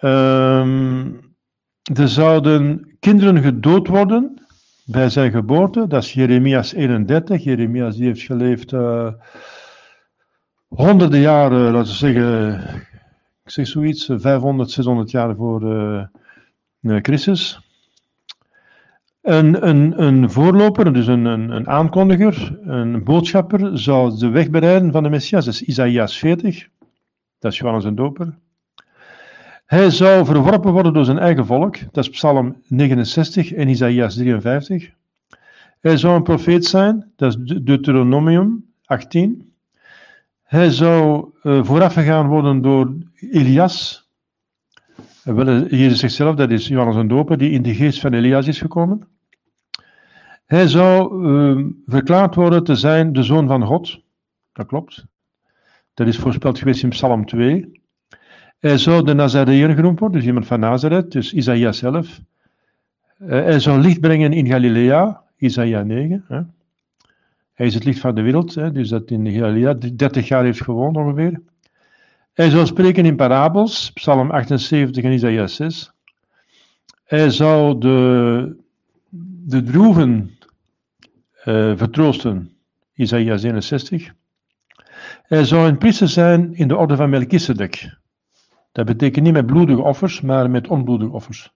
Um, 0.00 1.34
er 1.94 2.08
zouden 2.08 2.96
kinderen 3.00 3.42
gedood 3.42 3.86
worden 3.86 4.42
bij 4.84 5.08
zijn 5.08 5.30
geboorte. 5.30 5.86
Dat 5.86 6.02
is 6.02 6.12
Jeremias 6.12 6.72
31. 6.72 7.44
Jeremias 7.44 7.96
die 7.96 8.06
heeft 8.06 8.22
geleefd 8.22 8.72
uh, 8.72 9.12
honderden 10.68 11.20
jaren, 11.20 11.72
laten 11.72 11.92
we 11.92 11.98
zeggen, 11.98 12.60
ik 13.44 13.50
zeg 13.50 13.66
zoiets, 13.66 14.10
500, 14.16 14.70
600 14.70 15.10
jaar 15.10 15.34
voor 15.36 15.60
Christus. 16.80 17.65
Een, 19.26 19.68
een, 19.68 20.02
een 20.02 20.30
voorloper, 20.30 20.92
dus 20.92 21.06
een, 21.06 21.24
een, 21.24 21.50
een 21.50 21.68
aankondiger, 21.68 22.58
een 22.62 23.04
boodschapper, 23.04 23.78
zou 23.78 24.18
de 24.18 24.28
weg 24.28 24.50
bereiden 24.50 24.92
van 24.92 25.02
de 25.02 25.08
Messias. 25.08 25.44
Dat 25.44 25.54
is 25.54 25.62
Isaïas 25.62 26.18
40. 26.18 26.68
Dat 27.38 27.52
is 27.52 27.58
Johannes 27.58 27.84
een 27.84 27.94
doper. 27.94 28.34
Hij 29.64 29.90
zou 29.90 30.24
verworpen 30.24 30.72
worden 30.72 30.92
door 30.92 31.04
zijn 31.04 31.18
eigen 31.18 31.46
volk. 31.46 31.76
Dat 31.92 32.04
is 32.04 32.10
Psalm 32.10 32.56
69 32.68 33.52
en 33.52 33.68
Isaïas 33.68 34.14
53. 34.14 34.90
Hij 35.80 35.96
zou 35.96 36.16
een 36.16 36.22
profeet 36.22 36.64
zijn. 36.64 37.12
Dat 37.16 37.36
is 37.36 37.62
Deuteronomium 37.62 38.64
18. 38.84 39.52
Hij 40.42 40.70
zou 40.70 41.30
uh, 41.42 41.64
voorafgegaan 41.64 42.26
worden 42.26 42.62
door 42.62 42.94
Elias. 43.30 44.08
Wel, 45.22 45.66
Jezus 45.66 45.98
zegt 45.98 46.14
zelf, 46.14 46.34
dat 46.34 46.50
is 46.50 46.68
Johannes 46.68 46.96
een 46.96 47.08
doper, 47.08 47.38
die 47.38 47.50
in 47.50 47.62
de 47.62 47.74
geest 47.74 48.00
van 48.00 48.12
Elias 48.12 48.46
is 48.46 48.58
gekomen. 48.58 49.14
Hij 50.46 50.68
zou 50.68 51.26
uh, 51.26 51.66
verklaard 51.86 52.34
worden 52.34 52.64
te 52.64 52.74
zijn 52.74 53.12
de 53.12 53.22
zoon 53.22 53.46
van 53.46 53.64
God. 53.64 54.00
Dat 54.52 54.66
klopt. 54.66 55.06
Dat 55.94 56.06
is 56.06 56.18
voorspeld 56.18 56.58
geweest 56.58 56.82
in 56.82 56.88
Psalm 56.88 57.26
2. 57.26 57.80
Hij 58.58 58.78
zou 58.78 59.04
de 59.04 59.14
Nazareër 59.14 59.74
genoemd 59.74 59.98
worden, 59.98 60.18
dus 60.18 60.26
iemand 60.26 60.46
van 60.46 60.60
Nazareth, 60.60 61.12
dus 61.12 61.32
Isaïa 61.32 61.72
zelf. 61.72 62.20
Uh, 63.18 63.28
hij 63.28 63.60
zou 63.60 63.80
licht 63.80 64.00
brengen 64.00 64.32
in 64.32 64.46
Galilea, 64.46 65.22
Isaïa 65.36 65.82
9. 65.82 66.24
Hè. 66.28 66.40
Hij 67.52 67.66
is 67.66 67.74
het 67.74 67.84
licht 67.84 67.98
van 67.98 68.14
de 68.14 68.22
wereld, 68.22 68.54
hè, 68.54 68.72
dus 68.72 68.88
dat 68.88 69.10
in 69.10 69.32
Galilea 69.32 69.74
30 69.74 70.28
jaar 70.28 70.44
heeft 70.44 70.62
gewoond 70.62 70.96
ongeveer. 70.96 71.40
Hij 72.32 72.50
zou 72.50 72.66
spreken 72.66 73.04
in 73.04 73.16
parabels, 73.16 73.90
Psalm 73.92 74.30
78 74.30 75.04
en 75.04 75.12
Isaïa 75.12 75.46
6. 75.46 75.92
Hij 77.04 77.30
zou 77.30 77.78
de, 77.78 78.56
de 79.44 79.62
droeven 79.62 80.35
vertroosten, 81.76 82.56
Isaïa 82.94 83.36
61. 83.36 84.12
Hij 85.22 85.44
zou 85.44 85.68
een 85.68 85.78
priester 85.78 86.08
zijn 86.08 86.54
in 86.54 86.68
de 86.68 86.76
orde 86.76 86.96
van 86.96 87.10
Melchizedek. 87.10 87.96
Dat 88.72 88.86
betekent 88.86 89.24
niet 89.24 89.32
met 89.32 89.46
bloedige 89.46 89.82
offers, 89.82 90.20
maar 90.20 90.50
met 90.50 90.68
onbloedige 90.68 91.12
offers. 91.12 91.52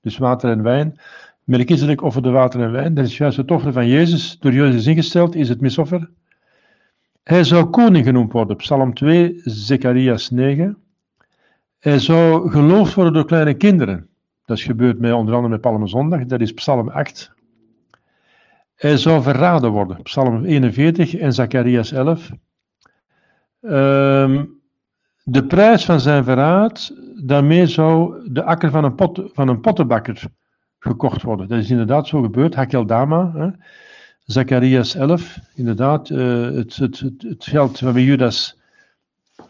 Dus 0.00 0.18
water 0.18 0.50
en 0.50 0.62
wijn. 0.62 1.00
Melchizedek 1.44 2.02
offerde 2.02 2.30
water 2.30 2.60
en 2.60 2.72
wijn. 2.72 2.94
Dat 2.94 3.06
is 3.06 3.16
juist 3.16 3.36
het 3.36 3.50
offer 3.50 3.72
van 3.72 3.86
Jezus. 3.86 4.38
Door 4.38 4.52
Jezus 4.52 4.86
ingesteld 4.86 5.34
is 5.34 5.48
het 5.48 5.60
misoffer. 5.60 6.10
Hij 7.22 7.44
zou 7.44 7.64
koning 7.64 8.04
genoemd 8.04 8.32
worden. 8.32 8.56
Psalm 8.56 8.94
2, 8.94 9.40
Zecharias 9.44 10.30
9. 10.30 10.76
Hij 11.78 11.98
zou 11.98 12.50
geloofd 12.50 12.94
worden 12.94 13.12
door 13.12 13.26
kleine 13.26 13.54
kinderen. 13.54 14.08
Dat 14.44 14.56
is 14.56 14.64
gebeurd 14.64 14.98
met, 14.98 15.12
onder 15.12 15.34
andere 15.34 15.52
met 15.52 15.60
Palmezondag. 15.60 16.24
Dat 16.24 16.40
is 16.40 16.52
Psalm 16.52 16.88
8. 16.88 17.34
Hij 18.76 18.96
zou 18.96 19.22
verraden 19.22 19.70
worden. 19.70 20.02
Psalm 20.02 20.44
41 20.44 21.16
en 21.16 21.32
Zacharias 21.32 21.92
11. 21.92 22.30
Um, 23.60 24.60
de 25.22 25.44
prijs 25.44 25.84
van 25.84 26.00
zijn 26.00 26.24
verraad, 26.24 26.94
daarmee 27.22 27.66
zou 27.66 28.20
de 28.32 28.42
akker 28.42 28.70
van 28.70 28.84
een, 28.84 28.94
pot, 28.94 29.22
van 29.32 29.48
een 29.48 29.60
pottenbakker 29.60 30.22
gekocht 30.78 31.22
worden. 31.22 31.48
Dat 31.48 31.58
is 31.58 31.70
inderdaad 31.70 32.06
zo 32.08 32.22
gebeurd. 32.22 32.54
Hakeldama, 32.54 33.32
hè. 33.34 33.48
Zacharias 34.24 34.94
11, 34.94 35.38
inderdaad, 35.54 36.10
uh, 36.10 36.50
het, 36.50 36.76
het, 36.76 36.98
het, 36.98 37.22
het, 37.22 37.44
geld 37.44 37.78
Judas, 37.78 38.58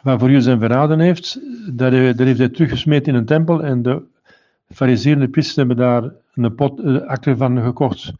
waarvoor 0.02 0.28
Judas 0.28 0.44
zijn 0.44 0.58
verraden 0.58 1.00
heeft, 1.00 1.40
dat, 1.66 1.90
dat 1.92 2.26
heeft 2.26 2.38
hij 2.38 2.48
teruggesmeed 2.48 3.08
in 3.08 3.14
een 3.14 3.24
tempel 3.24 3.62
en 3.62 3.82
de 3.82 4.02
fariseerende 4.68 5.28
priesters 5.28 5.56
hebben 5.56 5.76
daar 5.76 6.10
een 6.34 6.54
pot, 6.54 6.80
uh, 6.80 7.00
akker 7.02 7.36
van 7.36 7.62
gekocht 7.62 8.12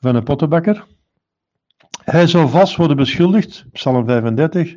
van 0.00 0.14
een 0.14 0.24
pottenbakker. 0.24 0.86
Hij 2.04 2.26
zou 2.26 2.48
vast 2.48 2.76
worden 2.76 2.96
beschuldigd, 2.96 3.64
Psalm 3.72 4.06
35, 4.06 4.76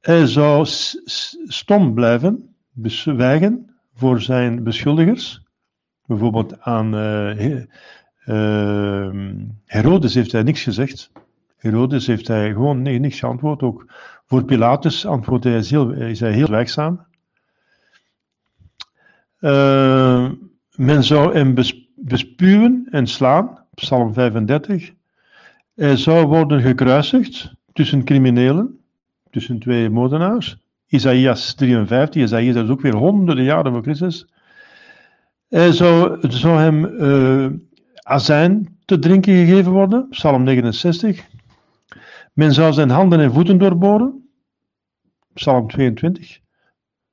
hij 0.00 0.26
zou 0.26 0.66
stom 1.46 1.94
blijven, 1.94 2.54
bezwijgen 2.72 3.74
voor 3.94 4.20
zijn 4.20 4.62
beschuldigers. 4.62 5.42
Bijvoorbeeld 6.06 6.60
aan 6.60 6.94
uh, 6.94 7.64
uh, 8.26 9.10
Herodes 9.64 10.14
heeft 10.14 10.32
hij 10.32 10.42
niks 10.42 10.62
gezegd. 10.62 11.10
Herodes 11.56 12.06
heeft 12.06 12.28
hij 12.28 12.52
gewoon 12.52 12.82
niks 12.82 13.18
geantwoord. 13.18 13.62
Ook 13.62 13.92
voor 14.26 14.44
Pilatus 14.44 15.06
antwoordde 15.06 15.50
hij 15.50 15.60
heel, 15.60 15.90
is 15.90 16.20
hij 16.20 16.32
heel 16.32 16.46
zwijgzaam. 16.46 17.06
Uh, 19.40 20.30
men 20.74 21.04
zou 21.04 21.34
hem 21.34 21.54
bespuwen 21.94 22.86
en 22.90 23.06
slaan, 23.06 23.59
Psalm 23.80 24.12
35. 24.14 24.92
Hij 25.74 25.96
zou 25.96 26.26
worden 26.26 26.60
gekruisigd 26.60 27.52
tussen 27.72 28.04
criminelen 28.04 28.78
tussen 29.30 29.58
twee 29.58 29.90
moordenaars. 29.90 30.56
Isaïas 30.86 31.54
53, 31.54 32.22
Isaïas 32.22 32.56
is 32.56 32.68
ook 32.68 32.80
weer 32.80 32.94
honderden 32.94 33.44
jaren 33.44 33.72
voor 33.72 33.82
Christus. 33.82 34.26
Hij 35.48 35.72
zou, 35.72 36.58
hem 36.58 36.84
uh, 36.84 37.46
azijn 38.02 38.78
te 38.84 38.98
drinken 38.98 39.34
gegeven 39.34 39.72
worden, 39.72 40.08
Psalm 40.08 40.42
69. 40.42 41.26
Men 42.32 42.52
zou 42.52 42.72
zijn 42.72 42.90
handen 42.90 43.20
en 43.20 43.32
voeten 43.32 43.58
doorboren, 43.58 44.28
Psalm 45.32 45.68
22. 45.68 46.40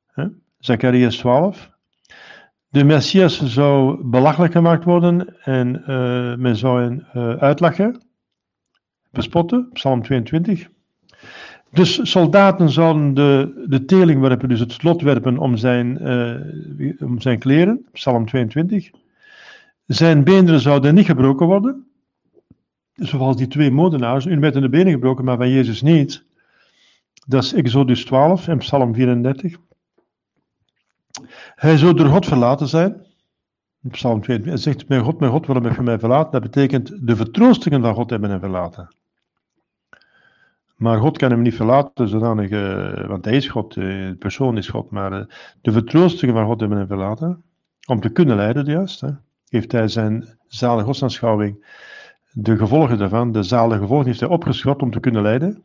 Hè? 0.05 0.26
Zacharias 0.59 1.15
12. 1.15 1.77
De 2.70 2.84
Messias 2.84 3.43
zou 3.43 4.03
belachelijk 4.03 4.53
gemaakt 4.53 4.84
worden 4.84 5.36
en 5.43 5.84
uh, 5.88 6.36
men 6.36 6.55
zou 6.55 6.82
hen 6.82 7.07
uh, 7.15 7.36
uitlachen, 7.36 8.01
bespotten, 9.11 9.70
Psalm 9.74 10.03
22. 10.03 10.68
Dus 11.72 12.11
soldaten 12.11 12.70
zouden 12.70 13.13
de, 13.13 13.63
de 13.68 13.86
teling 13.86 14.22
werpen, 14.22 14.49
dus 14.49 14.59
het 14.59 14.72
slot 14.72 15.01
werpen 15.01 15.38
om 15.38 15.57
zijn, 15.57 16.01
uh, 16.01 17.01
om 17.01 17.22
zijn 17.22 17.39
kleren, 17.39 17.86
Psalm 17.91 18.26
22. 18.26 18.89
Zijn 19.86 20.24
beenderen 20.24 20.59
zouden 20.59 20.95
niet 20.95 21.05
gebroken 21.05 21.45
worden, 21.45 21.88
zoals 22.93 23.38
die 23.38 23.47
twee 23.47 23.72
moordenaars. 23.72 24.26
Hun 24.26 24.39
werden 24.39 24.61
de 24.61 24.70
benen 24.70 24.91
gebroken, 24.91 25.26
maar 25.26 25.38
van 25.38 25.49
Jezus 25.49 25.82
niet. 25.82 26.26
Dat 27.28 27.43
is 27.43 27.53
Exodus 27.53 28.05
12 28.05 28.47
en 28.47 28.57
Psalm 28.57 28.93
34. 28.93 29.57
Hij 31.55 31.78
zou 31.78 31.93
door 31.93 32.07
God 32.07 32.26
verlaten 32.26 32.68
zijn. 32.68 33.05
Psalm 33.91 34.22
22. 34.22 34.45
Hij 34.45 34.57
zegt, 34.57 34.88
mijn 34.88 35.03
God, 35.03 35.20
mijn 35.20 35.32
God, 35.32 35.45
waarom 35.45 35.65
heb 35.65 35.82
mij 35.82 35.99
verlaten? 35.99 36.32
Dat 36.32 36.41
betekent, 36.41 37.07
de 37.07 37.15
vertroostingen 37.15 37.82
van 37.82 37.93
God 37.93 38.09
hebben 38.09 38.30
hem 38.30 38.39
verlaten. 38.39 38.95
Maar 40.76 40.99
God 40.99 41.18
kan 41.18 41.32
hem 41.32 41.41
niet 41.41 41.55
verlaten, 41.55 42.07
zodanig, 42.07 42.49
eh, 42.49 43.07
want 43.07 43.26
hij 43.26 43.36
is 43.36 43.47
God, 43.47 43.78
eh, 43.78 43.84
de 43.84 44.15
persoon 44.20 44.57
is 44.57 44.68
God. 44.68 44.89
Maar 44.89 45.11
eh, 45.11 45.26
de 45.61 45.72
vertroostingen 45.72 46.36
van 46.36 46.45
God 46.45 46.59
hebben 46.59 46.78
hem 46.78 46.88
verlaten. 46.88 47.43
Om 47.88 47.99
te 47.99 48.09
kunnen 48.09 48.36
leiden, 48.36 48.65
juist. 48.65 49.01
Hè, 49.01 49.09
heeft 49.49 49.72
hij 49.72 49.88
zijn 49.88 50.38
zalige 50.47 50.86
godsaanschouwing, 50.86 51.65
de 52.32 52.57
gevolgen 52.57 52.97
daarvan, 52.97 53.32
de 53.32 53.43
zalige 53.43 53.82
gevolgen, 53.82 54.05
heeft 54.07 54.20
hij 54.20 54.30
opgeschot 54.30 54.82
om 54.82 54.91
te 54.91 54.99
kunnen 54.99 55.22
leiden. 55.22 55.63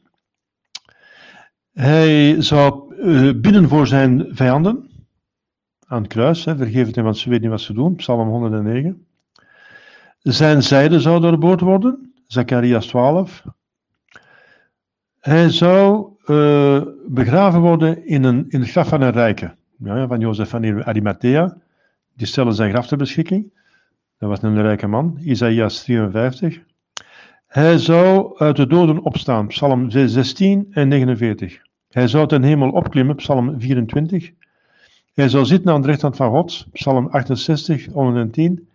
Hij 1.72 2.42
zou 2.42 2.94
bidden 3.34 3.68
voor 3.68 3.86
zijn 3.86 4.26
vijanden 4.30 4.90
aan 5.92 6.02
het 6.02 6.12
kruis. 6.12 6.42
Vergeef 6.42 6.86
het 6.86 6.94
hem, 6.94 7.04
want 7.04 7.18
ze 7.18 7.28
weten 7.28 7.42
niet 7.42 7.50
wat 7.50 7.60
ze 7.60 7.72
doen. 7.72 7.94
Psalm 7.94 8.28
109. 8.28 9.06
Zijn 10.18 10.62
zijde 10.62 11.00
zou 11.00 11.20
doorboord 11.20 11.60
worden. 11.60 12.12
Zacharias 12.26 12.86
12. 12.86 13.44
Hij 15.20 15.50
zou 15.50 16.08
uh, 16.26 16.82
begraven 17.06 17.60
worden 17.60 18.06
in, 18.06 18.24
een, 18.24 18.44
in 18.48 18.60
het 18.60 18.70
graf 18.70 18.88
van 18.88 19.00
een 19.00 19.10
rijke. 19.10 19.54
Ja, 19.78 20.06
van 20.06 20.20
Jozef 20.20 20.48
van 20.48 20.84
Arimathea. 20.84 21.56
Die 22.16 22.26
stelde 22.26 22.52
zijn 22.52 22.70
graf 22.70 22.86
ter 22.86 22.96
beschikking. 22.96 23.52
Dat 24.18 24.28
was 24.28 24.42
een 24.42 24.62
rijke 24.62 24.86
man. 24.86 25.18
Isaïas 25.20 25.82
53. 25.82 26.62
Hij 27.46 27.78
zou 27.78 28.38
uit 28.38 28.56
de 28.56 28.66
doden 28.66 29.02
opstaan. 29.02 29.46
Psalm 29.46 29.90
16 29.90 30.66
en 30.70 30.88
49. 30.88 31.60
Hij 31.88 32.08
zou 32.08 32.28
ten 32.28 32.42
hemel 32.42 32.70
opklimmen. 32.70 33.16
Psalm 33.16 33.60
24. 33.60 34.32
Hij 35.12 35.28
zou 35.28 35.44
zitten 35.44 35.72
aan 35.72 35.80
de 35.80 35.86
rechterhand 35.86 36.16
van 36.16 36.30
God. 36.30 36.66
Psalm 36.72 37.06
68, 37.06 37.86
110. 37.86 38.68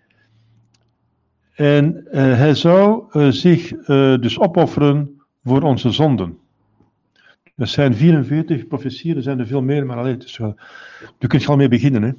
En 1.53 2.05
uh, 2.05 2.11
hij 2.13 2.55
zou 2.55 3.03
uh, 3.11 3.31
zich 3.31 3.71
uh, 3.71 3.85
dus 4.17 4.39
opofferen 4.39 5.21
voor 5.43 5.61
onze 5.61 5.91
zonden. 5.91 6.37
Er 7.55 7.67
zijn 7.67 7.95
44 7.95 8.67
profetieën, 8.67 9.15
er 9.15 9.21
zijn 9.21 9.39
er 9.39 9.47
veel 9.47 9.61
meer, 9.61 9.85
maar 9.85 9.97
alleen, 9.97 10.19
dus, 10.19 10.37
daar 10.37 11.27
kun 11.27 11.39
je 11.39 11.47
al 11.47 11.55
mee 11.55 11.67
beginnen. 11.67 12.03
Hè. 12.03 12.11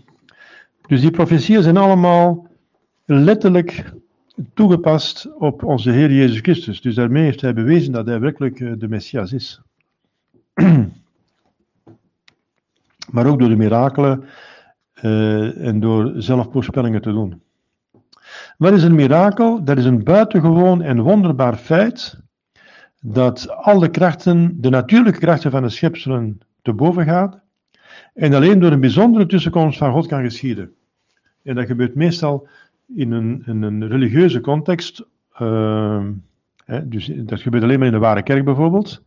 Dus 0.87 1.01
die 1.01 1.11
profetieën 1.11 1.63
zijn 1.63 1.77
allemaal 1.77 2.47
letterlijk 3.05 3.93
toegepast 4.55 5.29
op 5.39 5.65
onze 5.65 5.91
Heer 5.91 6.13
Jezus 6.13 6.41
Christus. 6.41 6.81
Dus 6.81 6.95
daarmee 6.95 7.25
heeft 7.25 7.41
hij 7.41 7.55
bewezen 7.55 7.93
dat 7.93 8.07
hij 8.07 8.21
werkelijk 8.21 8.81
de 8.81 8.89
Messias 8.89 9.33
is. 9.33 9.61
maar 13.11 13.27
ook 13.27 13.39
door 13.39 13.49
de 13.49 13.57
mirakelen 13.57 14.25
uh, 15.03 15.67
en 15.67 15.81
door 15.81 16.13
zelf 16.17 16.49
voorspellingen 16.53 17.03
te 17.03 17.13
doen. 17.13 17.43
Wat 18.57 18.73
is 18.73 18.83
een 18.83 18.95
mirakel? 18.95 19.65
Dat 19.65 19.79
is 19.79 19.85
een 19.85 20.05
buitengewoon 20.05 20.83
en 20.83 21.01
wonderbaar 21.01 21.57
feit 21.57 22.21
dat 23.01 23.49
alle 23.49 23.89
krachten, 23.91 24.61
de 24.61 24.71
natuurlijke 24.71 25.19
krachten 25.19 25.51
van 25.51 25.63
de 25.63 25.69
schepselen 25.69 26.41
te 26.63 26.73
boven 26.73 27.05
gaat 27.05 27.41
en 28.15 28.35
alleen 28.35 28.59
door 28.59 28.73
een 28.73 28.81
bijzondere 28.81 29.27
tussenkomst 29.27 29.79
van 29.79 29.93
God 29.93 30.07
kan 30.07 30.23
geschieden. 30.23 30.73
En 31.43 31.55
dat 31.55 31.67
gebeurt 31.67 31.95
meestal 31.95 32.49
in 32.95 33.13
een, 33.13 33.43
een 33.47 33.89
religieuze 33.89 34.41
context. 34.41 35.05
Uh, 35.41 36.07
hè, 36.65 36.89
dus 36.89 37.11
dat 37.15 37.41
gebeurt 37.41 37.63
alleen 37.63 37.79
maar 37.79 37.87
in 37.87 37.93
de 37.93 37.99
ware 37.99 38.23
kerk 38.23 38.45
bijvoorbeeld. 38.45 39.03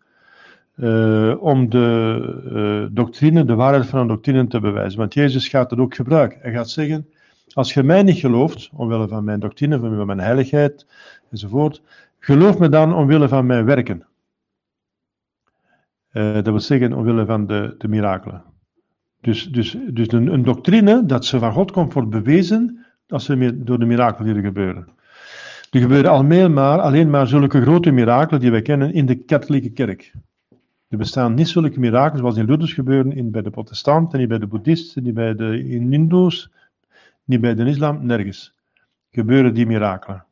Uh, 0.75 1.43
om 1.43 1.69
de 1.69 2.19
uh, 2.51 2.95
doctrine, 2.95 3.45
de 3.45 3.55
waarheid 3.55 3.85
van 3.85 3.99
een 3.99 4.07
doctrine 4.07 4.47
te 4.47 4.59
bewijzen. 4.59 4.99
Want 4.99 5.13
Jezus 5.13 5.47
gaat 5.47 5.69
dat 5.69 5.79
ook 5.79 5.95
gebruiken. 5.95 6.39
Hij 6.41 6.51
gaat 6.51 6.69
zeggen: 6.69 7.07
Als 7.53 7.73
je 7.73 7.83
mij 7.83 8.03
niet 8.03 8.17
gelooft, 8.17 8.69
omwille 8.73 9.07
van 9.07 9.23
mijn 9.23 9.39
doctrine, 9.39 9.79
van 9.79 10.05
mijn 10.05 10.19
heiligheid 10.19 10.85
enzovoort, 11.31 11.81
geloof 12.19 12.59
me 12.59 12.69
dan 12.69 12.93
omwille 12.93 13.27
van 13.27 13.45
mijn 13.45 13.65
werken. 13.65 14.05
Uh, 16.13 16.33
dat 16.33 16.45
wil 16.45 16.59
zeggen 16.59 16.93
omwille 16.93 17.25
van 17.25 17.47
de, 17.47 17.75
de 17.77 17.87
mirakelen. 17.87 18.43
Dus, 19.21 19.45
dus, 19.45 19.77
dus 19.87 20.11
een, 20.11 20.33
een, 20.33 20.43
doctrine 20.43 21.05
dat 21.05 21.25
ze 21.25 21.39
van 21.39 21.51
God 21.51 21.71
komt, 21.71 21.93
wordt 21.93 22.09
bewezen 22.09 22.85
als 23.07 23.25
ze 23.25 23.63
door 23.63 23.79
de 23.79 23.85
mirakelen 23.85 24.27
die 24.27 24.35
er 24.35 24.47
gebeuren. 24.47 24.87
Er 25.71 25.79
gebeuren 25.79 26.11
al 26.11 26.23
maar, 26.49 26.79
alleen 26.79 27.09
maar 27.09 27.27
zulke 27.27 27.61
grote 27.61 27.91
mirakelen 27.91 28.39
die 28.39 28.51
wij 28.51 28.61
kennen 28.61 28.93
in 28.93 29.05
de 29.05 29.15
katholieke 29.15 29.69
kerk. 29.69 30.13
Er 30.91 30.97
bestaan 30.97 31.33
niet 31.33 31.47
zulke 31.47 31.79
mirakelen 31.79 32.19
zoals 32.19 32.37
in 32.37 32.45
Lourdes 32.45 32.73
gebeuren 32.73 33.11
in, 33.13 33.31
bij 33.31 33.41
de 33.41 33.49
protestanten, 33.49 34.19
niet 34.19 34.27
bij 34.27 34.37
de 34.37 34.47
boeddhisten, 34.47 35.03
niet 35.03 35.13
bij 35.13 35.35
de 35.35 35.45
hindoes, 35.89 36.51
niet 37.23 37.41
bij 37.41 37.55
de 37.55 37.65
islam, 37.65 38.05
nergens. 38.05 38.53
Gebeuren 39.11 39.53
die 39.53 39.65
mirakelen. 39.65 40.23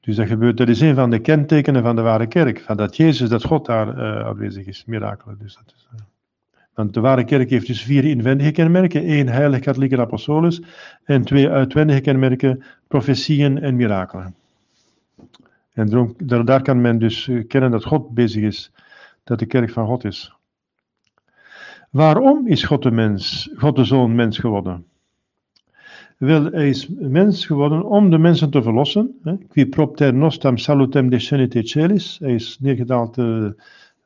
Dus 0.00 0.16
dat, 0.16 0.26
gebeurt, 0.26 0.56
dat 0.56 0.68
is 0.68 0.80
een 0.80 0.94
van 0.94 1.10
de 1.10 1.18
kentekenen 1.18 1.82
van 1.82 1.96
de 1.96 2.02
ware 2.02 2.26
kerk. 2.26 2.60
Van 2.60 2.76
dat 2.76 2.96
Jezus, 2.96 3.28
dat 3.28 3.44
God 3.44 3.66
daar 3.66 3.88
uh, 3.88 4.26
aanwezig 4.26 4.66
is. 4.66 4.84
Mirakelen. 4.84 5.38
Dus 5.38 5.54
dat 5.54 5.74
is, 5.76 5.88
uh. 5.94 6.00
Want 6.74 6.94
de 6.94 7.00
ware 7.00 7.24
kerk 7.24 7.50
heeft 7.50 7.66
dus 7.66 7.82
vier 7.82 8.04
inwendige 8.04 8.50
kenmerken. 8.50 9.04
één 9.04 9.28
heilig, 9.28 9.60
katholiek 9.60 9.92
en. 9.92 10.62
En 11.04 11.22
twee 11.22 11.48
uitwendige 11.48 12.00
kenmerken, 12.00 12.62
profetieën 12.88 13.60
en 13.62 13.76
mirakelen. 13.76 14.34
En 15.72 16.14
daar, 16.44 16.62
kan 16.62 16.80
men 16.80 16.98
dus 16.98 17.26
uh, 17.26 17.46
kennen 17.46 17.70
dat 17.70 17.84
God 17.84 18.14
bezig 18.14 18.42
is. 18.42 18.72
Dat 19.26 19.38
de 19.38 19.46
kerk 19.46 19.70
van 19.70 19.86
God 19.86 20.04
is. 20.04 20.32
Waarom 21.90 22.46
is 22.46 22.64
God 22.64 22.82
de 22.82 22.90
mens, 22.90 23.50
God 23.56 23.76
de 23.76 23.84
zoon 23.84 24.14
mens 24.14 24.38
geworden? 24.38 24.86
Wel, 26.16 26.44
hij 26.44 26.68
is 26.68 26.88
mens 26.88 27.46
geworden 27.46 27.84
om 27.84 28.10
de 28.10 28.18
mensen 28.18 28.50
te 28.50 28.62
verlossen. 28.62 29.20
Qui 29.48 29.66
propter 29.66 30.14
nostam 30.14 30.56
salutem 30.56 31.10
descenite 31.10 31.62
celis. 31.62 32.18
Hij 32.18 32.34
is 32.34 32.58
neergedaald 32.60 33.16
uh, 33.16 33.50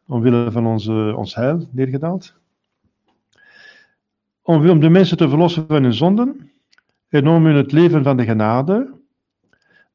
omwille 0.06 0.50
van 0.50 0.66
onze, 0.66 1.14
ons 1.16 1.34
heil, 1.34 1.68
neergedaald. 1.70 2.34
Om, 4.42 4.68
om 4.68 4.80
de 4.80 4.88
mensen 4.88 5.16
te 5.16 5.28
verlossen 5.28 5.66
van 5.66 5.82
hun 5.82 5.94
zonden. 5.94 6.50
En 7.08 7.28
om 7.28 7.44
hun 7.44 7.56
het 7.56 7.72
leven 7.72 8.02
van 8.02 8.16
de 8.16 8.24
genade, 8.24 8.94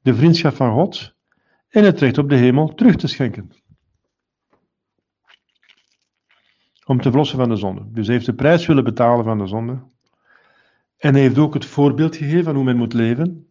de 0.02 0.16
vriendschap 0.16 0.54
van 0.54 0.74
God 0.74 1.14
en 1.70 1.84
het 1.84 2.00
recht 2.00 2.18
op 2.18 2.30
de 2.30 2.36
hemel 2.36 2.74
terug 2.74 2.96
te 2.96 3.08
schenken. 3.08 3.52
Om 6.86 7.02
te 7.02 7.10
verlossen 7.10 7.38
van 7.38 7.50
de 7.50 7.56
zonde. 7.56 7.82
Dus 7.92 8.06
hij 8.06 8.16
heeft 8.16 8.28
de 8.28 8.34
prijs 8.34 8.66
willen 8.66 8.84
betalen 8.84 9.26
van 9.26 9.38
de 9.38 9.48
zonde. 9.48 9.80
En 10.98 11.14
hij 11.14 11.22
heeft 11.22 11.38
ook 11.38 11.54
het 11.54 11.66
voorbeeld 11.66 12.16
gegeven 12.16 12.44
van 12.44 12.56
hoe 12.56 12.64
men 12.64 12.78
moet 12.78 12.94
leven. 12.94 13.48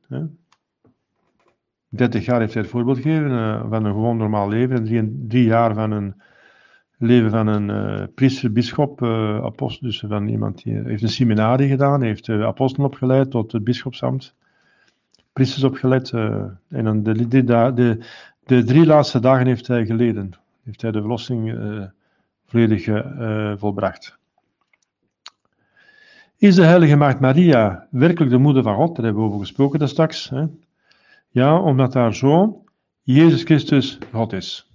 30 1.88 2.24
jaar 2.24 2.40
heeft 2.40 2.52
hij 2.52 2.62
het 2.62 2.70
voorbeeld 2.70 2.96
gegeven 2.96 3.30
uh, 3.30 3.68
van 3.68 3.84
een 3.84 3.92
gewoon 3.92 4.16
normaal 4.16 4.48
leven. 4.48 4.76
En 4.76 5.24
drie, 5.28 5.44
jaar 5.44 5.74
van 5.74 5.90
een 5.90 6.22
leven 6.98 7.30
van 7.30 7.46
een 7.46 7.68
uh, 7.68 8.06
priester, 8.14 8.52
bischop, 8.52 9.00
uh, 9.00 9.44
apostel. 9.44 9.86
Dus 9.86 10.04
van 10.08 10.28
iemand 10.28 10.62
die 10.62 10.74
heeft 10.74 11.02
een 11.02 11.08
seminarie 11.08 11.68
gedaan, 11.68 12.02
heeft 12.02 12.28
apostelen 12.28 12.86
opgeleid 12.86 13.30
tot 13.30 13.52
het 13.52 13.64
bischopsambt. 13.64 14.34
Priesters 15.32 15.64
opgeleid. 15.64 16.10
en 16.68 17.02
de, 17.02 17.28
de, 17.28 17.98
de, 18.44 18.64
drie 18.64 18.86
laatste 18.86 19.20
dagen 19.20 19.46
heeft 19.46 19.66
hij 19.66 19.86
geleden. 19.86 20.30
Heeft 20.64 20.82
hij 20.82 20.90
de 20.90 21.00
verlossing 21.00 21.58
volledig 22.54 23.58
volbracht. 23.58 24.18
Is 26.36 26.54
de 26.54 26.64
heilige 26.64 26.96
maagd 26.96 27.20
Maria 27.20 27.88
werkelijk 27.90 28.30
de 28.30 28.38
moeder 28.38 28.62
van 28.62 28.74
God? 28.74 28.96
Daar 28.96 29.04
hebben 29.04 29.22
we 29.22 29.28
over 29.28 29.40
gesproken 29.40 29.78
daar 29.78 29.88
straks. 29.88 30.28
Hè? 30.28 30.44
Ja, 31.28 31.60
omdat 31.60 31.94
haar 31.94 32.14
zoon 32.14 32.68
Jezus 33.02 33.42
Christus 33.42 33.98
God 34.12 34.32
is. 34.32 34.70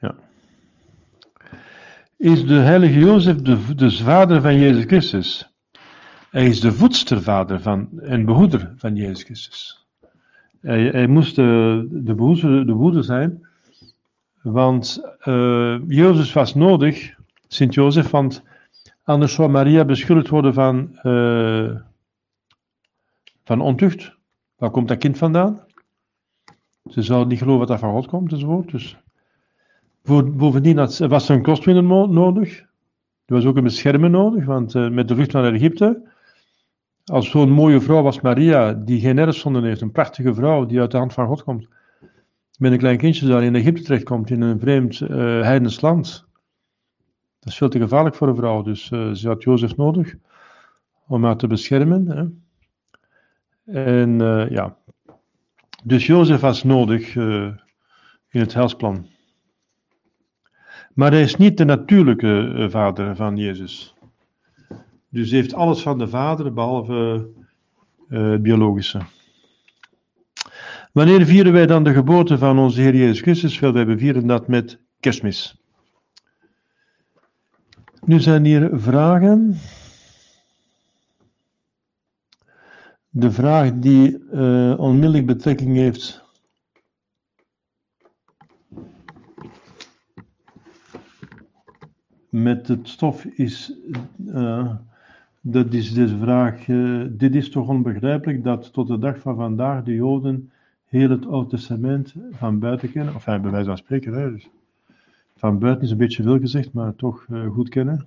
Ja. 0.00 0.14
Is 2.16 2.46
de 2.46 2.54
heilige 2.54 2.98
Jozef 2.98 3.36
de, 3.36 3.74
de 3.74 3.90
vader 3.90 4.40
van 4.40 4.58
Jezus 4.58 4.84
Christus? 4.84 5.47
Hij 6.30 6.46
is 6.46 6.60
de 6.60 6.72
voedstervader 6.72 7.60
van, 7.60 7.88
en 8.00 8.24
behoeder 8.24 8.72
van 8.76 8.96
Jezus 8.96 9.22
Christus. 9.22 9.86
Hij, 10.60 11.06
moest 11.06 11.36
de, 11.36 11.86
de, 11.90 12.14
behoeder, 12.14 12.66
de 12.66 12.72
behoeder 12.72 13.04
zijn, 13.04 13.46
want 14.42 15.02
uh, 15.24 15.78
Jezus 15.88 16.32
was 16.32 16.54
nodig, 16.54 17.14
Sint-Jozef, 17.46 18.10
want 18.10 18.42
anders 19.04 19.34
zou 19.34 19.50
Maria 19.50 19.84
beschuldigd 19.84 20.28
worden 20.28 20.54
van, 20.54 20.98
uh, 21.02 21.76
van 23.44 23.60
ontucht. 23.60 24.16
Waar 24.56 24.70
komt 24.70 24.88
dat 24.88 24.98
kind 24.98 25.18
vandaan? 25.18 25.60
Ze 26.90 27.02
zou 27.02 27.26
niet 27.26 27.38
geloven 27.38 27.66
dat 27.66 27.68
dat 27.68 27.78
van 27.78 27.92
God 27.92 28.06
komt, 28.06 28.32
enzovoort. 28.32 28.70
Dus 28.70 28.96
bovendien 30.02 30.76
was 31.08 31.28
er 31.28 31.30
een 31.30 31.42
kostwinner 31.42 32.08
nodig. 32.08 32.58
Er 33.24 33.34
was 33.34 33.44
ook 33.44 33.56
een 33.56 33.62
beschermer 33.62 34.10
nodig, 34.10 34.44
want 34.44 34.74
uh, 34.74 34.88
met 34.88 35.08
de 35.08 35.14
vlucht 35.14 35.32
naar 35.32 35.52
Egypte 35.52 36.16
als 37.10 37.30
zo'n 37.30 37.50
mooie 37.50 37.80
vrouw 37.80 38.04
als 38.04 38.20
Maria, 38.20 38.72
die 38.72 39.00
geen 39.00 39.18
erfzonden 39.18 39.64
heeft, 39.64 39.80
een 39.80 39.92
prachtige 39.92 40.34
vrouw 40.34 40.66
die 40.66 40.80
uit 40.80 40.90
de 40.90 40.96
hand 40.96 41.12
van 41.12 41.26
God 41.26 41.42
komt, 41.42 41.68
met 42.58 42.72
een 42.72 42.78
klein 42.78 42.96
kindje 42.96 43.26
daar 43.26 43.44
in 43.44 43.54
Egypte 43.54 43.82
terechtkomt, 43.82 44.30
in 44.30 44.40
een 44.40 44.60
vreemd 44.60 45.00
uh, 45.00 45.08
heidens 45.42 45.80
land. 45.80 46.26
Dat 47.38 47.52
is 47.52 47.56
veel 47.56 47.68
te 47.68 47.78
gevaarlijk 47.78 48.14
voor 48.14 48.28
een 48.28 48.36
vrouw, 48.36 48.62
dus 48.62 48.90
uh, 48.90 49.12
ze 49.12 49.28
had 49.28 49.42
Jozef 49.42 49.76
nodig 49.76 50.14
om 51.06 51.24
haar 51.24 51.36
te 51.36 51.46
beschermen. 51.46 52.06
Hè. 52.06 52.24
En 53.72 54.20
eh, 54.20 54.50
ja, 54.50 54.76
dus 55.84 56.06
Jozef 56.06 56.40
was 56.40 56.62
nodig 56.62 57.16
eh, 57.16 57.50
in 58.28 58.40
het 58.40 58.54
helsplan. 58.54 59.06
Maar 60.94 61.10
hij 61.10 61.22
is 61.22 61.36
niet 61.36 61.56
de 61.56 61.64
natuurlijke 61.64 62.54
eh, 62.56 62.70
vader 62.70 63.16
van 63.16 63.36
Jezus. 63.36 63.94
Dus 65.10 65.30
heeft 65.30 65.54
alles 65.54 65.82
van 65.82 65.98
de 65.98 66.08
vader, 66.08 66.52
behalve 66.52 67.28
eh, 68.08 68.30
het 68.30 68.42
biologische. 68.42 69.00
Wanneer 70.92 71.26
vieren 71.26 71.52
wij 71.52 71.66
dan 71.66 71.84
de 71.84 71.92
geboorte 71.92 72.38
van 72.38 72.58
onze 72.58 72.80
Heer 72.80 72.96
Jezus 72.96 73.20
Christus? 73.20 73.58
Wel, 73.58 73.72
wij 73.72 73.98
vieren 73.98 74.26
dat 74.26 74.48
met 74.48 74.80
kerstmis. 75.00 75.62
Nu 78.04 78.20
zijn 78.20 78.44
hier 78.44 78.70
vragen. 78.72 79.58
De 83.10 83.30
vraag 83.30 83.72
die 83.72 84.28
eh, 84.28 84.74
onmiddellijk 84.78 85.26
betrekking 85.26 85.76
heeft 85.76 86.26
met 92.30 92.68
het 92.68 92.88
stof 92.88 93.24
is, 93.24 93.72
eh, 94.26 94.74
dat 95.50 95.72
is 95.72 95.92
deze 95.92 96.18
vraag, 96.18 96.68
eh, 96.68 97.02
dit 97.10 97.34
is 97.34 97.50
toch 97.50 97.68
onbegrijpelijk 97.68 98.44
dat 98.44 98.72
tot 98.72 98.86
de 98.88 98.98
dag 98.98 99.18
van 99.18 99.36
vandaag 99.36 99.84
de 99.84 99.94
Joden 99.94 100.50
heel 100.84 101.10
het 101.10 101.26
Oude 101.26 101.48
Testament 101.48 102.14
van 102.30 102.58
buiten 102.58 102.92
kennen, 102.92 103.14
of 103.14 103.24
bij 103.24 103.40
wijze 103.40 103.66
van 103.66 103.76
spreken, 103.76 104.32
dus 104.32 104.48
van 105.36 105.58
buiten 105.58 105.84
is 105.84 105.90
een 105.90 105.96
beetje 105.96 106.22
veel 106.22 106.38
gezegd, 106.38 106.72
maar 106.72 106.94
toch 106.94 107.26
eh, 107.30 107.50
goed 107.50 107.68
kennen. 107.68 108.06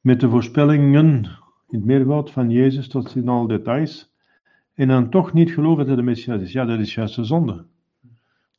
Met 0.00 0.20
de 0.20 0.28
voorspellingen 0.28 1.04
in 1.04 1.28
het 1.68 1.84
meerwoud 1.84 2.30
van 2.30 2.50
Jezus 2.50 2.88
tot 2.88 3.16
in 3.16 3.28
alle 3.28 3.48
details, 3.48 4.12
en 4.74 4.88
dan 4.88 5.10
toch 5.10 5.32
niet 5.32 5.50
geloven 5.50 5.86
dat 5.86 5.96
de 5.96 6.02
Messias 6.02 6.40
is. 6.40 6.52
Ja, 6.52 6.64
dat 6.64 6.78
is 6.78 6.94
juist 6.94 7.16
de 7.16 7.24
zonde. 7.24 7.64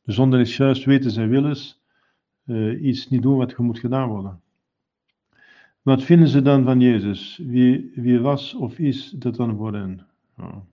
De 0.02 0.12
zonde 0.12 0.40
is 0.40 0.56
juist 0.56 0.84
weten 0.84 1.10
zijn 1.10 1.28
willens, 1.28 1.82
eh, 2.44 2.82
iets 2.84 3.08
niet 3.08 3.22
doen 3.22 3.36
wat 3.36 3.58
moet 3.58 3.78
gedaan 3.78 4.08
worden. 4.08 4.40
Wat 5.86 6.02
vinden 6.02 6.28
ze 6.28 6.42
dan 6.42 6.64
van 6.64 6.80
Jezus? 6.80 7.40
Wie, 7.42 7.92
wie 7.94 8.20
was 8.20 8.54
of 8.54 8.78
is 8.78 9.10
dat 9.10 9.36
dan 9.36 9.56
voor 9.56 9.72
hen? 9.72 10.06
Dat 10.36 10.64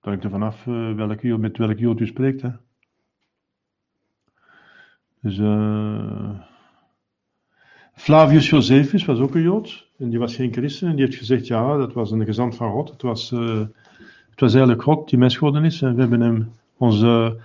hangt 0.00 0.24
er 0.24 0.30
vanaf 0.30 0.64
welke, 0.64 1.26
Jood- 1.26 1.40
met 1.40 1.58
welk 1.58 1.78
Jood 1.78 2.00
u 2.00 2.06
spreekt. 2.06 2.42
Hè? 2.42 2.50
Dus, 5.20 5.38
eh, 5.38 6.40
Flavius 7.94 8.48
Josephus 8.48 9.04
was 9.04 9.18
ook 9.18 9.34
een 9.34 9.42
Jood. 9.42 9.88
En 9.98 10.10
die 10.10 10.18
was 10.18 10.34
geen 10.34 10.52
christen. 10.52 10.88
En 10.88 10.96
die 10.96 11.04
heeft 11.04 11.18
gezegd, 11.18 11.46
ja, 11.46 11.76
dat 11.76 11.92
was 11.92 12.10
een 12.10 12.24
gezant 12.24 12.56
van 12.56 12.70
God. 12.70 12.90
Het 12.90 13.02
was, 13.02 13.32
eh, 13.32 13.60
het 14.30 14.40
was 14.40 14.52
eigenlijk 14.52 14.82
God 14.82 15.08
die 15.08 15.18
mens 15.18 15.36
geworden 15.36 15.64
is. 15.64 15.82
En 15.82 15.94
we 15.94 16.00
hebben 16.00 16.20
hem, 16.20 16.52
onze, 16.76 17.40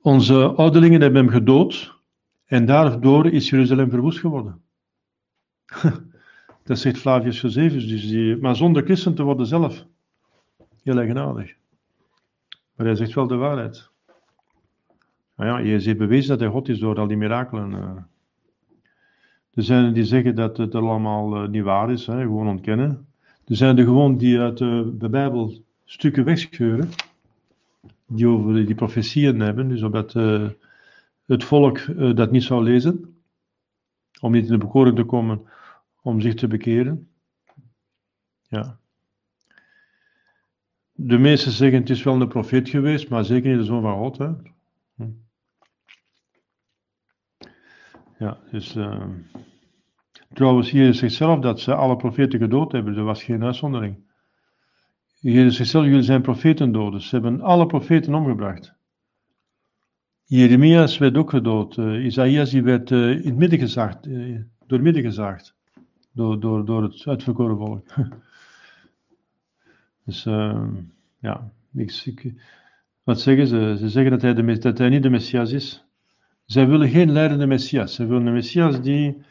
onze 0.00 0.44
ouderlingen 0.44 1.00
hebben 1.00 1.22
hem 1.24 1.32
gedood. 1.32 1.98
En 2.46 2.66
daardoor 2.66 3.26
is 3.26 3.50
Jeruzalem 3.50 3.90
verwoest 3.90 4.18
geworden. 4.18 4.60
dat 6.70 6.78
zegt 6.78 6.98
Flavius 6.98 7.40
Josephus. 7.40 7.88
Dus 7.88 8.08
die, 8.08 8.36
maar 8.36 8.56
zonder 8.56 8.82
christen 8.82 9.14
te 9.14 9.22
worden 9.22 9.46
zelf. 9.46 9.86
Heel 10.82 10.98
eigenaardig. 10.98 11.54
Maar 12.74 12.86
hij 12.86 12.94
zegt 12.94 13.14
wel 13.14 13.26
de 13.26 13.34
waarheid. 13.34 13.90
Ja, 15.36 15.62
Jezus 15.62 15.84
heeft 15.84 15.98
bewezen 15.98 16.28
dat 16.28 16.40
hij 16.40 16.48
God 16.48 16.68
is 16.68 16.78
door 16.78 16.98
al 16.98 17.06
die 17.06 17.16
mirakelen. 17.16 17.72
eh. 17.72 17.96
Er 19.54 19.62
zijn 19.62 19.92
die 19.92 20.04
zeggen 20.04 20.34
dat 20.34 20.56
het 20.56 20.74
allemaal 20.74 21.36
eh, 21.36 21.48
niet 21.48 21.62
waar 21.62 21.90
is, 21.90 22.06
hè, 22.06 22.20
gewoon 22.20 22.48
ontkennen. 22.48 23.06
Er 23.46 23.56
zijn 23.56 23.78
er 23.78 23.84
gewoon 23.84 24.16
die 24.16 24.40
uit 24.40 24.58
de, 24.58 25.08
Bijbel 25.10 25.62
stukken 25.84 26.24
wegscheuren. 26.24 26.88
Die 28.06 28.26
over 28.26 28.66
die 28.66 28.74
profetieën 28.74 29.40
hebben, 29.40 29.68
dus 29.68 29.82
opdat 29.82 30.14
eh, 30.14 30.48
het 31.26 31.44
volk 31.44 31.80
dat 32.16 32.30
niet 32.30 32.42
zou 32.44 32.62
lezen. 32.62 33.14
Om 34.20 34.32
niet 34.32 34.44
in 34.44 34.52
de 34.52 34.58
bekoring 34.58 34.96
te 34.96 35.04
komen, 35.04 35.48
om 36.02 36.20
zich 36.20 36.34
te 36.34 36.46
bekeren. 36.46 37.10
Ja. 38.48 38.78
De 40.92 41.18
meesten 41.18 41.52
zeggen 41.52 41.80
het 41.80 41.90
is 41.90 42.02
wel 42.02 42.20
een 42.20 42.28
profeet 42.28 42.68
geweest, 42.68 43.08
maar 43.08 43.24
zeker 43.24 43.50
niet 43.50 43.58
de 43.58 43.64
zoon 43.64 43.82
van 43.82 43.98
God. 43.98 44.18
Hè. 44.18 44.30
Hm. 44.96 45.10
Ja, 48.18 48.38
dus. 48.50 48.76
eh, 48.76 49.06
trouwens, 50.32 50.70
Jezus 50.70 50.98
zegt 50.98 51.14
zelf 51.14 51.40
dat 51.40 51.60
ze 51.60 51.74
alle 51.74 51.96
profeten 51.96 52.38
gedood 52.38 52.72
hebben. 52.72 52.96
Er 52.96 53.04
was 53.04 53.22
geen 53.24 53.44
uitzondering. 53.44 54.08
Jezus 55.20 55.56
zegt 55.56 55.70
zelf: 55.70 55.84
jullie 55.84 56.02
zijn 56.02 56.22
profetendoders. 56.22 57.08
Ze 57.08 57.14
hebben 57.14 57.40
alle 57.40 57.66
profeten 57.66 58.14
omgebracht. 58.14 58.74
Jeremias 60.24 60.98
werd 60.98 61.16
ook 61.16 61.30
gedood. 61.30 61.78
eh 61.78 62.04
Isaïas 62.04 62.50
die 62.50 62.62
werd 62.62 62.90
eh, 62.90 63.10
in 63.10 63.26
het 63.26 63.36
midden 63.36 63.58
gezaagd, 63.58 64.02
door 64.02 64.78
het 64.78 64.82
midden 64.82 65.02
gezaagd. 65.02 65.58
Door, 66.20 66.40
door, 66.40 66.64
door 66.64 66.82
het 66.82 67.06
uitverkoren 67.06 67.56
volk. 67.56 67.86
dus 70.06 70.26
eh, 70.26 70.62
ja, 71.18 71.52
wat 73.02 73.20
zeggen 73.20 73.46
ze? 73.46 73.76
Ze 73.78 73.88
zeggen 73.88 74.10
dat 74.10 74.22
hij, 74.22 74.34
de, 74.34 74.58
dat 74.58 74.78
hij 74.78 74.88
niet 74.88 75.02
de 75.02 75.10
Messias 75.10 75.52
is. 75.52 75.84
Zij 76.44 76.68
willen 76.68 76.88
geen 76.88 77.12
leidende 77.12 77.46
Messias. 77.46 77.94
Ze 77.94 78.06
willen 78.06 78.26
een 78.26 78.32
Messias 78.32 78.82
die 78.82 79.22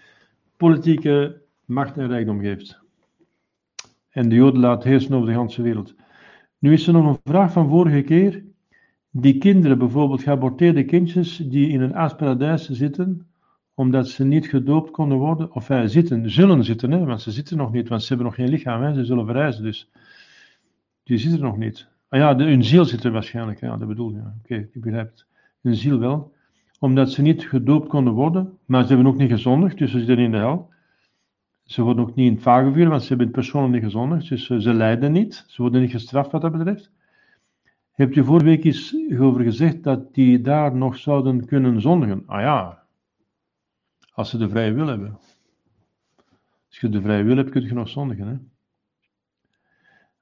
politieke 0.58 1.42
macht 1.66 1.98
en 1.98 2.08
rijkdom 2.08 2.40
geeft. 2.40 2.80
En 4.10 4.30
de 4.30 4.36
Joden 4.36 4.60
laat 4.60 4.84
heersen 4.84 5.14
over 5.14 5.28
de 5.28 5.40
hele 5.40 5.64
wereld. 5.64 5.96
Nu 6.60 6.74
is 6.74 6.88
er 6.88 6.94
nog 6.94 7.06
een 7.06 7.32
vraag 7.32 7.52
van 7.52 7.70
vorige 7.70 8.02
keer. 8.02 8.44
Die 9.12 9.38
kinderen, 9.38 9.78
bijvoorbeeld 9.78 10.24
geaborteerde 10.24 10.86
kindjes, 10.86 11.38
die 11.38 11.70
in 11.70 11.82
een 11.82 11.96
aasparadijs 11.96 12.70
zitten, 12.70 13.29
omdat 13.80 14.08
ze 14.08 14.26
niet 14.26 14.48
gedoopt 14.48 14.92
konden 14.92 15.18
worden, 15.18 15.54
of 15.54 15.70
eh, 15.70 15.82
zitten, 15.86 16.30
zullen 16.32 16.64
zitten, 16.64 16.92
hè, 16.92 17.06
want 17.06 17.22
ze 17.22 17.32
zitten 17.32 17.58
nog 17.58 17.72
niet, 17.72 17.88
want 17.88 18.02
ze 18.02 18.08
hebben 18.08 18.26
nog 18.26 18.36
geen 18.36 18.50
lichaam, 18.50 18.82
hè, 18.82 18.94
ze 18.94 19.06
zullen 19.06 19.26
verrijzen, 19.26 19.64
dus 19.64 19.90
die 21.04 21.18
zitten 21.18 21.42
nog 21.42 21.58
niet. 21.58 21.88
Ah 22.10 22.20
ja, 22.20 22.38
hun 22.38 22.64
ziel 22.64 22.86
zit 22.86 23.04
er 23.04 23.12
waarschijnlijk, 23.12 23.60
ja, 23.60 23.78
dat 23.78 23.88
bedoel 23.88 24.12
je. 24.12 24.22
Oké, 24.44 24.56
ik 24.56 24.82
begrijp 24.82 25.10
het. 25.10 25.26
Hun 25.62 25.76
ziel 25.76 26.00
wel, 26.00 26.34
omdat 26.80 27.12
ze 27.12 27.22
niet 27.22 27.48
gedoopt 27.48 27.88
konden 27.88 28.14
worden, 28.14 28.58
maar 28.66 28.82
ze 28.82 28.88
hebben 28.88 29.08
ook 29.08 29.18
niet 29.18 29.32
gezondigd, 29.32 29.78
dus 29.78 29.92
ze 29.92 29.98
zitten 29.98 30.18
in 30.18 30.32
de 30.32 30.38
hel. 30.38 30.70
Ze 31.64 31.82
worden 31.82 32.04
ook 32.04 32.16
niet 32.16 32.28
in 32.28 32.34
het 32.34 32.42
vagevuur, 32.42 32.90
want 32.90 33.02
ze 33.02 33.08
hebben 33.08 33.32
persoonlijk 33.32 33.74
niet 33.74 33.84
gezondigd, 33.84 34.30
dus 34.30 34.50
eh, 34.50 34.58
ze 34.58 34.74
lijden 34.74 35.12
niet, 35.12 35.44
ze 35.48 35.62
worden 35.62 35.82
niet 35.82 35.92
gestraft 35.92 36.32
wat 36.32 36.42
dat 36.42 36.52
betreft. 36.52 36.92
Hebt 37.92 38.16
u 38.16 38.24
vorige 38.24 38.46
week 38.46 38.64
eens 38.64 38.96
over 39.20 39.44
gezegd 39.44 39.84
dat 39.84 40.14
die 40.14 40.42
daar 40.42 40.76
nog 40.76 40.98
zouden 40.98 41.46
kunnen 41.46 41.82
zondigen? 41.82 42.24
Ah 42.26 42.42
ja, 42.42 42.79
als 44.20 44.30
ze 44.30 44.38
de 44.38 44.50
vrije 44.50 44.74
wil 44.74 44.88
hebben. 44.88 45.20
Als 46.68 46.80
je 46.80 46.90
de 46.90 47.02
vrije 47.02 47.24
wil 47.24 47.38
hebt, 47.38 47.50
kun 47.50 47.62
je 47.62 47.74
nog 47.74 47.90
zondigen. 47.90 48.28
Hè? 48.28 48.38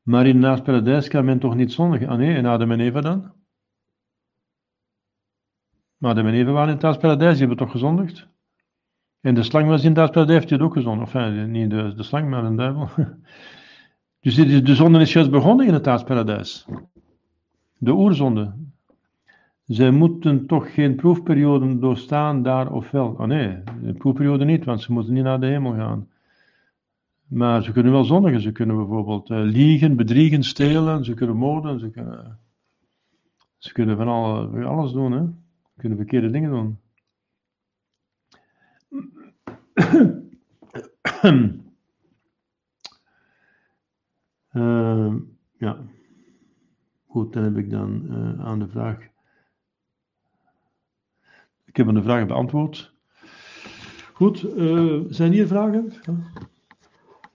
Maar 0.01 0.27
in 0.27 0.39
naast 0.39 0.63
paradijs 0.63 1.07
kan 1.07 1.25
men 1.25 1.39
toch 1.39 1.55
niet 1.55 1.71
zondigen? 1.71 2.07
Ah 2.07 2.17
nee, 2.17 2.35
en 2.35 2.45
Adam 2.45 2.71
en 2.71 2.79
Eva 2.79 3.01
dan? 3.01 3.31
Maar 5.97 6.11
Adam 6.11 6.27
en 6.27 6.33
Eva 6.33 6.51
waren 6.51 6.79
in 6.79 6.87
het 6.87 6.99
paradijs, 6.99 7.31
die 7.31 7.39
hebben 7.39 7.57
toch 7.57 7.71
gezondigd? 7.71 8.27
En 9.21 9.35
de 9.35 9.43
slang 9.43 9.67
was 9.67 9.83
in 9.83 9.97
het 9.97 10.11
paradijs, 10.11 10.45
die 10.45 10.57
had 10.57 10.67
ook 10.67 10.73
gezondigd. 10.73 11.15
Enfin, 11.15 11.51
niet 11.51 11.69
de, 11.69 11.93
de 11.95 12.03
slang, 12.03 12.29
maar 12.29 12.49
de 12.49 12.55
duivel. 12.55 12.89
Dus 14.19 14.35
de 14.35 14.75
zonde 14.75 14.99
is 14.99 15.13
juist 15.13 15.31
begonnen 15.31 15.67
in 15.67 15.73
het 15.73 16.05
paradijs. 16.05 16.65
De 17.77 17.91
oerzonde. 17.91 18.53
Zij 19.67 19.91
moeten 19.91 20.45
toch 20.45 20.73
geen 20.73 20.95
proefperiode 20.95 21.79
doorstaan 21.79 22.43
daar 22.43 22.71
of 22.71 22.91
wel? 22.91 23.07
Oh 23.07 23.25
nee, 23.25 23.63
de 23.81 23.93
proefperiode 23.93 24.45
niet, 24.45 24.65
want 24.65 24.81
ze 24.81 24.91
moeten 24.91 25.13
niet 25.13 25.23
naar 25.23 25.39
de 25.39 25.45
hemel 25.45 25.73
gaan. 25.73 26.07
Maar 27.27 27.63
ze 27.63 27.71
kunnen 27.71 27.91
wel 27.91 28.03
zondigen. 28.03 28.41
Ze 28.41 28.51
kunnen 28.51 28.75
bijvoorbeeld 28.75 29.29
eh, 29.29 29.41
liegen, 29.41 29.95
bedriegen, 29.95 30.43
stelen. 30.43 31.05
Ze 31.05 31.13
kunnen 31.13 31.35
moorden. 31.35 31.79
Ze 31.79 31.89
kunnen, 31.89 32.39
ze 33.57 33.73
kunnen 33.73 33.97
van 33.97 34.07
alle, 34.07 34.65
alles 34.65 34.91
doen. 34.91 35.11
Hè? 35.11 35.25
Ze 35.63 35.77
kunnen 35.77 35.97
verkeerde 35.97 36.29
dingen 36.29 36.49
doen. 36.49 36.79
Ehm, 44.51 45.17
ja. 45.57 45.77
Goed, 47.05 47.33
dan 47.33 47.43
heb 47.43 47.57
ik 47.57 47.69
dan 47.69 48.09
eh, 48.09 48.45
aan 48.45 48.59
de 48.59 48.67
vraag. 48.67 49.15
Ik 51.77 51.85
heb 51.85 51.95
de 51.95 52.01
vragen 52.01 52.27
beantwoord. 52.27 52.91
Goed, 54.13 54.53
eh, 54.57 54.99
zijn 55.09 55.31
hier 55.31 55.47
vragen? 55.47 55.93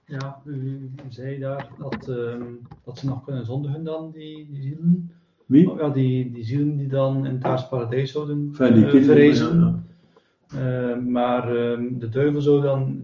Ja. 0.07 0.41
U 0.45 0.91
zei 1.09 1.39
daar 1.39 1.69
dat, 1.79 2.09
ehm, 2.09 2.43
dat 2.85 2.99
ze 2.99 3.07
nog 3.07 3.25
kunnen 3.25 3.47
zondigen 3.47 3.85
dan, 3.85 4.11
die, 4.11 4.47
die 4.51 4.63
zielen. 4.63 5.13
Wie? 5.47 5.71
Oh, 5.71 5.79
ja, 5.81 5.89
die, 5.89 6.33
die 6.33 6.45
zielen 6.45 6.77
die 6.77 6.89
dan 6.89 7.27
in 7.27 7.35
het 7.35 7.45
aardse 7.45 7.69
paradijs 7.69 8.13
zouden 8.13 8.47
Enfin, 8.49 8.75
die 8.75 8.85
eh, 8.85 9.05
verrezen. 9.05 9.61
ja, 9.61 10.91
Eh, 10.91 10.99
maar 10.99 11.57
ehm, 11.57 11.99
de 11.99 12.09
duivel 12.09 12.41
zou 12.41 12.63
dan, 12.63 13.01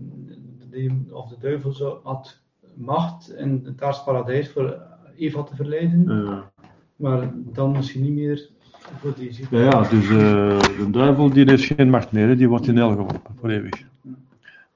die, 0.71 1.07
of 1.13 1.29
de 1.29 1.37
duivel 1.41 1.73
zou, 1.73 1.99
had 2.03 2.41
macht 2.75 3.35
in 3.35 3.63
het 3.65 3.83
aardse 3.83 4.05
paradijs 4.05 4.49
voor 4.51 4.83
Eva 5.17 5.43
te 5.43 5.57
verleiden, 5.57 6.05
maar 6.97 7.33
dan 7.35 7.71
misschien 7.73 8.03
niet 8.03 8.13
meer. 8.15 8.51
Ja, 9.51 9.61
ja, 9.61 9.83
dus 9.83 10.09
eh, 10.09 10.61
de 10.79 10.89
duivel 10.91 11.31
die 11.31 11.45
heeft 11.45 11.65
geen 11.65 11.91
macht 11.91 12.13
meer, 12.13 12.37
die 12.37 12.49
wordt 12.49 12.67
in 12.67 12.77
hel 12.77 12.91
geworpen, 12.91 13.35
voor 13.39 13.51
eeuwig. 13.51 13.83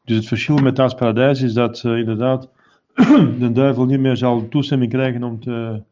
Dus 0.04 0.16
het 0.16 0.26
verschil 0.26 0.56
met 0.56 0.76
het 0.76 0.96
paradijs 0.96 1.42
is 1.42 1.52
dat 1.52 1.84
eh, 1.84 1.98
inderdaad 1.98 2.48
de 3.38 3.50
duivel 3.52 3.84
niet 3.84 4.00
meer 4.00 4.16
zal 4.16 4.48
toestemming 4.48 4.90
krijgen 4.90 5.22
om 5.22 5.40
te, 5.40 5.82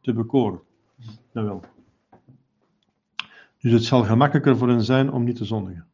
te 0.00 0.12
bekoren. 0.12 0.60
Jawel. 1.32 1.62
Dus 3.60 3.72
het 3.72 3.84
zal 3.84 4.02
gemakkelijker 4.02 4.56
voor 4.56 4.68
hen 4.68 4.82
zijn 4.82 5.12
om 5.12 5.24
niet 5.24 5.36
te 5.36 5.44
zondigen. 5.44 5.86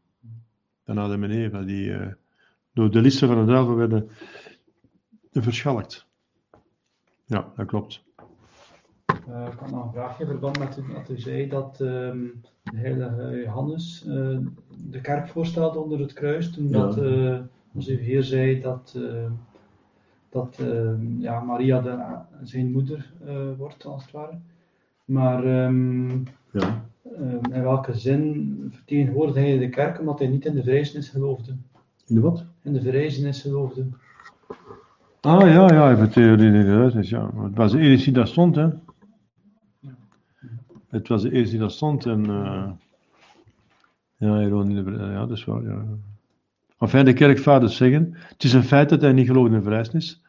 Dan 0.85 0.99
Adam 0.99 1.25
en 1.25 1.31
Eva, 1.31 1.63
die 1.63 1.93
eh, 1.93 2.13
door 2.73 2.91
de 2.91 3.01
listen 3.01 3.29
van 3.29 3.47
de 3.47 3.53
duivel 3.53 3.75
werden 3.75 4.11
verschalkt. 5.33 6.07
Ja, 7.25 7.53
dat 7.57 7.67
klopt. 7.67 8.06
Eh, 9.29 9.47
ik 9.53 9.59
had 9.59 9.71
nog 9.71 9.85
een 9.85 9.93
vraagje 9.93 10.23
in 10.25 10.31
verband 10.31 10.59
met 10.59 10.79
wat 10.95 11.11
u 11.11 11.19
zei 11.19 11.49
dat 11.49 11.81
ehm, 11.81 12.19
de 12.63 12.77
heilige 12.77 13.43
Johannes 13.45 14.05
eh, 14.09 14.39
de 14.91 15.01
kerk 15.01 15.29
voorstelde 15.29 15.79
onder 15.79 15.99
het 16.01 16.13
kruis. 16.13 16.51
Toen 16.51 16.69
Ja. 16.69 16.73
dat, 16.79 16.99
eh, 16.99 17.39
als 17.75 17.89
u 17.89 17.99
hier 18.01 18.23
zei 18.23 18.61
dat, 18.61 18.95
eh, 18.97 19.31
dat 20.29 20.59
ehm, 20.61 21.21
ja, 21.21 21.41
Maria 21.41 21.81
de, 21.81 21.97
zijn 22.43 22.73
moeder 22.73 23.13
eh, 23.27 23.35
wordt, 23.59 23.85
als 23.85 24.03
het 24.03 24.13
ware. 24.13 24.39
Maar 25.05 25.45
ehm, 25.45 26.09
Ja. 26.51 26.85
in 27.53 27.63
welke 27.63 27.95
zin 27.95 28.57
vertegenwoordigde 28.71 29.41
hij 29.41 29.59
de 29.59 29.69
kerk 29.69 30.01
omdat 30.01 30.19
hij 30.19 30.29
niet 30.29 30.45
in 30.45 30.55
de 30.55 30.63
verrijzenis 30.63 31.09
geloofde? 31.09 31.51
In 32.07 32.15
de 32.15 32.21
wat? 32.21 32.45
In 32.63 32.73
de 32.73 32.81
verrijzenis 32.83 33.43
geloofde. 33.43 33.87
Ah 35.21 35.41
ja, 35.41 35.73
ja, 35.73 35.91
in 35.91 36.53
de 36.53 36.91
huis. 36.93 37.09
Ja. 37.11 37.31
Het 37.43 37.55
was 37.57 37.73
de 37.73 37.79
die 37.79 38.13
daar 38.13 38.27
stond, 38.27 38.57
hè? 38.57 38.69
Het 40.89 41.09
was 41.09 41.23
de 41.23 41.33
eerste 41.33 41.51
die 41.51 41.61
daar 41.61 41.71
stond 41.71 42.07
en. 42.07 42.25
eh 42.31 42.71
ja, 44.19 44.39
de- 44.39 44.97
ja, 44.99 45.27
dat 45.27 45.37
is 45.37 45.45
waar. 45.45 45.63
Ja. 45.63 45.85
Enfin, 46.79 47.05
de 47.05 47.13
kerkvaders 47.13 47.77
zeggen: 47.77 48.11
het 48.15 48.45
is 48.45 48.53
een 48.53 48.63
feit 48.65 48.89
dat 48.89 49.01
hij 49.01 49.13
niet 49.13 49.27
geloofde 49.27 49.51
in 49.51 49.57
de 49.57 49.63
verrijzenis. 49.63 50.23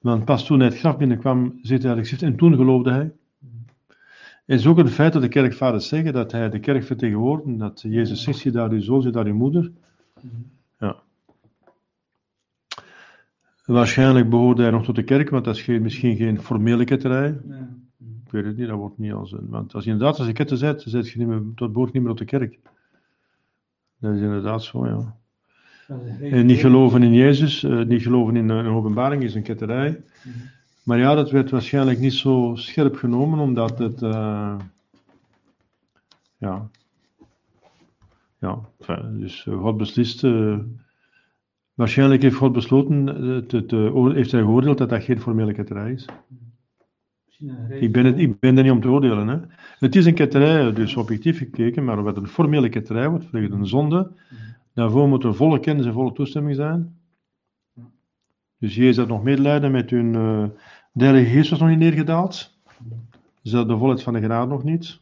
Want 0.00 0.24
pas 0.24 0.46
toen 0.46 0.58
hij 0.60 0.68
het 0.68 0.78
graf 0.78 0.96
binnenkwam, 0.96 1.58
zit 1.62 1.82
hij 1.82 1.96
geschrift 1.96 2.22
en 2.22 2.36
toen 2.36 2.54
geloofde 2.56 2.90
hij. 2.90 3.12
Het 4.46 4.58
is 4.58 4.66
ook 4.66 4.78
een 4.78 4.88
feit 4.88 5.12
dat 5.12 5.22
de 5.22 5.28
kerkvaders 5.28 5.88
zeggen 5.88 6.12
dat 6.12 6.32
hij 6.32 6.50
de 6.50 6.58
kerk 6.58 6.84
vertegenwoordigt, 6.84 7.58
dat 7.58 7.80
Jezus 7.88 8.22
zegt: 8.22 8.38
zie 8.38 8.50
daar 8.50 8.70
uw 8.70 8.80
zoon, 8.80 9.02
zie 9.02 9.10
daar 9.10 9.26
uw 9.26 9.34
moeder. 9.34 9.72
Ja. 10.78 10.96
Waarschijnlijk 13.64 14.30
behoorde 14.30 14.62
hij 14.62 14.70
nog 14.70 14.84
tot 14.84 14.94
de 14.96 15.02
kerk, 15.02 15.30
want 15.30 15.44
dat 15.44 15.56
is 15.56 15.62
geen, 15.62 15.82
misschien 15.82 16.16
geen 16.16 16.40
formele 16.42 16.84
ketterij. 16.84 17.38
Ja. 17.48 17.68
Ik 18.28 18.34
weet 18.34 18.44
het 18.44 18.56
niet, 18.56 18.68
dat 18.68 18.76
wordt 18.76 18.98
niet 18.98 19.12
als 19.12 19.32
een. 19.32 19.48
Want 19.48 19.74
als 19.74 19.84
je 19.84 19.90
inderdaad 19.90 20.18
als 20.18 20.26
je 20.26 20.32
ketter 20.32 20.56
zet, 20.56 20.78
dan 20.82 20.90
zet 20.90 21.08
je 21.10 21.18
niet 21.18 21.28
meer, 21.28 21.42
dat 21.54 21.72
behoort 21.72 21.92
niet 21.92 22.02
meer 22.02 22.10
tot 22.14 22.18
de 22.18 22.38
kerk. 22.38 22.58
Dat 23.98 24.14
is 24.14 24.20
inderdaad 24.20 24.62
zo, 24.62 24.86
ja. 24.86 25.16
En 26.20 26.46
niet 26.46 26.58
geloven 26.58 27.02
in 27.02 27.12
Jezus, 27.12 27.62
eh, 27.64 27.82
niet 27.84 28.02
geloven 28.02 28.36
in 28.36 28.48
een 28.48 28.66
openbaring 28.66 29.22
is 29.22 29.34
een 29.34 29.42
ketterij. 29.42 30.02
Maar 30.82 30.98
ja, 30.98 31.14
dat 31.14 31.30
werd 31.30 31.50
waarschijnlijk 31.50 31.98
niet 31.98 32.12
zo 32.14 32.52
scherp 32.54 32.96
genomen, 32.96 33.38
omdat 33.38 33.78
het. 33.78 34.02
eh, 34.02 34.58
ja. 36.36 36.68
Ja, 38.38 38.58
dus 39.18 39.46
eh, 39.46 39.60
God 39.60 39.76
beslist. 39.76 40.24
eh, 40.24 40.58
waarschijnlijk 41.74 42.22
heeft 42.22 42.36
God 42.36 42.52
besloten, 42.52 43.08
eh, 43.48 43.86
eh, 43.86 44.14
heeft 44.14 44.32
hij 44.32 44.40
geoordeeld 44.40 44.78
dat 44.78 44.88
dat 44.88 45.02
geen 45.02 45.20
formele 45.20 45.52
ketterij 45.52 45.92
is. 45.92 46.06
Ik 47.80 47.92
ben, 47.92 48.04
het, 48.04 48.18
ik 48.18 48.38
ben 48.40 48.56
er 48.56 48.62
niet 48.62 48.72
om 48.72 48.80
te 48.80 48.88
oordelen. 48.88 49.28
Hè. 49.28 49.36
Het 49.78 49.96
is 49.96 50.06
een 50.06 50.14
ketterij, 50.14 50.72
dus 50.72 50.96
objectief 50.96 51.38
gekeken, 51.38 51.84
maar 51.84 52.02
wat 52.02 52.16
een 52.16 52.26
formele 52.26 52.68
ketterij 52.68 53.08
wordt, 53.08 53.24
vanwege 53.24 53.52
een 53.52 53.66
zonde, 53.66 54.10
daarvoor 54.74 55.08
moet 55.08 55.24
er 55.24 55.34
volle 55.34 55.60
kennis 55.60 55.86
en 55.86 55.92
volle 55.92 56.12
toestemming 56.12 56.56
zijn. 56.56 56.96
Dus 58.58 58.74
Jezus 58.74 58.96
had 58.96 59.08
nog 59.08 59.22
medelijden 59.22 59.70
met 59.72 59.90
hun. 59.90 60.14
eh 60.14 60.44
de 60.92 61.04
Heilige 61.04 61.30
Geest 61.30 61.50
was 61.50 61.58
nog 61.58 61.68
niet 61.68 61.78
neergedaald. 61.78 62.56
Ze 63.42 63.56
hadden 63.56 63.74
de 63.74 63.80
volheid 63.80 64.02
van 64.02 64.12
de 64.12 64.20
genade 64.20 64.50
nog 64.50 64.64
niet. 64.64 64.98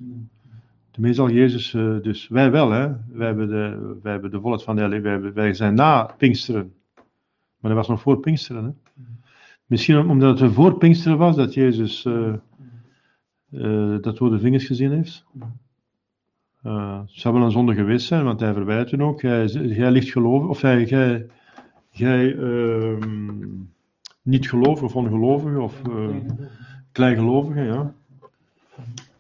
Tenminste 0.90 1.22
al 1.22 1.30
Jezus, 1.30 1.74
eh, 1.74 1.96
dus 2.02 2.28
wij 2.28 2.50
wel, 2.50 2.70
hè. 2.70 2.88
Wij 3.12 3.26
hebben 3.26 3.48
de, 3.48 3.96
wij 4.02 4.12
hebben 4.12 4.30
de 4.30 4.40
volheid 4.40 4.62
van 4.62 4.74
de 4.74 4.80
Heilige 4.80 5.02
wij, 5.04 5.12
hebben- 5.12 5.34
wij 5.34 5.54
zijn 5.54 5.74
na 5.74 6.14
Pinksteren. 6.18 6.72
Maar 7.60 7.70
dat 7.70 7.74
was 7.74 7.88
nog 7.88 8.00
voor 8.00 8.20
Pinksteren, 8.20 8.64
hè. 8.64 8.70
Misschien 9.66 9.98
om- 9.98 10.10
omdat 10.10 10.40
het 10.40 10.52
voor 10.52 10.78
Pinksteren 10.78 11.18
was 11.18 11.36
dat 11.36 11.54
Jezus 11.54 12.04
eh, 12.04 12.32
eh, 13.50 14.02
dat 14.02 14.16
door 14.16 14.30
de 14.30 14.38
vingers 14.38 14.64
gezien 14.66 14.92
heeft. 14.92 15.24
Eh, 16.62 17.00
het 17.00 17.10
zou 17.10 17.34
wel 17.34 17.44
een 17.44 17.50
zonde 17.50 17.74
geweest 17.74 18.06
zijn, 18.06 18.24
want 18.24 18.40
hij 18.40 18.52
verwijt 18.52 18.90
hun 18.90 19.02
ook. 19.02 19.20
Jij, 19.20 19.90
ligt 19.90 20.10
geloven, 20.10 20.48
of 20.48 20.60
jij, 20.60 22.36
ehm, 22.36 23.44
niet 24.22 24.48
gelovig 24.48 24.82
of 24.82 24.96
ongelovige 24.96 25.60
of 25.60 25.82
kleingelovige, 26.92 27.60
ja. 27.60 27.94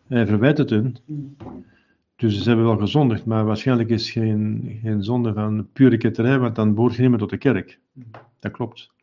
Hij 0.06 0.26
verwijt 0.26 0.58
het 0.58 0.70
hun. 0.70 0.96
Dus 2.16 2.42
ze 2.42 2.48
hebben 2.48 2.66
wel 2.66 2.76
gezondigd, 2.78 3.24
maar 3.24 3.44
waarschijnlijk 3.44 3.88
is 3.88 4.10
geen, 4.10 4.78
geen 4.82 5.02
zonde 5.02 5.32
van 5.32 5.68
pure 5.72 5.96
ketterij, 5.96 6.38
want 6.38 6.54
dan 6.54 6.74
behoort 6.74 6.94
je 6.94 7.00
niet 7.00 7.10
meer 7.10 7.18
tot 7.18 7.30
de 7.30 7.36
kerk. 7.38 7.78
Dat 8.38 8.52
klopt. 8.52 8.94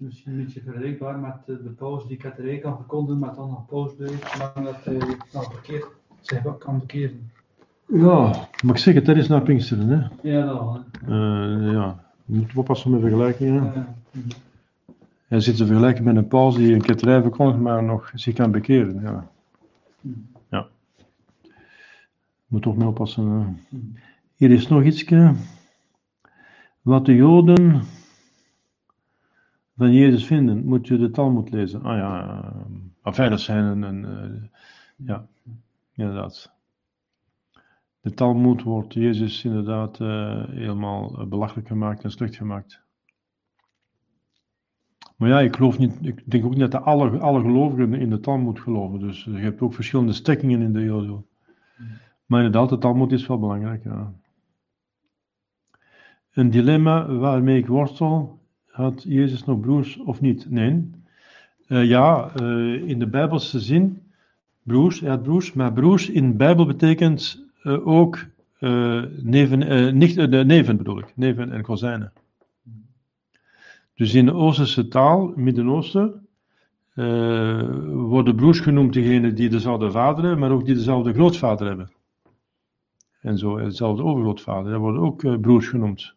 Misschien 0.00 0.32
een 0.32 0.44
beetje 0.44 0.60
vergelijkbaar 0.60 1.18
met 1.18 1.34
eh, 1.46 1.46
de 1.46 1.70
paus 1.76 2.06
die 2.06 2.16
ketterij 2.16 2.58
kan 2.58 2.76
verkondigen, 2.76 3.18
maar 3.20 3.34
dan 3.34 3.50
nog 3.50 3.66
paus 3.66 3.94
blijft, 3.94 4.30
zolang 4.30 4.54
dat 4.54 4.84
hij 4.84 5.16
nou 5.32 5.46
verkeerd 5.50 5.86
wat 6.42 6.58
kan 6.58 6.78
bekeren. 6.78 7.30
Ja, 7.86 8.48
maar 8.64 8.74
ik 8.74 8.76
zeg 8.76 8.94
het, 8.94 9.06
dat 9.06 9.16
is 9.16 9.28
naar 9.28 9.42
Pinksteren, 9.42 9.88
hè. 9.88 10.28
Ja, 10.30 10.46
dat 10.46 10.58
wel. 10.58 10.84
Eh, 11.02 11.72
ja, 11.72 12.04
je 12.24 12.36
moet 12.36 12.54
oppassen 12.54 12.90
met 12.90 13.00
vergelijkingen. 13.00 13.86
Hij 15.26 15.40
zit 15.40 15.56
te 15.56 15.66
vergelijken 15.66 16.04
met 16.04 16.16
een 16.16 16.28
paus 16.28 16.56
die 16.56 16.74
een 16.74 16.82
ketterij 16.82 17.22
verkondigt, 17.22 17.60
maar 17.60 17.82
nog 17.82 18.10
zich 18.14 18.34
kan 18.34 18.50
bekeren. 18.50 19.00
Ja. 19.00 19.30
ja. 20.50 20.66
Moet 22.46 22.62
toch 22.62 22.76
mee 22.76 22.88
oppassen. 22.88 23.26
hè. 23.26 23.78
Hier 24.36 24.50
is 24.50 24.68
nog 24.68 24.82
iets. 24.82 25.04
Wat 26.82 27.06
de 27.06 27.14
Joden 27.14 27.82
van 29.80 29.92
Jezus 29.92 30.26
vinden, 30.26 30.64
moet 30.64 30.86
je 30.86 30.98
de 30.98 31.10
Talmud 31.10 31.50
lezen. 31.50 31.82
Ah 31.82 31.96
ja, 31.96 32.42
enfin, 33.02 33.30
dat 33.30 33.40
zijn 33.40 33.64
een, 33.64 33.82
een 33.82 34.04
eh, 34.04 34.42
ja, 34.96 35.26
inderdaad. 35.94 36.52
De 38.00 38.14
Talmud 38.14 38.62
wordt 38.62 38.94
Jezus 38.94 39.44
inderdaad 39.44 40.00
eh, 40.00 40.44
helemaal 40.48 41.18
eh, 41.18 41.26
belachelijk 41.26 41.68
gemaakt 41.68 42.04
en 42.04 42.10
slecht 42.10 42.36
gemaakt. 42.36 42.82
Maar 45.16 45.28
ja, 45.28 45.40
ik 45.40 45.56
geloof 45.56 45.78
niet, 45.78 46.06
ik 46.06 46.30
denk 46.30 46.44
ook 46.44 46.56
niet 46.56 46.70
dat 46.70 46.82
alle, 46.82 47.18
alle 47.18 47.40
gelovigen 47.40 47.94
in 47.94 48.10
de 48.10 48.20
Talmud 48.20 48.60
geloven. 48.60 48.98
Dus 48.98 49.24
je 49.24 49.30
hebt 49.30 49.60
ook 49.60 49.74
verschillende 49.74 50.12
stekkingen 50.12 50.62
in 50.62 50.72
de 50.72 50.84
Joden. 50.84 51.26
Maar 52.26 52.44
inderdaad, 52.44 52.68
de 52.68 52.78
Talmud 52.78 53.12
is 53.12 53.26
wel 53.26 53.38
belangrijk. 53.38 53.84
Ja. 53.84 54.12
Een 56.30 56.50
dilemma 56.50 57.06
waarmee 57.06 57.58
ik 57.58 57.66
worstel, 57.66 58.39
had 58.70 59.02
Jezus 59.02 59.44
nog 59.44 59.60
broers 59.60 59.96
of 59.96 60.20
niet? 60.20 60.50
Nee. 60.50 60.90
Uh, 61.68 61.84
ja, 61.84 62.32
uh, 62.40 62.88
in 62.88 62.98
de 62.98 63.06
Bijbelse 63.06 63.60
zin, 63.60 64.02
broers, 64.62 65.00
hij 65.00 65.10
had 65.10 65.22
broers, 65.22 65.52
maar 65.52 65.72
broers 65.72 66.08
in 66.08 66.28
de 66.30 66.36
Bijbel 66.36 66.66
betekent 66.66 67.44
uh, 67.62 67.86
ook 67.86 68.26
neven, 69.22 69.58
nicht, 69.98 70.16
neven 70.30 70.76
bedoel 70.76 70.98
ik, 70.98 71.12
neven 71.16 71.52
en 71.52 71.62
kozijnen. 71.62 72.12
Dus 73.94 74.14
in 74.14 74.24
de 74.24 74.32
Oosterse 74.32 74.88
taal, 74.88 75.32
Midden-Oosten, 75.36 76.26
worden 77.92 78.36
broers 78.36 78.60
genoemd 78.60 78.92
degenen 78.92 79.34
die 79.34 79.48
dezelfde 79.48 79.90
vader 79.90 80.22
hebben, 80.22 80.38
maar 80.38 80.50
ook 80.50 80.64
die 80.64 80.74
dezelfde 80.74 81.12
grootvader 81.12 81.66
hebben. 81.66 81.90
En 83.20 83.38
zo, 83.38 83.56
dezelfde 83.56 84.02
overgrootvader, 84.02 84.70
dat 84.70 84.80
worden 84.80 85.02
ook 85.02 85.40
broers 85.40 85.68
genoemd. 85.68 86.14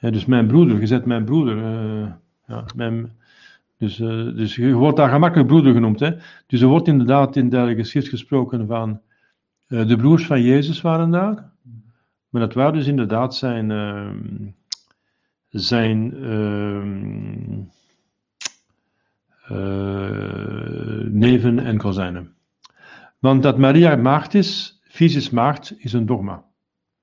Dus 0.00 0.24
mijn 0.24 0.46
broeder, 0.46 0.80
je 0.80 0.86
zet 0.86 1.04
mijn 1.04 1.24
broeder. 1.24 1.56
Uh, 1.56 2.12
ja, 2.46 2.64
mijn, 2.76 3.12
dus, 3.78 3.98
uh, 4.00 4.08
dus 4.36 4.56
je 4.56 4.72
wordt 4.72 4.96
daar 4.96 5.10
gemakkelijk 5.10 5.48
broeder 5.48 5.72
genoemd. 5.72 6.00
Hè? 6.00 6.10
Dus 6.46 6.60
er 6.60 6.68
wordt 6.68 6.88
inderdaad 6.88 7.36
in 7.36 7.48
de 7.48 7.74
geschrift 7.74 8.08
gesproken 8.08 8.66
van 8.66 9.00
de 9.66 9.96
broers 9.96 10.26
van 10.26 10.42
Jezus 10.42 10.80
waren 10.80 11.10
daar. 11.10 11.50
Maar 12.28 12.40
dat 12.40 12.54
waren 12.54 12.72
dus 12.72 12.86
inderdaad 12.86 13.34
zijn, 13.34 13.70
ehm, 13.70 14.16
zijn 15.48 16.14
ehm, 16.14 17.62
neven 21.18 21.58
en 21.58 21.78
kozijnen. 21.78 22.34
Want 23.18 23.42
dat 23.42 23.58
Maria 23.58 23.96
maagd 23.96 24.34
is, 24.34 24.80
fysisch 24.82 25.30
maagd, 25.30 25.74
is 25.78 25.92
een 25.92 26.06
dogma. 26.06 26.44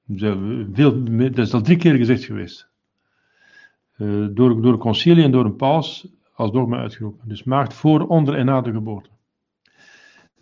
Dat 0.06 1.38
is 1.38 1.54
al 1.54 1.62
drie 1.62 1.78
keer 1.78 1.96
gezegd 1.96 2.24
geweest. 2.24 2.74
Uh, 3.98 4.28
door, 4.32 4.62
door 4.62 4.74
een 4.74 4.80
concilie 4.80 5.24
en 5.24 5.32
door 5.32 5.46
een 5.46 5.56
paus 5.56 6.08
als 6.34 6.52
dogma 6.52 6.78
uitgeroepen. 6.78 7.28
Dus 7.28 7.44
maagd 7.44 7.74
voor, 7.74 8.08
onder 8.08 8.36
en 8.36 8.46
na 8.46 8.62
de 8.62 8.72
geboorte. 8.72 9.10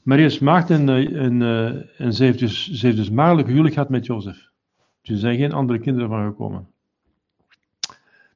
Maria 0.02 0.26
is 0.26 0.40
maagd 0.40 0.70
en, 0.70 0.90
en, 0.90 1.42
en 1.98 2.14
ze 2.14 2.24
heeft 2.24 2.40
dus, 2.40 2.72
ze 2.72 2.86
heeft 2.86 2.98
dus 2.98 3.10
huwelijk 3.46 3.74
gehad 3.74 3.90
met 3.90 4.06
Jozef. 4.06 4.50
Dus 5.02 5.14
er 5.14 5.18
zijn 5.18 5.38
geen 5.38 5.54
andere 5.54 5.80
kinderen 5.80 6.10
van 6.10 6.26
gekomen. 6.26 6.68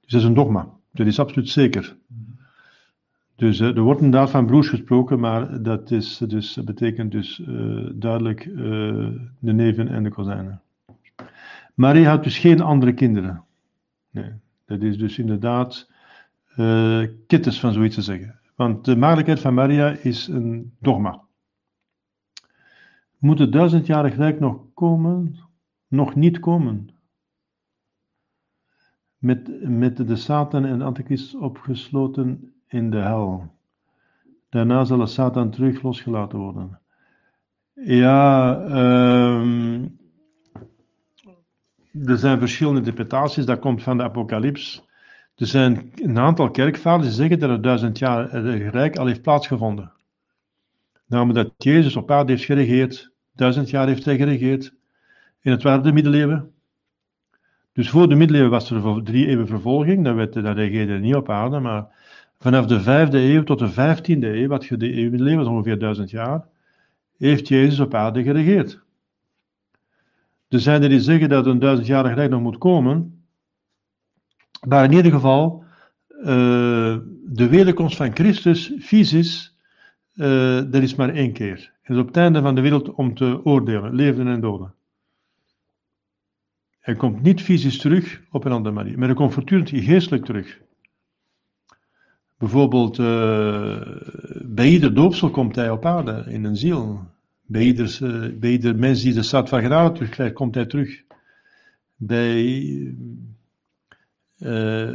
Dus 0.01 0.11
dat 0.11 0.21
is 0.21 0.27
een 0.27 0.33
dogma. 0.33 0.69
Dat 0.91 1.07
is 1.07 1.19
absoluut 1.19 1.49
zeker. 1.49 1.95
Dus 3.35 3.59
er 3.59 3.81
wordt 3.81 4.01
inderdaad 4.01 4.29
van 4.29 4.45
broers 4.45 4.69
gesproken, 4.69 5.19
maar 5.19 5.63
dat, 5.63 5.91
is, 5.91 6.17
dus, 6.17 6.59
betekent 6.63 7.11
dus 7.11 7.41
duidelijk 7.93 8.43
de 9.39 9.53
neven 9.53 9.87
en 9.87 10.03
de 10.03 10.09
kozijnen. 10.09 10.61
Maria 11.73 12.09
had 12.09 12.23
dus 12.23 12.37
geen 12.37 12.61
andere 12.61 12.93
kinderen. 12.93 13.43
Nee, 14.09 14.31
dat 14.67 14.81
is 14.81 14.97
dus 14.97 15.17
inderdaad 15.17 15.91
kittes 17.27 17.59
van 17.59 17.73
zoiets 17.73 17.95
te 17.95 18.01
zeggen. 18.01 18.39
Want 18.55 18.85
de 18.85 18.95
maagdelijkheid 18.95 19.39
van 19.39 19.53
Maria 19.53 19.89
is 19.89 20.27
een 20.27 20.75
dogma. 20.79 21.21
Moet 23.17 23.39
het 23.39 23.51
duizendjarig 23.51 24.15
rijk 24.15 24.39
nog 24.39 24.59
komen? 24.73 25.39
Nog 25.87 26.15
niet 26.15 26.39
komen 26.39 26.89
met, 29.17 29.69
met 29.69 30.07
de 30.07 30.15
Satan 30.15 30.65
en 30.65 30.77
de 30.77 30.83
Antichrist 30.83 31.35
opgesloten 31.35 32.53
in 32.67 32.89
de 32.89 32.97
hel. 32.97 33.55
Daarna 34.49 34.83
zal 34.83 34.97
de 34.97 35.05
Satan 35.05 35.49
terug 35.49 35.81
losgelaten 35.81 36.39
worden. 36.39 36.79
Ja, 37.73 38.59
um, 39.39 39.96
er 42.05 42.17
zijn 42.17 42.39
verschillende 42.39 42.79
interpretaties, 42.79 43.45
dat 43.45 43.59
komt 43.59 43.83
van 43.83 43.97
de 43.97 44.03
Apocalyps. 44.03 44.85
Er 45.35 45.47
zijn 45.47 45.91
een 45.95 46.19
aantal 46.19 46.51
kerkvaders 46.51 47.07
die 47.07 47.15
zeggen 47.15 47.39
dat 47.39 47.49
het 47.49 47.63
duizend 47.63 47.97
jaar 47.97 48.39
rijk 48.69 48.97
al 48.97 49.05
heeft 49.05 49.21
plaatsgevonden. 49.21 49.91
Namelijk 51.05 51.47
dat 51.47 51.53
Jezus 51.57 51.95
op 51.95 52.11
aarde 52.11 52.31
heeft 52.31 52.45
geregeerd, 52.45 53.11
duizend 53.35 53.69
jaar 53.69 53.87
heeft 53.87 54.05
hij 54.05 54.17
geregeerd. 54.17 54.73
In 55.41 55.51
het 55.51 55.63
waren 55.63 55.83
de 55.83 55.91
middeleeuwen. 55.91 56.51
Dus 57.73 57.89
voor 57.89 58.09
de 58.09 58.15
middeleeuwen 58.15 58.51
was 58.51 58.71
er 58.71 59.03
drie 59.03 59.27
eeuwen 59.27 59.47
vervolging, 59.47 60.03
dat, 60.03 60.15
werd, 60.15 60.33
dat 60.33 60.99
niet 60.99 61.15
op 61.15 61.29
aarde, 61.29 61.59
maar 61.59 61.87
vanaf 62.39 62.65
de 62.65 62.81
vijfde 62.81 63.19
eeuw 63.19 63.43
tot 63.43 63.59
de 63.59 63.69
vijftiende 63.69 64.27
eeuw, 64.27 64.47
wat 64.47 64.65
je 64.65 64.77
de 64.77 64.87
middeleeuwen 64.87 65.43
is 65.43 65.49
ongeveer 65.51 65.79
duizend 65.79 66.09
jaar, 66.09 66.45
heeft 67.17 67.47
Jezus 67.47 67.79
op 67.79 67.93
aarde 67.93 68.23
geregeerd. 68.23 68.85
Er 70.47 70.59
zijn 70.59 70.83
er 70.83 70.89
die 70.89 70.99
zeggen 70.99 71.29
dat 71.29 71.45
een 71.45 71.59
duizendjarig 71.59 72.15
rijk 72.15 72.29
nog 72.29 72.41
moet 72.41 72.57
komen, 72.57 73.23
maar 74.67 74.83
in 74.83 74.91
ieder 74.91 75.11
geval, 75.11 75.63
uh, 76.19 76.25
de 77.25 77.47
wederkomst 77.49 77.97
van 77.97 78.15
Christus, 78.15 78.73
fysisch, 78.79 79.57
uh, 80.13 80.61
dat 80.71 80.81
is 80.81 80.95
maar 80.95 81.09
één 81.09 81.33
keer. 81.33 81.71
Het 81.81 81.95
is 81.95 82.01
op 82.01 82.07
het 82.07 82.17
einde 82.17 82.41
van 82.41 82.55
de 82.55 82.61
wereld 82.61 82.91
om 82.91 83.15
te 83.15 83.45
oordelen, 83.45 83.95
levenden 83.95 84.33
en 84.33 84.41
doden. 84.41 84.73
Hij 86.79 86.95
komt 86.95 87.21
niet 87.21 87.41
fysisch 87.41 87.77
terug 87.77 88.21
op 88.31 88.45
een 88.45 88.51
andere 88.51 88.75
manier, 88.75 88.97
maar 88.97 89.07
hij 89.07 89.17
komt 89.17 89.33
voortdurend 89.33 89.69
geestelijk 89.69 90.25
terug. 90.25 90.59
Bijvoorbeeld, 92.37 92.97
uh, 92.97 93.81
bij 94.41 94.67
ieder 94.67 94.93
doopsel 94.93 95.29
komt 95.29 95.55
hij 95.55 95.69
op 95.69 95.85
aarde 95.85 96.25
in 96.27 96.43
een 96.43 96.55
ziel. 96.55 97.07
Bij 97.47 97.61
ieder, 97.61 98.33
ieder 98.43 98.75
mens 98.75 99.01
die 99.01 99.13
de 99.13 99.23
stad 99.23 99.49
van 99.49 99.61
genade 99.61 99.93
terugkrijgt, 99.93 100.33
komt 100.33 100.55
hij 100.55 100.65
terug. 100.65 101.03
Bij, 101.95 102.53
uh, 104.39 104.93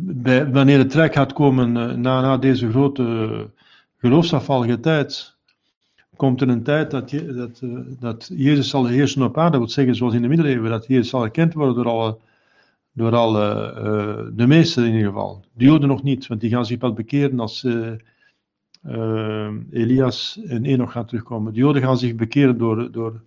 bij, 0.00 0.50
wanneer 0.50 0.78
het 0.78 0.90
trek 0.90 1.14
gaat 1.14 1.32
komen 1.32 1.72
na, 1.72 2.20
na 2.20 2.36
deze 2.36 2.70
grote 2.70 3.50
geloofsafvallige 3.98 4.80
tijd, 4.80 5.36
komt 6.16 6.40
er 6.40 6.48
een 6.48 6.62
tijd 6.62 6.90
dat, 6.90 7.10
je, 7.10 7.32
dat, 7.32 7.62
dat 8.00 8.30
Jezus 8.34 8.68
zal 8.68 8.86
heersen 8.86 9.22
op 9.22 9.38
aarde. 9.38 9.50
Dat 9.50 9.60
wil 9.60 9.68
zeggen, 9.68 9.94
zoals 9.94 10.14
in 10.14 10.22
de 10.22 10.28
middeleeuwen, 10.28 10.70
dat 10.70 10.86
Jezus 10.86 11.08
zal 11.08 11.24
erkend 11.24 11.54
worden 11.54 11.74
door 11.74 11.88
alle, 11.88 12.18
door 12.92 13.14
alle 13.14 14.32
de 14.34 14.46
meesten 14.46 14.84
in 14.84 14.92
ieder 14.92 15.08
geval. 15.08 15.44
De 15.52 15.64
Joden 15.64 15.88
nog 15.88 16.02
niet, 16.02 16.26
want 16.26 16.40
die 16.40 16.50
gaan 16.50 16.66
zich 16.66 16.78
pas 16.78 16.92
bekeren 16.92 17.40
als 17.40 17.66
Elias 19.70 20.40
en 20.46 20.64
Enoch 20.64 20.92
gaan 20.92 21.06
terugkomen. 21.06 21.52
De 21.52 21.58
Joden 21.58 21.82
gaan 21.82 21.98
zich 21.98 22.14
bekeren 22.14 22.58
door, 22.58 22.92
door 22.92 23.20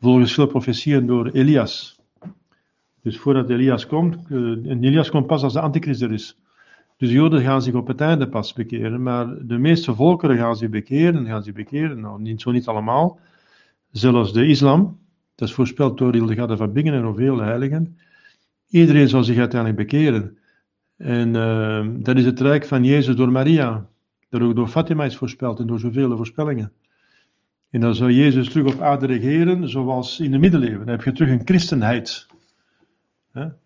volgens 0.00 0.34
veel 0.34 0.46
profetieën 0.46 1.06
door 1.06 1.28
Elias. 1.28 2.00
Dus 3.02 3.18
voordat 3.18 3.50
Elias 3.50 3.86
komt, 3.86 4.16
en 4.28 4.84
Elias 4.84 5.10
komt 5.10 5.26
pas 5.26 5.42
als 5.42 5.52
de 5.52 5.60
antichrist 5.60 6.02
er 6.02 6.12
is. 6.12 6.38
Dus 6.96 7.10
Joden 7.10 7.42
gaan 7.42 7.62
zich 7.62 7.74
op 7.74 7.86
het 7.86 8.00
einde 8.00 8.28
pas 8.28 8.52
bekeren, 8.52 9.02
maar 9.02 9.46
de 9.46 9.58
meeste 9.58 9.94
volkeren 9.94 10.36
gaan 10.36 10.56
zich 10.56 10.68
bekeren, 10.68 11.26
gaan 11.26 11.42
zich 11.42 11.54
bekeren. 11.54 12.00
Nou, 12.00 12.20
niet, 12.20 12.40
zo 12.40 12.50
niet 12.50 12.66
allemaal. 12.66 13.18
Zelfs 13.90 14.32
de 14.32 14.46
islam, 14.46 14.98
dat 15.34 15.48
is 15.48 15.54
voorspeld 15.54 15.98
door 15.98 16.12
Hildegard 16.12 16.58
van 16.58 16.72
Bingen 16.72 16.94
en 16.94 17.02
nog 17.02 17.16
veel 17.16 17.40
heiligen. 17.40 17.98
Iedereen 18.68 19.08
zal 19.08 19.24
zich 19.24 19.38
uiteindelijk 19.38 19.80
bekeren. 19.80 20.38
En 20.96 21.28
uh, 21.34 21.86
dat 22.04 22.16
is 22.16 22.24
het 22.24 22.40
rijk 22.40 22.64
van 22.64 22.84
Jezus 22.84 23.16
door 23.16 23.32
Maria, 23.32 23.86
dat 24.38 24.48
ook 24.48 24.56
door 24.56 24.68
Fatima 24.68 25.04
is 25.04 25.16
voorspeld 25.16 25.58
en 25.58 25.66
door 25.66 25.80
zoveel 25.80 26.16
voorspellingen. 26.16 26.72
En 27.70 27.80
dan 27.80 27.94
zou 27.94 28.12
Jezus 28.12 28.48
terug 28.48 28.74
op 28.74 28.80
aarde 28.80 29.06
regeren, 29.06 29.68
zoals 29.68 30.20
in 30.20 30.30
de 30.30 30.38
middeleeuwen. 30.38 30.86
Dan 30.86 30.94
heb 30.94 31.04
je 31.04 31.12
terug 31.12 31.30
een 31.30 31.42
christenheid. 31.44 32.26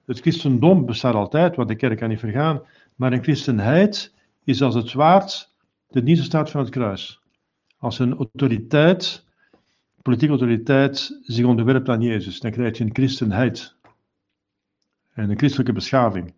Het 0.07 0.21
christendom 0.21 0.87
bestaat 0.87 1.15
altijd, 1.15 1.57
want 1.57 1.69
de 1.69 1.77
kerk 1.77 1.99
kan 1.99 2.09
niet 2.09 2.19
vergaan. 2.19 2.63
Maar 2.95 3.13
een 3.13 3.23
christenheid 3.23 4.15
is 4.45 4.63
als 4.63 4.75
het 4.75 4.89
zwaard 4.89 5.55
de 5.89 6.03
nieuwe 6.03 6.23
staat 6.23 6.51
van 6.51 6.61
het 6.61 6.71
kruis. 6.71 7.21
Als 7.79 7.99
een 7.99 8.15
autoriteit, 8.15 9.25
politieke 10.03 10.35
autoriteit, 10.35 11.19
zich 11.23 11.47
onderwerpt 11.47 11.89
aan 11.89 12.03
Jezus, 12.03 12.41
dan 12.41 12.51
krijg 12.51 12.79
je 12.79 12.85
een 12.85 12.95
christenheid. 12.95 13.77
En 15.13 15.31
een 15.31 15.39
christelijke 15.39 15.73
beschaving. 15.73 16.35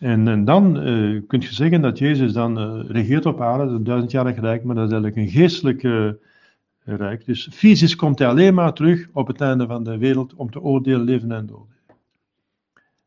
En, 0.00 0.44
dan 0.44 0.86
uh, 0.88 1.20
kun 1.26 1.40
je 1.40 1.54
zeggen 1.54 1.80
dat 1.80 1.98
Jezus 1.98 2.32
dan 2.32 2.58
uh, 2.58 2.90
regeert 2.90 3.26
op 3.26 3.40
aarde, 3.40 3.72
een 3.72 3.84
duizendjarig 3.84 4.40
rijk, 4.40 4.64
maar 4.64 4.74
dat 4.74 4.86
is 4.86 4.92
eigenlijk 4.92 5.22
een 5.22 5.40
geestelijke 5.40 6.18
uh, 6.84 6.94
rijk. 6.94 7.26
Dus 7.26 7.48
fysisch 7.52 7.96
komt 7.96 8.18
hij 8.18 8.28
alleen 8.28 8.54
maar 8.54 8.72
terug 8.72 9.08
op 9.12 9.26
het 9.26 9.40
einde 9.40 9.66
van 9.66 9.84
de 9.84 9.98
wereld 9.98 10.34
om 10.34 10.50
te 10.50 10.60
oordelen 10.60 11.00
leven 11.00 11.32
en 11.32 11.46
doden. 11.46 11.76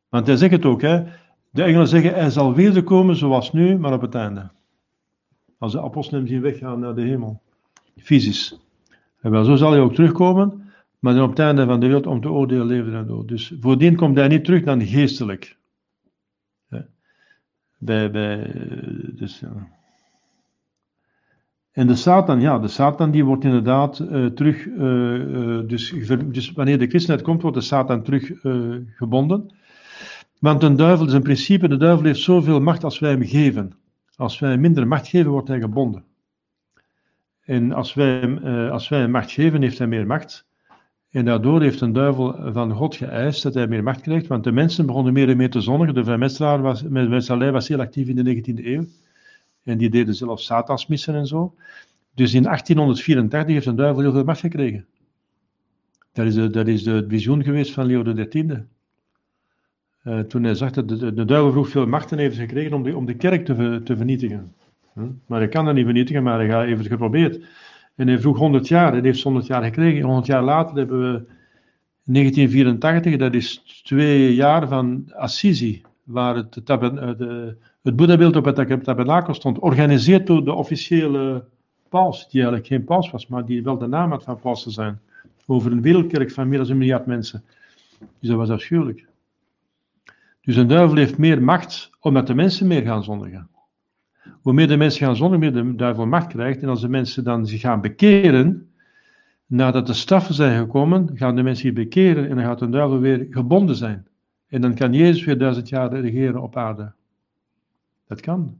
Want 0.09 0.27
hij 0.27 0.35
zegt 0.35 0.51
het 0.51 0.65
ook, 0.65 0.81
hè, 0.81 1.03
de 1.49 1.63
engelen 1.63 1.87
zeggen, 1.87 2.13
hij 2.13 2.29
zal 2.29 2.53
wederkomen 2.53 3.15
zoals 3.15 3.51
nu, 3.51 3.77
maar 3.77 3.93
op 3.93 4.01
het 4.01 4.15
einde. 4.15 4.49
Als 5.57 5.71
de 5.71 5.81
apostelen 5.81 6.19
hem 6.19 6.29
zien 6.29 6.41
weggaan 6.41 6.79
naar 6.79 6.95
de 6.95 7.01
hemel. 7.01 7.41
Fysisch. 7.97 8.59
En 9.19 9.31
wel, 9.31 9.43
zo 9.43 9.55
zal 9.55 9.71
hij 9.71 9.79
ook 9.79 9.93
terugkomen, 9.93 10.71
maar 10.99 11.13
dan 11.13 11.23
op 11.23 11.29
het 11.29 11.39
einde 11.39 11.65
van 11.65 11.79
de 11.79 11.85
wereld 11.85 12.07
om 12.07 12.21
te 12.21 12.29
oordelen 12.29 12.65
leven 12.65 12.95
en 12.95 13.07
dood. 13.07 13.27
Dus 13.27 13.53
voordien 13.59 13.95
komt 13.95 14.17
hij 14.17 14.27
niet 14.27 14.45
terug 14.45 14.63
dan 14.63 14.81
geestelijk. 14.81 15.61
Bij, 17.85 18.09
dus, 19.15 19.39
ja. 19.39 19.67
En 21.71 21.87
de 21.87 21.95
Satan, 21.95 22.41
ja, 22.41 22.59
de 22.59 22.67
Satan 22.67 23.11
die 23.11 23.25
wordt 23.25 23.43
inderdaad 23.43 23.99
uh, 23.99 24.25
terug, 24.25 24.65
uh, 24.65 25.59
dus, 25.67 25.93
dus, 26.25 26.51
wanneer 26.51 26.79
de 26.79 26.87
christenheid 26.87 27.25
komt, 27.25 27.41
wordt 27.41 27.57
de 27.57 27.63
Satan 27.63 28.03
terug 28.03 28.31
gebonden. 28.95 29.55
Want 30.39 30.63
een 30.63 30.75
duivel 30.75 31.05
is 31.05 31.13
een 31.13 31.21
principe, 31.21 31.67
de 31.67 31.77
duivel 31.77 32.05
heeft 32.05 32.19
zoveel 32.19 32.59
macht 32.59 32.83
als 32.83 32.99
wij 32.99 33.11
hem 33.11 33.23
geven. 33.23 33.73
Als 34.15 34.39
wij 34.39 34.51
hem 34.51 34.61
minder 34.61 34.87
macht 34.87 35.07
geven, 35.07 35.31
wordt 35.31 35.47
hij 35.47 35.59
gebonden. 35.59 36.03
En 37.41 37.71
als 37.71 37.93
wij, 37.93 38.19
hem, 38.19 38.37
als 38.69 38.89
wij 38.89 38.99
hem 38.99 39.11
macht 39.11 39.31
geven, 39.31 39.61
heeft 39.61 39.77
hij 39.77 39.87
meer 39.87 40.07
macht. 40.07 40.47
En 41.13 41.25
daardoor 41.25 41.61
heeft 41.61 41.81
een 41.81 41.93
duivel 41.93 42.51
van 42.51 42.71
God 42.71 42.95
geëist 42.95 43.43
dat 43.43 43.53
hij 43.53 43.67
meer 43.67 43.83
macht 43.83 44.01
krijgt, 44.01 44.27
want 44.27 44.43
de 44.43 44.51
mensen 44.51 44.85
begonnen 44.85 45.13
meer 45.13 45.29
en 45.29 45.37
meer 45.37 45.49
te 45.49 45.61
zondigen. 45.61 45.93
De 45.93 46.03
vrijmetselaar 46.03 46.61
was, 46.61 46.83
was 47.51 47.67
heel 47.67 47.79
actief 47.79 48.07
in 48.07 48.23
de 48.23 48.35
19e 48.35 48.65
eeuw. 48.65 48.85
En 49.63 49.77
die 49.77 49.89
deden 49.89 50.15
zelfs 50.15 50.45
satansmissen 50.45 51.15
en 51.15 51.27
zo. 51.27 51.55
Dus 52.13 52.33
in 52.33 52.43
1834 52.43 53.53
heeft 53.53 53.65
een 53.65 53.75
duivel 53.75 54.01
heel 54.01 54.11
veel 54.11 54.23
macht 54.23 54.39
gekregen. 54.39 54.85
Dat 56.13 56.25
is 56.25 56.33
de, 56.33 56.49
dat 56.49 56.67
is 56.67 56.83
de 56.83 57.05
visioen 57.07 57.43
geweest 57.43 57.71
van 57.71 57.85
Leo 57.85 58.03
XIII. 58.03 58.65
Uh, 60.03 60.19
toen 60.19 60.43
hij 60.43 60.55
zag 60.55 60.71
dat 60.71 60.87
de, 60.87 61.13
de, 61.13 61.25
duivel 61.25 61.51
vroeg 61.51 61.69
veel 61.69 61.87
machten 61.87 62.17
heeft 62.17 62.37
gekregen 62.37 62.73
om 62.73 62.83
de, 62.83 62.95
om 62.95 63.05
de 63.05 63.15
kerk 63.15 63.45
te, 63.45 63.81
te 63.83 63.97
vernietigen. 63.97 64.53
Hm? 64.93 65.09
Maar 65.25 65.39
hij 65.39 65.47
kan 65.47 65.65
dat 65.65 65.73
niet 65.73 65.85
vernietigen, 65.85 66.23
maar 66.23 66.47
hij 66.47 66.65
heeft 66.65 66.79
het 66.79 66.87
geprobeerd. 66.87 67.45
En 67.95 68.07
hij 68.07 68.19
vroeg 68.19 68.37
100 68.37 68.67
jaar, 68.67 68.93
en 68.93 69.03
heeft 69.03 69.23
100 69.23 69.45
jaar 69.45 69.63
gekregen. 69.63 70.01
100 70.01 70.25
jaar 70.25 70.43
later 70.43 70.77
hebben 70.77 70.99
we 70.99 71.25
1984, 72.03 73.17
dat 73.17 73.33
is 73.33 73.81
twee 73.83 74.35
jaar 74.35 74.67
van 74.67 75.11
Assisi, 75.15 75.81
waar 76.03 76.35
het, 76.35 76.63
eh, 76.65 76.79
de, 76.79 77.55
het 77.81 77.95
Boeddhabeeld 77.95 78.35
op 78.35 78.45
het 78.45 78.83
tabernakel 78.83 79.33
stond, 79.33 79.57
georganiseerd 79.57 80.27
door 80.27 80.45
de 80.45 80.53
officiële 80.53 81.45
paus, 81.89 82.29
die 82.29 82.41
eigenlijk 82.41 82.67
geen 82.67 82.83
paus 82.83 83.11
was, 83.11 83.27
maar 83.27 83.45
die 83.45 83.63
wel 83.63 83.77
de 83.77 83.87
naam 83.87 84.11
had 84.11 84.23
van 84.23 84.39
paus 84.39 84.63
te 84.63 84.71
zijn, 84.71 84.99
over 85.45 85.71
een 85.71 85.81
wereldkerk 85.81 86.31
van 86.31 86.49
meer 86.49 86.57
dan 86.57 86.69
een 86.69 86.77
miljard 86.77 87.05
mensen. 87.05 87.43
Dus 88.19 88.29
dat 88.29 88.37
was 88.37 88.49
afschuwelijk. 88.49 89.05
Dus 90.41 90.55
een 90.55 90.67
duivel 90.67 90.97
heeft 90.97 91.17
meer 91.17 91.43
macht 91.43 91.89
omdat 91.99 92.27
de 92.27 92.33
mensen 92.33 92.67
meer 92.67 92.81
gaan 92.81 93.03
zondigen. 93.03 93.47
Hoe 94.41 94.53
meer 94.53 94.67
de 94.67 94.77
mensen 94.77 95.05
gaan 95.05 95.27
hoe 95.27 95.37
meer 95.37 95.53
de 95.53 95.75
duivel 95.75 96.05
macht 96.05 96.27
krijgt. 96.27 96.61
En 96.61 96.69
als 96.69 96.81
de 96.81 96.89
mensen 96.89 97.23
dan 97.23 97.47
zich 97.47 97.61
gaan 97.61 97.81
bekeren, 97.81 98.69
nadat 99.45 99.87
de 99.87 99.93
straffen 99.93 100.33
zijn 100.33 100.59
gekomen, 100.59 101.09
gaan 101.13 101.35
de 101.35 101.43
mensen 101.43 101.65
zich 101.65 101.73
bekeren 101.73 102.29
en 102.29 102.35
dan 102.35 102.45
gaat 102.45 102.59
de 102.59 102.69
duivel 102.69 102.99
weer 102.99 103.27
gebonden 103.29 103.75
zijn. 103.75 104.07
En 104.47 104.61
dan 104.61 104.75
kan 104.75 104.93
Jezus 104.93 105.23
weer 105.23 105.37
duizend 105.37 105.69
jaar 105.69 105.99
regeren 105.99 106.41
op 106.41 106.57
aarde. 106.57 106.91
Dat 108.07 108.21
kan. 108.21 108.57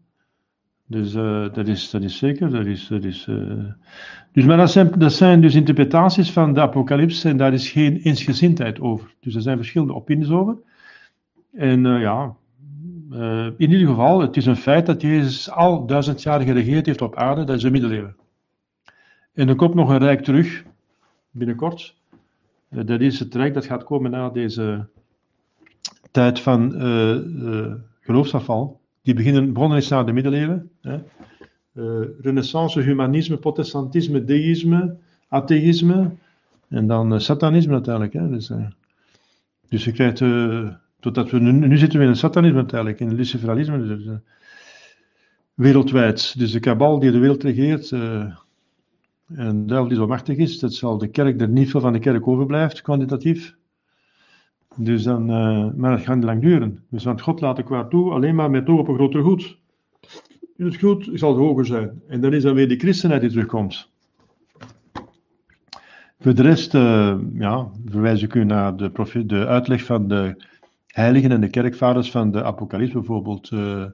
Dus 0.86 1.14
uh, 1.14 1.54
dat, 1.54 1.68
is, 1.68 1.90
dat 1.90 2.04
is 2.04 2.18
zeker. 2.18 2.50
Dat 2.50 2.66
is, 2.66 2.88
dat 2.88 3.04
is, 3.04 3.28
uh... 3.28 3.64
Dus, 4.32 4.46
maar 4.46 4.58
dat 4.58 4.72
zijn, 4.72 4.92
dat 4.98 5.14
zijn 5.14 5.42
dus 5.42 5.56
interpretaties 5.56 6.32
van 6.32 6.54
de 6.54 6.62
apocalyps 6.62 7.24
en 7.24 7.38
daar 7.38 7.54
is 7.54 7.70
geen 7.70 7.98
eensgezindheid 7.98 8.80
over. 8.80 9.14
Dus 9.20 9.36
er 9.36 9.42
zijn 9.42 9.58
verschillende 9.58 9.94
opinies 9.94 10.30
over. 10.30 10.58
En 11.52 11.86
uh, 11.86 12.02
ja, 12.02 12.36
in 13.58 13.72
ieder 13.72 13.88
geval, 13.88 14.20
het 14.22 14.38
is 14.38 14.46
een 14.46 14.56
feit 14.56 14.86
dat 14.86 15.02
Jezus 15.02 15.50
al 15.50 15.86
duizend 15.86 16.24
jaar 16.24 16.42
geregeerd 16.42 16.86
heeft 16.86 17.02
op 17.02 17.16
aarde, 17.16 17.44
dat 17.44 17.56
is 17.56 17.62
de 17.62 17.72
middeleeuwen. 17.72 18.16
En 19.34 19.50
er 19.50 19.56
komt 19.56 19.74
nog 19.74 19.90
een 19.90 19.98
rijk 19.98 20.24
terug, 20.24 20.64
binnenkort. 21.32 21.96
dat 22.70 23.02
is 23.02 23.20
het 23.20 23.36
rijk 23.36 23.54
dat 23.54 23.66
gaat 23.66 23.84
komen 23.84 24.12
na 24.12 24.30
deze 24.30 24.88
tijd 26.12 26.40
van 26.40 26.72
geloofsafval 28.02 28.82
die 29.04 29.14
beginnen, 29.14 29.54
begonnen 29.54 29.78
is 29.78 29.90
na 29.90 30.04
de 30.04 30.14
middeleeuwen. 30.14 30.72
Hè. 30.82 30.98
Uh, 31.74 32.08
renaissance, 32.22 32.82
humanisme, 32.82 33.38
protestantisme, 33.38 34.24
deïsme, 34.24 34.96
atheïsme 35.28 36.12
en 36.70 36.88
dan 36.88 37.14
uh, 37.14 37.20
satanisme 37.20 37.74
uiteindelijk. 37.74 38.14
Hè. 38.14 38.30
Dus, 38.30 38.50
uh, 38.50 38.66
dus 39.70 39.84
je 39.84 39.92
krijgt, 39.92 40.20
totdat 41.04 41.30
we 41.30 41.40
nu, 41.40 41.78
zitten 41.78 42.00
we 42.00 42.06
in 42.06 42.12
het 42.12 42.20
satanisme 42.20 42.58
uiteindelijk, 42.58 43.00
in 43.00 43.08
het 43.08 43.18
luciferalisme, 43.18 43.88
dus, 43.88 44.08
wereldwijd. 45.54 46.38
Dus 46.38 46.52
de 46.52 46.60
kabal 46.60 47.00
die 47.00 47.12
de 47.12 47.20
wereld 47.20 47.44
regeert, 47.44 47.92
en 47.92 48.46
de 49.28 49.66
duivel 49.66 49.88
die 49.88 49.98
zo 49.98 50.08
machtig 50.08 50.38
is, 50.38 50.60
dat 50.60 50.74
zal 50.74 50.98
de 50.98 51.08
kerk, 51.08 51.42
er 51.42 51.50
niet 51.50 51.70
veel 51.70 51.80
van 51.80 51.94
de 51.94 52.00
kerk 52.00 52.28
overblijft, 52.28 52.82
kwantitatief. 52.82 53.56
Dus 54.76 55.04
dan, 55.04 55.30
uh, 55.30 55.74
maar 55.76 55.92
dat 55.92 56.06
gaat 56.06 56.16
niet 56.16 56.24
lang 56.24 56.42
duren. 56.42 56.84
Dus 56.90 57.04
want 57.04 57.22
God 57.22 57.42
laat 57.42 57.56
de 57.56 57.64
kwaad 57.64 57.90
toe, 57.90 58.12
alleen 58.12 58.36
maar 58.36 58.50
met 58.50 58.68
oog 58.68 58.80
op 58.80 58.88
een 58.88 58.96
groter 58.96 59.24
goed. 59.24 59.58
Het 60.58 60.78
goed 60.78 61.10
zal 61.14 61.36
hoger 61.36 61.66
zijn. 61.66 62.02
En 62.08 62.22
dan 62.22 62.34
is 62.34 62.44
dan 62.44 62.56
weer 62.56 62.68
de 62.68 62.78
christenheid 62.78 63.22
die 63.22 63.30
terugkomt. 63.30 63.92
Voor 66.20 66.36
de 66.36 66.42
rest, 66.42 66.72
ja, 67.34 67.72
verwijs 67.86 68.22
ik 68.22 68.34
u 68.34 68.44
naar 68.44 68.78
de, 68.78 69.24
de 69.26 69.46
uitleg 69.48 69.84
van 69.84 70.08
de 70.08 70.36
heiligen 70.94 71.32
en 71.32 71.42
de 71.42 71.50
kerkvaders 71.50 72.12
van 72.12 72.32
de 72.32 72.44
apocalypse. 72.44 72.94
Bijvoorbeeld 72.94 73.52
uh, 73.52 73.86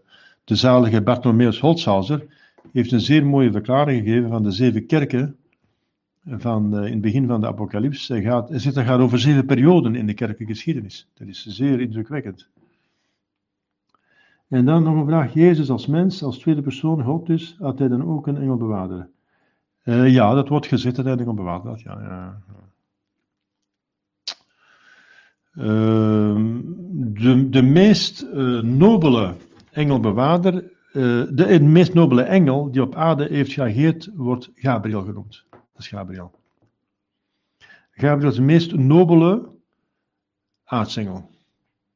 de 0.44 0.56
zalige 0.56 1.02
Bartholomeus 1.02 1.60
Holzhauser 1.60 2.26
heeft 2.72 2.92
een 2.92 3.00
zeer 3.00 3.26
mooie 3.26 3.52
verklaring 3.52 4.04
gegeven 4.04 4.30
van 4.30 4.44
de 4.44 4.52
zeven 4.52 4.86
kerken 4.86 5.36
van, 6.26 6.76
uh, 6.76 6.86
in 6.86 6.92
het 6.92 7.02
begin 7.02 7.28
van 7.28 7.42
de 7.42 7.48
apocalyps. 7.48 8.08
Hij 8.08 8.22
gaat, 8.22 8.50
hij 8.50 8.60
zit, 8.60 8.76
hij 8.76 8.86
gaat 8.86 9.00
over 9.00 9.20
zeven 9.20 9.46
perioden 9.46 9.96
in 9.96 10.06
de 10.06 10.14
kerkelijke 10.14 10.54
geschiedenis. 10.54 11.10
Dat 11.14 11.28
is 11.28 11.46
zeer 11.46 11.80
indrukwekkend. 11.80 12.50
En 14.48 14.66
dan 14.66 14.84
nog 14.84 14.96
een 14.96 15.08
vraag. 15.08 15.34
Jezus 15.34 15.70
als 15.70 15.88
mens, 15.88 16.24
als 16.24 16.38
tweede 16.38 16.62
persoon, 16.62 17.04
God 17.04 17.26
dus, 17.26 17.56
had 17.60 17.80
hij 17.80 17.88
dan 17.88 18.06
ook 18.06 18.28
een 18.28 18.38
engelbewaarder? 18.38 19.10
Uh, 19.84 20.14
ja, 20.14 20.34
dat 20.34 20.48
wordt 20.48 20.68
gezegd 20.68 20.96
dat 20.96 21.06
hij 21.06 21.14
een 21.14 21.20
engelbewaarder 21.20 21.70
had. 21.70 21.82
Ja, 21.82 22.02
ja. 22.02 22.42
Uh, 25.60 25.66
de, 26.92 27.50
de 27.50 27.62
meest 27.62 28.26
uh, 28.34 28.62
nobele 28.62 29.36
engelbewaarder, 29.72 30.64
de, 30.94 31.32
de 31.34 31.60
meest 31.60 31.94
nobele 31.94 32.22
engel 32.22 32.72
die 32.72 32.82
op 32.82 32.96
aarde 32.96 33.28
heeft 33.30 33.52
geageerd, 33.52 34.10
wordt 34.14 34.52
Gabriel 34.56 35.02
genoemd. 35.02 35.46
Dat 35.50 35.62
is 35.78 35.88
Gabriel. 35.88 36.32
Gabriel 37.92 38.30
is 38.30 38.36
de 38.36 38.42
meest 38.42 38.76
nobele 38.76 39.50
aartsengel. 40.64 41.30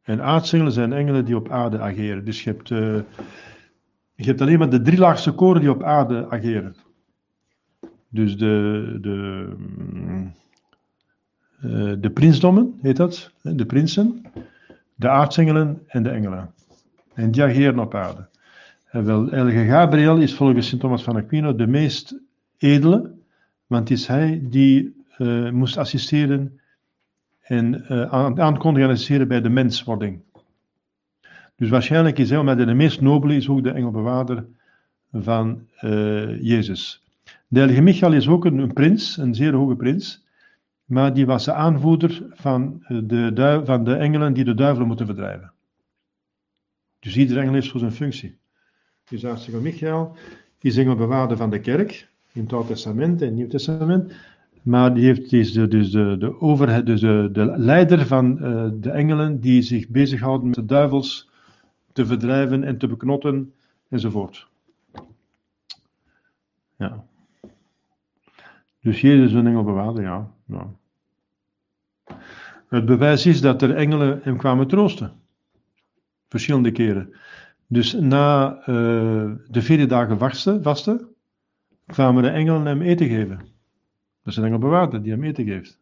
En 0.01 0.21
aartsengelen 0.21 0.73
zijn 0.73 0.93
engelen 0.93 1.25
die 1.25 1.35
op 1.35 1.49
aarde 1.49 1.79
ageren. 1.79 2.25
Dus 2.25 2.43
je 2.43 2.49
hebt, 2.49 2.67
je 2.67 4.25
hebt 4.25 4.41
alleen 4.41 4.59
maar 4.59 4.69
de 4.69 4.81
drie 4.81 4.97
laagste 4.97 5.31
koren 5.31 5.61
die 5.61 5.69
op 5.69 5.83
aarde 5.83 6.29
ageren. 6.29 6.75
Dus 8.09 8.37
de, 8.37 8.97
de, 9.01 9.49
de 11.99 12.11
prinsdommen, 12.13 12.73
heet 12.81 12.97
dat, 12.97 13.31
de 13.41 13.65
prinsen, 13.65 14.21
de 14.95 15.09
aartsengelen 15.09 15.83
en 15.87 16.03
de 16.03 16.09
engelen. 16.09 16.53
En 17.13 17.31
die 17.31 17.43
ageren 17.43 17.79
op 17.79 17.95
aarde. 17.95 18.27
En 18.91 19.65
Gabriel 19.67 20.17
is 20.17 20.33
volgens 20.33 20.67
Sint 20.67 20.81
Thomas 20.81 21.03
van 21.03 21.15
Aquino 21.15 21.55
de 21.55 21.67
meest 21.67 22.15
edele, 22.57 23.11
want 23.67 23.89
is 23.89 24.07
hij 24.07 24.41
die 24.43 25.03
uh, 25.17 25.49
moest 25.49 25.77
assisteren 25.77 26.59
en 27.41 27.85
uh, 27.89 28.39
aan, 28.39 28.57
kon 28.57 28.81
assisteren 28.81 29.27
bij 29.27 29.41
de 29.41 29.49
menswording. 29.49 30.19
Dus 31.55 31.69
waarschijnlijk 31.69 32.17
is 32.17 32.29
hij, 32.29 32.39
omdat 32.39 32.57
hij 32.57 32.65
de 32.65 32.73
meest 32.73 33.01
nobele 33.01 33.35
is, 33.35 33.49
ook 33.49 33.63
de 33.63 33.71
engelbewaarder 33.71 34.45
van 35.11 35.67
Jezus. 36.41 37.03
De 37.47 37.59
heilige 37.59 37.81
Michael 37.81 38.13
is 38.13 38.27
ook 38.27 38.45
een, 38.45 38.57
een, 38.57 38.73
prins, 38.73 39.17
een 39.17 39.35
zeer 39.35 39.53
hoge 39.53 39.75
prins, 39.75 40.23
maar 40.85 41.13
die 41.13 41.25
was 41.25 41.45
de 41.45 41.53
aanvoerder 41.53 42.25
van 42.29 42.83
de, 42.87 43.61
van 43.65 43.83
de 43.83 43.95
engelen 43.95 44.33
die 44.33 44.43
de 44.43 44.53
duivelen 44.53 44.87
moeten 44.87 45.05
verdrijven. 45.05 45.51
Dus 46.99 47.17
iedere 47.17 47.39
engel 47.39 47.53
heeft 47.53 47.67
zo 47.67 47.77
zijn 47.77 47.91
functie. 47.91 48.37
Dus 49.09 49.25
aartsengel 49.25 49.61
Michael 49.61 50.15
is 50.59 50.77
engelbewaarder 50.77 51.37
van 51.37 51.49
de 51.49 51.59
kerk, 51.59 52.09
in 52.31 52.43
het 52.43 52.53
Oude 52.53 52.67
Testament 52.67 53.21
en 53.21 53.27
het 53.27 53.35
Nieuw 53.35 53.47
Testament. 53.47 54.13
Maar 54.61 54.93
die, 54.93 55.05
heeft, 55.05 55.33
is 55.33 55.51
de, 55.51 55.67
dus 55.67 55.91
de, 55.91 56.15
de, 56.19 56.41
overheid, 56.41 56.85
dus 56.85 57.01
de, 57.01 57.29
de 57.31 57.45
leider 57.57 58.05
van 58.05 58.37
uh, 58.41 58.69
de 58.73 58.89
engelen 58.91 59.39
die 59.39 59.61
zich 59.61 59.89
bezighouden 59.89 60.47
met 60.47 60.55
de 60.55 60.65
duivels 60.65 61.29
te 61.91 62.05
verdrijven 62.05 62.63
en 62.63 62.77
te 62.77 62.87
beknotten 62.87 63.53
enzovoort. 63.89 64.47
Ja. 66.77 67.05
Dus 68.83 69.01
Jezus 69.01 69.25
is 69.25 69.33
een 69.33 69.47
engelbewaarder, 69.47 70.03
ja. 70.03 70.31
ja. 70.45 70.67
Het 72.67 72.85
bewijs 72.85 73.25
is 73.25 73.41
dat 73.41 73.61
er 73.61 73.75
engelen 73.75 74.19
hem 74.23 74.37
kwamen 74.37 74.67
troosten. 74.67 75.11
Verschillende 76.29 76.71
keren. 76.71 77.13
Dus 77.67 77.93
na 77.93 78.57
uh, 78.59 78.65
de 79.47 79.61
vier 79.61 79.87
dagen 79.87 80.17
vasten, 80.17 80.63
vasten 80.63 81.07
kwamen 81.85 82.23
de 82.23 82.29
engelen 82.29 82.65
hem 82.65 82.81
eten 82.81 83.07
geven. 83.07 83.37
Dat 84.23 84.33
is 84.33 84.37
een 84.37 84.43
engelbewaarder 84.43 85.01
die 85.01 85.11
hem 85.11 85.23
eten 85.23 85.45
geeft. 85.45 85.79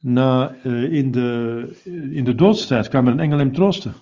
Na, 0.00 0.54
uh, 0.64 0.92
in, 0.92 1.10
de, 1.10 1.80
in 2.10 2.24
de 2.24 2.34
doodstijd 2.34 2.88
kwam 2.88 3.06
er 3.06 3.12
een 3.12 3.20
engel 3.20 3.38
hem 3.38 3.52
troosten. 3.52 3.92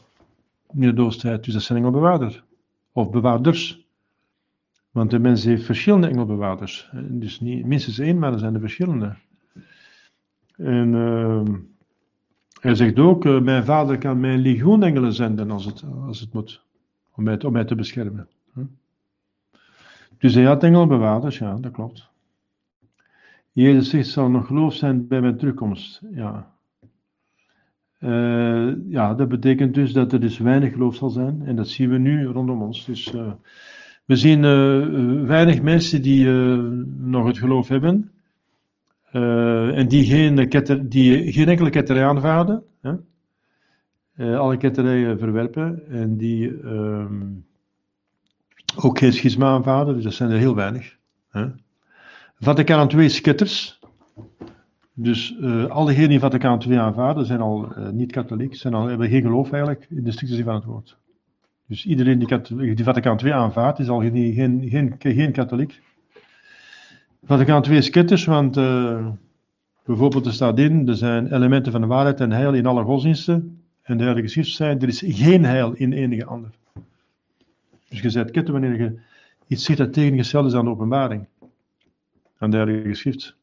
In 0.73 0.81
de 0.81 0.95
doodstijd, 0.95 1.45
dus 1.45 1.53
dat 1.53 1.63
is 1.63 1.69
een 1.69 1.77
engelbewaarder. 1.77 2.45
Of 2.93 3.11
bewaarders. 3.11 3.87
Want 4.93 5.11
de 5.11 5.19
mens 5.19 5.45
heeft 5.45 5.65
verschillende 5.65 6.07
engelbewaarders. 6.07 6.91
Dus 6.95 7.41
niet 7.41 7.67
minstens 7.67 7.99
één, 7.99 8.19
maar 8.19 8.33
er 8.33 8.39
zijn 8.39 8.55
er 8.55 8.61
verschillende. 8.61 9.17
En 10.57 10.93
uh, 10.93 11.43
hij 12.61 12.75
zegt 12.75 12.99
ook, 12.99 13.25
uh, 13.25 13.41
mijn 13.41 13.65
vader 13.65 13.99
kan 13.99 14.21
mij 14.21 14.35
een 14.35 14.41
legioen 14.41 14.83
engelen 14.83 15.13
zenden 15.13 15.51
als 15.51 15.65
het, 15.65 15.85
als 16.07 16.21
het 16.21 16.33
moet. 16.33 16.63
Om 17.15 17.25
mij, 17.25 17.43
om 17.43 17.53
mij 17.53 17.65
te 17.65 17.75
beschermen. 17.75 18.29
Dus 20.19 20.35
hij 20.35 20.45
had 20.45 20.63
engelbewaarders, 20.63 21.39
ja, 21.39 21.55
dat 21.55 21.73
klopt. 21.73 22.11
Jezus 23.53 23.91
zegt, 23.91 24.09
zal 24.09 24.31
nog 24.31 24.47
geloof 24.47 24.75
zijn 24.75 25.09
bij 25.09 25.21
mijn 25.21 25.37
terugkomst. 25.37 26.01
Ja. 26.15 26.53
Uh, 28.01 28.73
ja, 28.89 29.15
dat 29.15 29.29
betekent 29.29 29.75
dus 29.75 29.93
dat 29.93 30.13
er 30.13 30.21
dus 30.21 30.39
weinig 30.39 30.73
geloof 30.73 30.95
zal 30.95 31.11
zijn. 31.11 31.43
En 31.45 31.57
dat 31.57 31.69
zien 31.69 31.91
we 31.91 31.99
nu 31.99 32.25
rondom 32.25 32.63
ons. 32.63 32.85
Dus 32.85 33.13
we 34.05 34.17
zien 34.17 34.43
uh, 34.43 35.27
weinig 35.27 35.63
mensen 35.63 36.03
die 36.03 36.27
nog 36.99 37.27
het 37.27 37.39
geloof 37.39 37.69
hebben. 37.69 38.13
en 39.75 39.89
die 39.89 40.05
geen, 40.05 40.49
die 40.89 41.33
geen 41.33 41.49
enkele 41.49 41.71
ketterij 41.71 42.05
aanvaarden. 42.05 42.63
Hè? 42.81 42.95
alle 44.37 44.57
ketterijen 44.57 45.19
verwerpen. 45.19 45.89
En 45.89 46.17
die 46.17 46.61
ehm, 46.63 47.23
ook 48.77 48.99
geen 48.99 49.13
schisma 49.13 49.47
aanvaarden, 49.47 49.95
dus 49.95 50.05
dat 50.05 50.13
zijn 50.13 50.31
er 50.31 50.39
heel 50.39 50.55
weinig. 50.55 50.97
Hè. 51.31 51.47
Vaticaan 52.39 52.91
II 52.91 53.09
sketters. 53.09 53.81
Dus 54.95 55.37
uh, 55.41 55.67
allen 55.67 56.09
die 56.09 56.19
Vaticaan 56.21 56.63
II 56.69 56.77
aanvaarden 56.77 57.27
zijn 57.27 57.41
al 57.41 57.73
niet 57.93 58.13
katholiek, 58.13 58.55
zijn 58.55 58.75
al, 58.75 58.87
hebben 58.87 59.09
geen 59.09 59.23
geloof 59.23 59.53
eigenlijk 59.53 59.87
in 59.91 60.05
de 60.05 60.13
strikte 60.13 60.35
zin 60.37 60.45
van 60.45 60.55
het 60.55 60.65
woord. 60.65 60.97
Dus 61.67 61.87
iedereen 61.87 62.19
die, 62.19 62.75
die 62.75 62.85
Vaticaan 62.85 63.19
II 63.25 63.33
aanvaardt 63.33 63.79
is 63.79 63.89
al 63.89 64.01
geen, 64.01 64.35
geen, 64.35 64.69
geen, 64.69 64.95
geen 64.99 65.33
katholiek. 65.33 65.81
Vaticaan 67.25 67.65
II 67.65 67.83
sketters, 67.83 68.25
want 68.25 68.57
uh, 68.57 69.09
bijvoorbeeld 69.85 70.27
er 70.27 70.33
staat 70.33 70.59
in, 70.59 70.89
er 70.89 70.97
zijn 70.97 71.35
elementen 71.35 71.73
van 71.73 71.81
de 71.81 71.87
waarheid 71.87 72.21
en 72.21 72.33
heil 72.33 72.55
in 72.55 72.67
alle 72.67 72.85
godsdiensten. 72.85 73.63
En 73.83 73.97
de 73.97 74.05
heilige 74.05 74.29
schrift 74.29 74.59
er 74.59 74.89
is 74.89 75.03
geen 75.07 75.45
heil 75.45 75.73
in 75.73 75.93
enige 75.93 76.25
ander. 76.25 76.51
Dus 77.89 78.01
je 78.01 78.11
zet 78.11 78.31
ketten 78.31 78.53
wanneer 78.53 78.81
je 78.81 79.01
iets 79.47 79.65
ziet 79.65 79.77
dat 79.77 79.93
tegengesteld 79.93 80.47
is 80.47 80.55
aan 80.55 80.65
de 80.65 80.71
openbaring. 80.71 81.27
Aan 82.39 82.51
de 82.51 82.57
Heilige 82.57 82.89
Geschrift. 82.89 83.37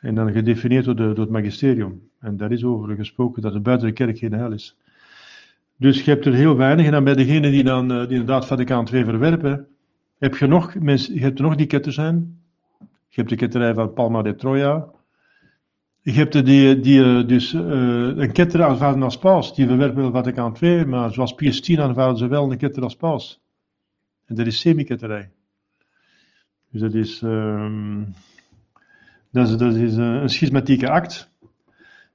En 0.00 0.14
dan 0.14 0.32
gedefinieerd 0.32 0.84
door, 0.84 0.96
de, 0.96 1.06
door 1.06 1.24
het 1.24 1.30
magisterium. 1.30 2.08
En 2.18 2.36
daar 2.36 2.52
is 2.52 2.64
over 2.64 2.96
gesproken 2.96 3.42
dat 3.42 3.54
er 3.54 3.62
buiten 3.62 3.86
de 3.86 3.92
kerk 3.92 4.18
geen 4.18 4.32
hel 4.32 4.52
is. 4.52 4.76
Dus 5.82 6.04
je 6.04 6.10
hebt 6.10 6.26
er 6.26 6.34
heel 6.34 6.56
weinig. 6.56 6.86
En 6.86 6.92
dan 6.92 7.04
bij 7.04 7.14
degenen 7.14 7.50
die 7.50 7.64
dan 7.64 7.88
die 7.88 7.98
inderdaad 7.98 8.46
Vaticaan 8.46 8.88
II 8.92 9.04
verwerpen, 9.04 9.66
heb 10.18 10.36
je 10.36 10.46
nog, 10.46 10.72
je 10.72 11.20
hebt 11.20 11.38
nog 11.38 11.54
die 11.54 11.66
ketten 11.66 11.92
zijn. 11.92 12.40
Je 12.80 13.18
hebt 13.20 13.28
de 13.28 13.36
ketterij 13.36 13.74
van 13.74 13.92
Palma 13.92 14.22
de 14.22 14.34
Troia. 14.34 14.88
Je 16.00 16.12
hebt 16.12 16.44
die, 16.44 16.80
die 16.80 17.04
eh, 17.04 17.26
dus 17.26 17.52
uh, 17.52 17.62
een 18.16 18.32
ketter 18.32 18.62
aanvaarden 18.62 19.02
als 19.02 19.18
paus. 19.18 19.54
Die 19.54 19.66
verwerpen 19.66 20.12
Vaticaan 20.12 20.56
II, 20.60 20.84
maar 20.84 21.12
zoals 21.12 21.34
Pius 21.34 21.60
X 21.60 21.78
aanvaarden 21.78 22.16
ze 22.16 22.26
wel 22.26 22.50
een 22.50 22.58
ketter 22.58 22.82
als 22.82 22.96
paus. 22.96 23.40
En 24.26 24.34
dat 24.34 24.46
is 24.46 24.60
semi-ketterij. 24.60 25.30
Dus 26.70 26.80
dat 26.80 26.94
is, 26.94 27.22
um, 27.22 28.14
dat 29.30 29.48
is, 29.48 29.56
dat 29.56 29.74
is 29.74 29.96
een 29.96 30.30
schismatieke 30.30 30.90
act. 30.90 31.30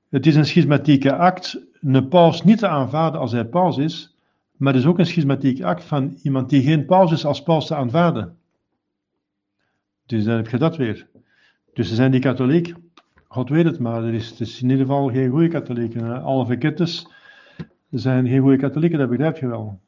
Het 0.09 0.25
is 0.25 0.35
een 0.35 0.45
schismatieke 0.45 1.15
act 1.15 1.66
een 1.81 2.07
paus 2.07 2.43
niet 2.43 2.57
te 2.57 2.67
aanvaarden 2.67 3.19
als 3.19 3.31
hij 3.31 3.45
paus 3.45 3.77
is, 3.77 4.15
maar 4.57 4.73
het 4.73 4.81
is 4.81 4.87
ook 4.87 4.99
een 4.99 5.05
schismatieke 5.05 5.65
act 5.65 5.83
van 5.83 6.17
iemand 6.23 6.49
die 6.49 6.61
geen 6.61 6.85
paus 6.85 7.11
is 7.11 7.25
als 7.25 7.43
paus 7.43 7.67
te 7.67 7.75
aanvaarden. 7.75 8.37
Dus 10.05 10.23
dan 10.23 10.35
heb 10.35 10.47
je 10.47 10.57
dat 10.57 10.77
weer. 10.77 11.07
Dus 11.73 11.87
ze 11.87 11.95
zijn 11.95 12.11
die 12.11 12.19
katholiek, 12.19 12.73
God 13.27 13.49
weet 13.49 13.65
het, 13.65 13.79
maar 13.79 14.03
er 14.03 14.13
is, 14.13 14.29
het 14.29 14.39
is 14.39 14.61
in 14.61 14.69
ieder 14.69 14.85
geval 14.85 15.09
geen 15.09 15.29
goede 15.29 15.47
katholieken. 15.47 16.23
Alle 16.23 16.45
verkettes 16.45 17.07
zijn 17.89 18.27
geen 18.27 18.41
goede 18.41 18.57
katholieken, 18.57 18.99
dat 18.99 19.09
begrijp 19.09 19.37
je 19.37 19.47
wel. 19.47 19.79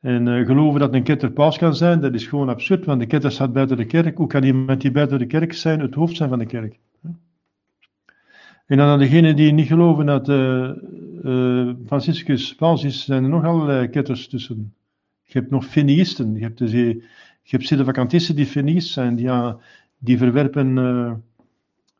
En 0.00 0.26
uh, 0.26 0.46
geloven 0.46 0.80
dat 0.80 0.94
een 0.94 1.02
ketter 1.02 1.30
paus 1.30 1.58
kan 1.58 1.74
zijn, 1.74 2.00
dat 2.00 2.14
is 2.14 2.26
gewoon 2.26 2.48
absurd, 2.48 2.84
want 2.84 3.00
de 3.00 3.06
ketter 3.06 3.30
staat 3.30 3.52
buiten 3.52 3.76
de 3.76 3.84
kerk. 3.84 4.16
Hoe 4.16 4.26
kan 4.26 4.42
iemand 4.42 4.80
die 4.80 4.90
buiten 4.90 5.18
de 5.18 5.26
kerk 5.26 5.52
zijn, 5.52 5.80
het 5.80 5.94
hoofd 5.94 6.16
zijn 6.16 6.28
van 6.28 6.38
de 6.38 6.46
kerk? 6.46 6.78
En 8.66 8.76
dan 8.76 8.86
aan 8.86 8.98
degenen 8.98 9.36
die 9.36 9.52
niet 9.52 9.66
geloven 9.66 10.06
dat 10.06 10.28
uh, 10.28 10.70
uh, 11.24 11.72
Franciscus 11.86 12.54
paus 12.54 12.84
is, 12.84 13.04
zijn 13.04 13.22
er 13.22 13.28
nog 13.28 13.44
allerlei 13.44 13.88
ketters 13.88 14.28
tussen. 14.28 14.74
Je 15.22 15.38
hebt 15.38 15.50
nog 15.50 15.64
feniïsten, 15.64 16.34
je 16.34 16.42
hebt, 16.42 16.58
dus, 16.58 16.70
je 16.70 17.02
hebt 17.42 18.36
die 18.36 18.46
feniïst 18.46 18.92
zijn, 18.92 19.16
die, 19.16 19.30
die 19.98 20.18
verwerpen 20.18 20.76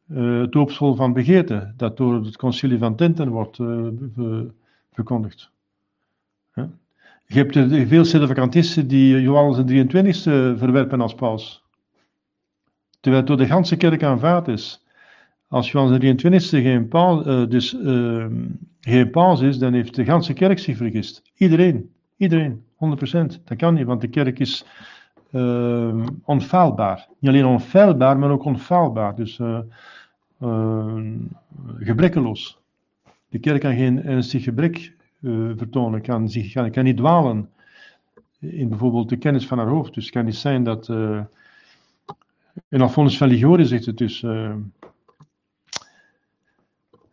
het 0.06 0.52
doopsel 0.52 0.94
van 0.94 1.12
begeerte, 1.12 1.72
dat 1.76 1.96
door 1.96 2.24
het 2.24 2.36
concilie 2.36 2.78
van 2.78 2.96
Tenten 2.96 3.28
wordt 3.28 3.56
verkondigd. 4.92 5.50
Je 7.26 7.38
hebt 7.44 7.88
veel 7.88 8.04
sedevacantisten 8.04 8.88
die 8.88 9.20
Johannes 9.20 9.66
de 9.66 9.84
23e 9.84 10.58
verwerpen 10.58 11.00
als 11.00 11.14
paus. 11.14 11.64
Terwijl 13.00 13.22
het 13.22 13.26
door 13.26 13.46
de 13.46 13.52
ganse 13.52 13.76
kerk 13.76 14.02
aanvaard 14.02 14.48
is. 14.48 14.85
Als 15.48 15.70
Johannes 15.70 16.00
de 16.00 16.14
23e 16.14 16.62
geen 16.62 16.88
paus, 16.88 17.26
uh, 17.26 17.46
dus, 17.48 17.74
uh, 17.74 18.26
geen 18.80 19.10
paus 19.10 19.40
is, 19.40 19.58
dan 19.58 19.72
heeft 19.72 19.94
de 19.94 20.04
ganse 20.04 20.32
kerk 20.32 20.58
zich 20.58 20.76
vergist. 20.76 21.22
Iedereen. 21.36 21.90
Iedereen. 22.16 22.64
100%. 22.76 23.40
Dat 23.44 23.56
kan 23.56 23.74
niet, 23.74 23.86
want 23.86 24.00
de 24.00 24.08
kerk 24.08 24.38
is 24.38 24.64
uh, 25.30 26.06
onfaalbaar. 26.24 27.08
Niet 27.18 27.30
alleen 27.30 27.46
onfeilbaar, 27.46 28.18
maar 28.18 28.30
ook 28.30 28.44
onfaalbaar. 28.44 29.14
Dus 29.14 29.40
gebrekkeloos. 31.78 32.58
De 33.28 33.38
kerk 33.38 33.60
kan 33.60 33.74
geen 33.74 34.02
ernstig 34.02 34.44
gebrek 34.44 34.92
vertonen, 35.56 36.02
kan, 36.02 36.28
zich, 36.28 36.52
kan, 36.52 36.70
kan 36.70 36.84
niet 36.84 36.96
dwalen 36.96 37.48
in 38.38 38.68
bijvoorbeeld 38.68 39.08
de 39.08 39.16
kennis 39.16 39.46
van 39.46 39.58
haar 39.58 39.66
hoofd. 39.66 39.94
Dus 39.94 40.04
het 40.04 40.12
kan 40.12 40.24
niet 40.24 40.36
zijn 40.36 40.64
dat. 40.64 40.88
En 42.68 42.80
Alphonsus 42.80 43.18
van 43.18 43.28
Ligori 43.28 43.64
zegt 43.64 43.86
het 43.86 43.98
dus. 43.98 44.24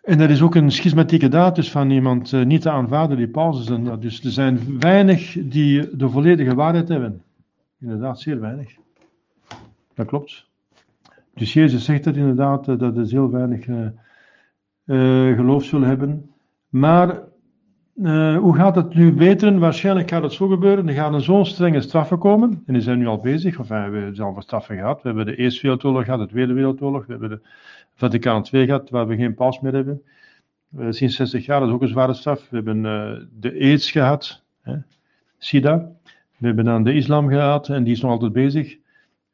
En 0.03 0.17
dat 0.17 0.29
is 0.29 0.41
ook 0.41 0.55
een 0.55 0.71
schismatieke 0.71 1.27
daad 1.27 1.55
dus 1.55 1.71
van 1.71 1.89
iemand 1.89 2.31
uh, 2.31 2.45
niet 2.45 2.61
te 2.61 2.69
aanvaarden 2.69 3.17
die 3.17 3.27
pauzes. 3.27 3.69
En, 3.69 3.99
dus 3.99 4.23
er 4.23 4.31
zijn 4.31 4.79
weinig 4.79 5.37
die 5.43 5.97
de 5.97 6.09
volledige 6.09 6.55
waarheid 6.55 6.87
hebben. 6.87 7.21
Inderdaad, 7.79 8.19
zeer 8.19 8.39
weinig. 8.39 8.75
Dat 9.93 10.07
klopt. 10.07 10.47
Dus 11.33 11.53
Jezus 11.53 11.85
zegt 11.85 12.03
dat 12.03 12.15
inderdaad, 12.15 12.67
uh, 12.67 12.77
dat 12.77 12.97
er 12.97 13.05
heel 13.05 13.31
weinig 13.31 13.67
uh, 13.67 15.35
geloof 15.35 15.63
zullen 15.63 15.87
hebben. 15.87 16.31
Maar 16.69 17.19
uh, 17.95 18.37
hoe 18.37 18.55
gaat 18.55 18.75
het 18.75 18.93
nu 18.93 19.13
beteren? 19.13 19.59
Waarschijnlijk 19.59 20.09
gaat 20.09 20.23
het 20.23 20.33
zo 20.33 20.47
gebeuren. 20.47 20.87
Er 20.87 20.93
gaan 20.93 21.21
zo'n 21.21 21.45
strenge 21.45 21.81
straffen 21.81 22.19
komen. 22.19 22.63
En 22.65 22.73
die 22.73 22.81
zijn 22.81 22.97
nu 22.97 23.07
al 23.07 23.19
bezig. 23.19 23.59
Of, 23.59 23.67
we 23.67 23.73
hebben 23.73 24.15
zelf 24.15 24.41
straffen 24.41 24.75
gehad. 24.75 25.01
We 25.01 25.07
hebben 25.07 25.25
de 25.25 25.35
Eerste 25.35 25.61
Wereldoorlog 25.61 26.03
gehad, 26.03 26.19
de 26.19 26.27
Tweede 26.27 26.53
Wereldoorlog. 26.53 27.05
We 27.05 27.11
hebben 27.11 27.29
de 27.29 27.41
Vaticaan 27.95 28.45
II 28.51 28.65
gehad, 28.65 28.89
waar 28.89 29.07
we 29.07 29.15
geen 29.15 29.33
paus 29.33 29.59
meer 29.59 29.73
hebben. 29.73 30.01
Sinds 30.89 31.15
60 31.15 31.45
jaar, 31.45 31.59
dat 31.59 31.69
is 31.69 31.75
ook 31.75 31.81
een 31.81 31.87
zware 31.87 32.13
straf. 32.13 32.49
We 32.49 32.55
hebben 32.55 32.77
uh, 32.77 33.25
de 33.39 33.51
AIDS 33.51 33.91
gehad, 33.91 34.43
hè, 34.61 34.75
SIDA. 35.37 35.91
We 36.37 36.47
hebben 36.47 36.65
dan 36.65 36.83
de 36.83 36.93
islam 36.93 37.27
gehad 37.27 37.69
en 37.69 37.83
die 37.83 37.93
is 37.93 38.01
nog 38.01 38.11
altijd 38.11 38.33
bezig. 38.33 38.77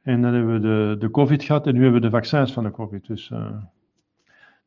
En 0.01 0.21
dan 0.21 0.33
hebben 0.33 0.53
we 0.53 0.59
de, 0.59 0.95
de 0.99 1.11
COVID 1.11 1.43
gehad 1.43 1.67
en 1.67 1.73
nu 1.73 1.81
hebben 1.81 2.01
we 2.01 2.07
de 2.07 2.13
vaccins 2.13 2.51
van 2.51 2.63
de 2.63 2.71
COVID. 2.71 3.07
Dus 3.07 3.31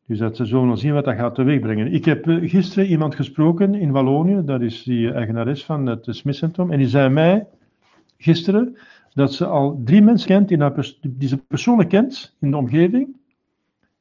dus 0.07 0.19
dat 0.19 0.37
ze 0.37 0.45
zullen 0.45 0.79
zien 0.79 0.93
wat 0.93 1.05
dat 1.05 1.15
gaat 1.15 1.35
teweegbrengen. 1.35 1.93
Ik 1.93 2.05
heb 2.05 2.29
eh, 2.29 2.51
gisteren 2.51 2.87
iemand 2.87 3.15
gesproken 3.15 3.75
in 3.75 3.91
Wallonië, 3.91 4.43
dat 4.45 4.61
is 4.61 4.83
die 4.83 5.13
eigenares 5.13 5.65
van 5.65 5.87
het 5.87 6.07
Smith-centrum, 6.11 6.71
en 6.71 6.79
die 6.79 6.89
zei 6.89 7.09
mij 7.09 7.47
gisteren 8.19 8.77
dat 9.15 9.33
ze 9.35 9.47
al 9.47 9.81
drie 9.85 10.03
mensen 10.03 10.29
kent 10.29 10.49
die, 10.49 10.59
haar 10.59 10.93
die 11.01 11.29
ze 11.29 11.37
persoonlijk 11.37 11.89
kent 11.89 12.37
in 12.41 12.51
de 12.51 12.57
omgeving, 12.57 13.17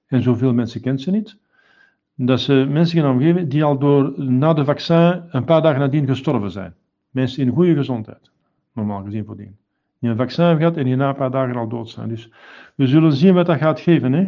en 0.07 0.21
zoveel 0.21 0.53
mensen 0.53 0.81
kent 0.81 1.01
ze 1.01 1.11
niet, 1.11 1.37
dat 2.15 2.39
ze 2.39 2.65
mensen 2.69 2.97
in 2.97 3.03
de 3.03 3.09
omgeving 3.09 3.49
die 3.49 3.63
al 3.63 3.77
door, 3.77 4.13
na 4.17 4.53
de 4.53 4.65
vaccin 4.65 5.21
een 5.29 5.45
paar 5.45 5.61
dagen 5.61 5.79
nadien 5.79 6.07
gestorven 6.07 6.51
zijn. 6.51 6.73
Mensen 7.09 7.43
in 7.43 7.53
goede 7.53 7.75
gezondheid, 7.75 8.31
normaal 8.73 9.03
gezien 9.03 9.25
voordien. 9.25 9.57
Die 9.99 10.09
een 10.09 10.17
vaccin 10.17 10.43
hebben 10.43 10.61
gehad 10.61 10.77
en 10.77 10.85
die 10.85 10.95
na 10.95 11.09
een 11.09 11.15
paar 11.15 11.31
dagen 11.31 11.55
al 11.55 11.67
dood 11.67 11.89
zijn. 11.89 12.09
Dus 12.09 12.29
we 12.75 12.87
zullen 12.87 13.13
zien 13.13 13.33
wat 13.33 13.45
dat 13.45 13.57
gaat 13.57 13.79
geven. 13.79 14.13
Hè? 14.13 14.27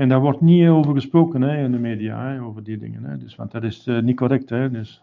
En 0.00 0.08
daar 0.08 0.20
wordt 0.20 0.40
niet 0.40 0.68
over 0.68 0.94
gesproken 0.94 1.42
hè, 1.42 1.64
in 1.64 1.72
de 1.72 1.78
media, 1.78 2.38
over 2.38 2.64
die 2.64 2.78
dingen. 2.78 3.04
Hè. 3.04 3.18
Dus, 3.18 3.36
want 3.36 3.50
dat 3.50 3.62
is 3.62 3.86
uh, 3.86 4.00
niet 4.02 4.16
correct. 4.16 4.48
Hè, 4.48 4.70
dus. 4.70 5.02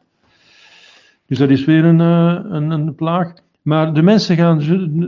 dus 1.25 1.37
dat 1.37 1.49
is 1.49 1.65
weer 1.65 1.85
een, 1.85 1.99
uh, 1.99 2.39
een, 2.43 2.69
een, 2.69 2.95
plaag. 2.95 3.33
Maar 3.61 3.93
de 3.93 4.01
mensen 4.01 4.35
gaan, 4.35 4.61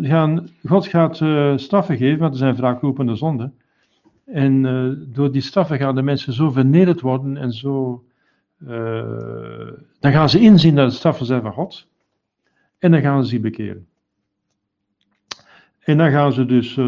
gaan 0.06 0.49
God 0.66 0.88
gaat 0.88 1.20
uh, 1.20 1.57
straffen 1.57 1.98
geven, 1.98 2.20
want 2.20 2.32
er 2.32 2.40
zijn 2.40 2.56
vaak 2.56 2.82
roepende 2.82 3.16
zonden. 3.16 3.53
En 4.26 4.61
door 5.14 5.32
die 5.32 5.41
straffen 5.41 5.78
gaan 5.78 5.95
de 5.95 6.02
mensen 6.02 6.34
zo 6.34 6.49
vernederd 6.49 7.02
worden 7.02 7.38
en 7.38 7.52
zo. 7.52 8.03
dan 9.99 10.11
gaan 10.11 10.30
ze 10.30 10.40
inzien 10.40 10.76
dat 10.76 10.86
het 10.86 10.95
straffen 10.95 11.26
zijn 11.26 11.41
van 11.41 11.53
God. 11.53 11.88
En 12.80 12.91
dan 12.91 13.02
gaan 13.02 13.24
ze 13.24 13.30
zich 13.30 13.41
bekeren. 13.41 13.88
En 15.80 15.97
dan 15.97 16.11
gaan 16.11 16.34
ze 16.34 16.45
dus, 16.45 16.77
uh, 16.77 16.85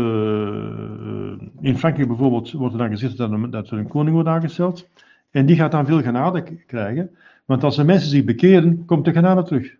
in 1.61 1.77
Frankrijk 1.77 2.07
bijvoorbeeld, 2.07 2.51
wordt 2.51 2.73
er 2.73 2.79
dan 2.79 2.89
gezegd 2.89 3.17
dat, 3.17 3.31
er 3.71 3.77
een 3.77 3.87
koning 3.87 4.13
wordt 4.13 4.29
aangesteld. 4.29 4.87
En 5.31 5.45
die 5.45 5.55
gaat 5.55 5.71
dan 5.71 5.85
veel 5.85 6.01
genade 6.01 6.43
krijgen. 6.65 7.15
Want 7.45 7.63
als 7.63 7.75
de 7.75 7.83
mensen 7.83 8.09
zich 8.09 8.23
bekeren, 8.23 8.85
komt 8.85 9.05
de 9.05 9.11
genade 9.11 9.43
terug. 9.43 9.75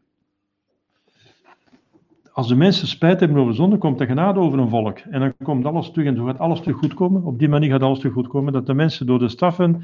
Als 2.33 2.47
de 2.47 2.55
mensen 2.55 2.87
spijt 2.87 3.19
hebben 3.19 3.37
over 3.37 3.55
zonde, 3.55 3.77
komt 3.77 3.97
de 3.97 4.05
genade 4.05 4.39
over 4.39 4.59
een 4.59 4.69
volk. 4.69 4.99
En 4.99 5.19
dan 5.19 5.33
komt 5.43 5.65
alles 5.65 5.91
terug 5.91 6.07
en 6.07 6.15
zo 6.15 6.25
gaat 6.25 6.39
alles 6.39 6.61
terug 6.61 6.77
goed 6.77 6.93
komen. 6.93 7.23
Op 7.23 7.39
die 7.39 7.49
manier 7.49 7.69
gaat 7.71 7.81
alles 7.81 7.99
terug 7.99 8.13
goed 8.13 8.27
komen. 8.27 8.53
Dat 8.53 8.65
de 8.65 8.73
mensen 8.73 9.05
door 9.05 9.19
de 9.19 9.29
straffen, 9.29 9.83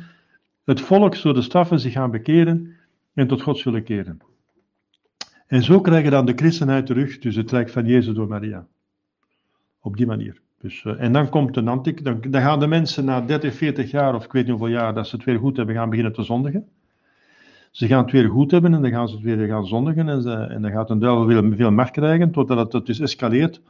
het 0.63 0.81
volk 0.81 1.21
door 1.21 1.33
de 1.33 1.41
straffen 1.41 1.79
zich 1.79 1.93
gaan 1.93 2.11
bekeren 2.11 2.75
en 3.13 3.27
tot 3.27 3.41
God 3.41 3.57
zullen 3.57 3.83
keren. 3.83 4.19
En 5.47 5.63
zo 5.63 5.81
krijgen 5.81 6.11
dan 6.11 6.25
de 6.25 6.33
christenheid 6.35 6.85
terug, 6.85 7.19
dus 7.19 7.35
het 7.35 7.51
rijk 7.51 7.69
van 7.69 7.85
Jezus 7.85 8.13
door 8.13 8.27
Maria. 8.27 8.67
Op 9.87 9.97
die 9.97 10.05
manier. 10.05 10.41
Dus, 10.59 10.83
uh, 10.83 11.01
en 11.01 11.13
dan 11.13 11.29
komt 11.29 11.57
een 11.57 11.67
antik, 11.67 12.03
dan, 12.03 12.21
dan, 12.29 12.41
gaan 12.41 12.59
de 12.59 12.67
mensen 12.67 13.05
na 13.05 13.21
30, 13.21 13.55
40 13.55 13.91
jaar, 13.91 14.15
of 14.15 14.25
ik 14.25 14.31
weet 14.31 14.43
niet 14.43 14.51
hoeveel 14.51 14.75
jaar, 14.75 14.93
dat 14.93 15.07
ze 15.07 15.15
het 15.15 15.25
weer 15.25 15.37
goed 15.37 15.57
hebben, 15.57 15.75
gaan 15.75 15.89
beginnen 15.89 16.13
te 16.13 16.23
zondigen. 16.23 16.67
Ze 17.71 17.87
gaan 17.87 18.03
het 18.03 18.11
weer 18.11 18.29
goed 18.29 18.51
hebben 18.51 18.73
en 18.73 18.81
dan 18.81 18.91
gaan 18.91 19.07
ze 19.07 19.15
het 19.15 19.23
weer 19.23 19.47
gaan 19.47 19.65
zondigen 19.65 20.09
en, 20.09 20.21
ze, 20.21 20.31
en 20.31 20.61
dan 20.61 20.71
gaat 20.71 20.89
een 20.89 20.99
duivel 20.99 21.27
veel, 21.27 21.55
veel 21.55 21.71
macht 21.71 21.91
krijgen, 21.91 22.31
totdat 22.31 22.57
het, 22.57 22.73
het 22.73 22.85
dus 22.85 22.99
escaleert, 22.99 23.61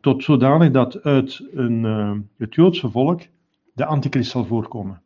tot 0.00 0.24
zodanig 0.24 0.70
dat 0.70 1.02
uit 1.02 1.48
een, 1.52 1.84
uh, 1.84 2.12
het 2.36 2.54
Joodse 2.54 2.90
volk 2.90 3.20
de 3.72 3.84
antichrist 3.84 4.30
zal 4.30 4.44
voorkomen. 4.44 5.00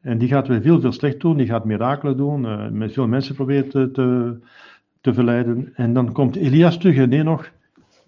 En 0.00 0.18
die 0.18 0.28
gaat 0.28 0.48
weer 0.48 0.62
veel, 0.62 0.80
veel 0.80 0.92
slecht 0.92 1.20
doen, 1.20 1.36
die 1.36 1.46
gaat 1.46 1.64
mirakelen 1.64 2.16
doen, 2.16 2.44
uh, 2.44 2.68
met 2.68 2.92
veel 2.92 3.06
mensen 3.06 3.34
proberen 3.34 3.68
te, 3.68 3.90
te, 3.90 4.38
te 5.00 5.14
verleiden. 5.14 5.72
En 5.74 5.92
dan 5.92 6.12
komt 6.12 6.36
Elias 6.36 6.78
terug 6.78 6.96
en 6.96 7.08
nee 7.08 7.22
nog 7.22 7.50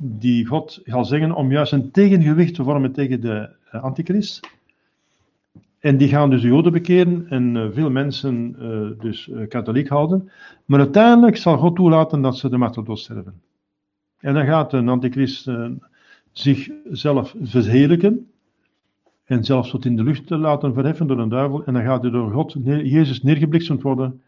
die 0.05 0.47
God 0.47 0.81
zal 0.85 1.05
zeggen 1.05 1.35
om 1.35 1.51
juist 1.51 1.73
een 1.73 1.91
tegengewicht 1.91 2.55
te 2.55 2.65
vormen 2.65 2.93
tegen 2.93 3.21
de 3.21 3.51
uh, 3.73 3.83
antichrist. 3.83 4.41
En 5.79 5.97
die 5.97 6.09
gaan 6.09 6.31
dus 6.31 6.41
de 6.41 6.49
Joden 6.49 6.73
bekeren 6.73 7.27
en 7.29 7.57
eh, 7.57 7.67
veel 7.71 7.91
mensen 7.91 8.57
eh, 8.59 9.03
dus 9.03 9.31
eh, 9.31 9.49
katholiek 9.49 9.89
houden. 9.89 10.31
Maar 10.65 10.79
uiteindelijk 10.79 11.37
zal 11.37 11.57
God 11.57 11.77
toelaten 11.77 12.23
dat 12.23 12.39
ze 12.39 12.49
de 12.49 12.57
marteldood 12.57 12.99
sterven. 12.99 13.41
En 14.23 14.35
dan 14.35 14.47
gaat 14.47 14.73
een 14.73 14.89
antichrist 14.89 15.49
eh, 15.49 15.71
zichzelf 16.33 17.35
verheerlijken. 17.43 18.31
En 19.25 19.45
zelfs 19.45 19.71
tot 19.71 19.85
in 19.85 19.97
de 19.97 20.03
lucht 20.03 20.31
laten 20.31 20.75
verheffen 20.75 21.07
door 21.07 21.19
een 21.19 21.29
duivel. 21.29 21.65
En 21.65 21.73
dan 21.75 21.83
gaat 21.83 22.03
hij 22.03 22.11
door 22.11 22.31
God, 22.31 22.57
Jezus, 22.65 23.23
neergebliksemd 23.23 23.83
worden. 23.83 24.23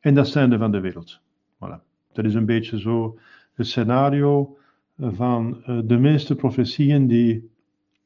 En 0.00 0.14
dat 0.14 0.26
het 0.26 0.36
einde 0.36 0.58
van 0.58 0.70
de 0.70 0.80
wereld. 0.80 1.20
Voilà. 1.54 1.82
Dat 2.12 2.24
is 2.24 2.34
een 2.34 2.46
beetje 2.46 2.80
zo 2.80 3.18
het 3.54 3.66
scenario 3.66 4.56
van 5.10 5.62
eh, 5.64 5.78
de 5.84 5.98
meeste 5.98 6.34
profetieën 6.34 7.06
die 7.06 7.50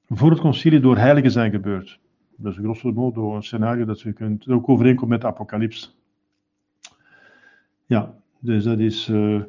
voor 0.09 0.31
het 0.31 0.41
concilie 0.41 0.81
door 0.81 0.97
heiligen 0.97 1.31
zijn 1.31 1.51
gebeurd. 1.51 2.01
Dat 2.37 2.53
is 2.53 2.59
grosso 2.59 2.93
modo 2.93 3.35
een 3.35 3.43
scenario 3.43 3.85
dat 3.85 4.01
je 4.01 4.13
kunt 4.13 4.49
ook 4.49 4.69
overeenkomt 4.69 5.11
met 5.11 5.21
de 5.21 5.27
apocalyps. 5.27 5.97
Ja, 7.87 8.15
dus 8.39 8.65
dat 8.65 8.79
is. 8.79 9.09
eh. 9.09 9.43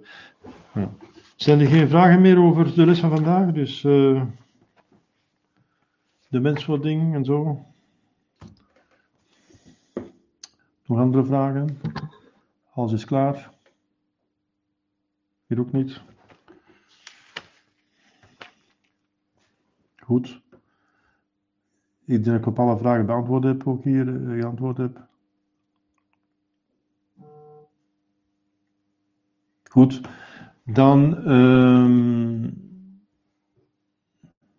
Zijn 1.36 1.60
er 1.60 1.68
geen 1.68 1.90
vragen 1.90 2.22
meer 2.22 2.40
over 2.40 2.74
de 2.76 2.86
les 2.86 3.00
van 3.00 3.10
vandaag? 3.10 3.52
Dus 3.52 3.84
eh, 3.84 4.24
de 6.30 6.40
menswording 6.40 7.16
en 7.16 7.26
zo. 7.26 7.66
Nog 10.86 11.00
andere 11.00 11.26
vragen? 11.26 11.80
Alles 12.74 12.92
is 12.92 13.06
klaar. 13.06 13.50
Hier 15.48 15.60
ook 15.60 15.72
niet. 15.72 16.02
Goed. 20.08 20.42
Ik 22.06 22.24
denk 22.24 22.26
dat 22.26 22.36
ik 22.36 22.46
op 22.46 22.60
alle 22.60 22.78
vragen 22.78 23.06
beantwoord 23.06 23.44
heb, 23.44 23.68
ook 23.68 23.84
hier 23.84 24.08
eh, 24.08 24.40
geantwoord 24.40 24.78
heb. 24.78 25.08
Goed. 29.64 30.02
Dan. 30.64 31.18
ehm 31.26 32.50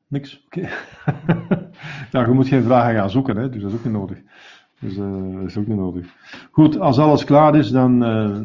niks. 0.07 0.45
Oké. 0.47 0.61
ja, 2.13 2.27
je 2.27 2.33
moet 2.33 2.49
geen 2.49 2.63
vragen 2.63 2.95
gaan 2.95 3.11
zoeken, 3.11 3.37
hè, 3.37 3.49
dus 3.49 3.63
dat 3.63 3.71
is 3.71 3.77
ook 3.79 3.85
niet 3.85 3.93
nodig. 3.93 4.23
Dus 4.81 4.97
eh, 4.97 5.33
dat 5.33 5.49
is 5.49 5.57
ook 5.57 5.67
niet 5.67 5.77
nodig. 5.77 6.15
Goed, 6.51 6.79
als 6.79 6.99
alles 6.99 7.25
klaar 7.25 7.57
is, 7.57 7.71
dan, 7.71 8.05
eh, 8.05 8.41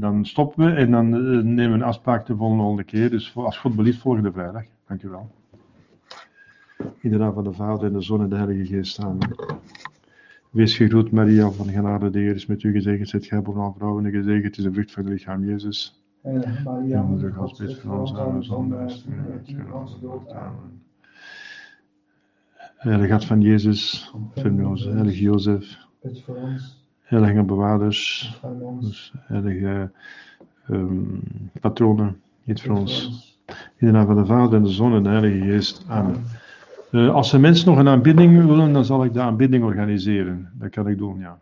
dan 0.00 0.24
stoppen 0.24 0.64
we 0.64 0.72
en 0.72 0.90
dan 0.90 1.10
nemen 1.54 1.68
we 1.68 1.74
een 1.74 1.82
afspraak 1.82 2.26
de 2.26 2.36
volgende 2.36 2.84
keer. 2.84 3.10
Dus 3.10 3.36
als 3.36 3.58
God 3.58 3.76
belieft, 3.76 4.00
volgende 4.00 4.32
vrijdag. 4.32 4.64
Dank 4.86 5.02
u 5.02 5.08
wel. 5.08 5.39
In 7.00 7.10
de 7.10 7.16
naam 7.16 7.34
van 7.34 7.44
de 7.44 7.52
Vader 7.52 7.86
en 7.86 7.92
de 7.92 8.00
Zoon 8.00 8.20
en 8.20 8.28
de 8.28 8.36
Heilige 8.36 8.64
Geest. 8.64 9.00
Amen. 9.00 9.36
Wees 10.50 10.76
gegroet, 10.76 11.10
Maria, 11.10 11.50
van 11.50 11.68
genade, 11.68 12.10
de 12.10 12.18
Heer 12.18 12.34
is 12.34 12.46
met 12.46 12.62
u 12.62 12.72
gezegend. 12.72 13.08
Zet 13.08 13.26
gij 13.26 13.42
boven 13.42 13.60
alle 13.60 13.72
vrouwen 13.76 14.04
en 14.04 14.12
gezegend 14.12 14.58
is 14.58 14.64
de 14.64 14.72
vrucht 14.72 14.92
van 14.92 15.04
het 15.04 15.12
lichaam, 15.12 15.44
Jezus. 15.44 16.02
Heilige 16.22 16.62
Maria, 16.62 17.02
moeder 17.02 17.32
Gods, 17.32 17.58
bid 17.58 17.78
voor 17.78 18.00
ons 18.00 18.14
arme 18.14 18.42
zondaars, 18.42 19.04
nu 19.04 19.58
en 19.58 19.72
onze 19.72 20.00
dood. 20.00 20.32
Amen. 20.32 20.82
Heilige 22.76 23.10
Hart 23.10 23.24
van 23.24 23.40
Jezus, 23.40 24.12
ons. 24.64 24.84
Heilige 24.84 25.20
Jozef, 25.20 25.78
Bid 26.02 26.22
voor 26.22 26.36
ons, 26.36 26.88
heilige 27.02 27.42
bewaarders, 27.42 28.40
dus 28.80 29.12
heilige 29.16 29.90
ehm, 30.66 31.04
patronen, 31.60 32.20
niet 32.44 32.62
voor 32.62 32.76
ons. 32.76 33.28
In 33.76 33.86
de 33.86 33.92
naam 33.92 34.06
van 34.06 34.16
de 34.16 34.26
Vader 34.26 34.54
en 34.54 34.62
de 34.62 34.68
Zoon 34.68 34.94
en 34.94 35.02
de 35.02 35.08
Heilige 35.08 35.44
Geest. 35.44 35.84
Amen. 35.88 36.24
Eh, 36.90 37.14
als 37.14 37.32
er 37.32 37.40
mensen 37.40 37.68
nog 37.68 37.78
een 37.78 37.88
aanbidding 37.88 38.46
willen, 38.46 38.72
dan 38.72 38.84
zal 38.84 39.04
ik 39.04 39.12
de 39.12 39.20
aanbidding 39.20 39.64
organiseren. 39.64 40.50
Dat 40.52 40.70
kan 40.70 40.88
ik 40.88 40.98
doen, 40.98 41.18
ja. 41.18 41.38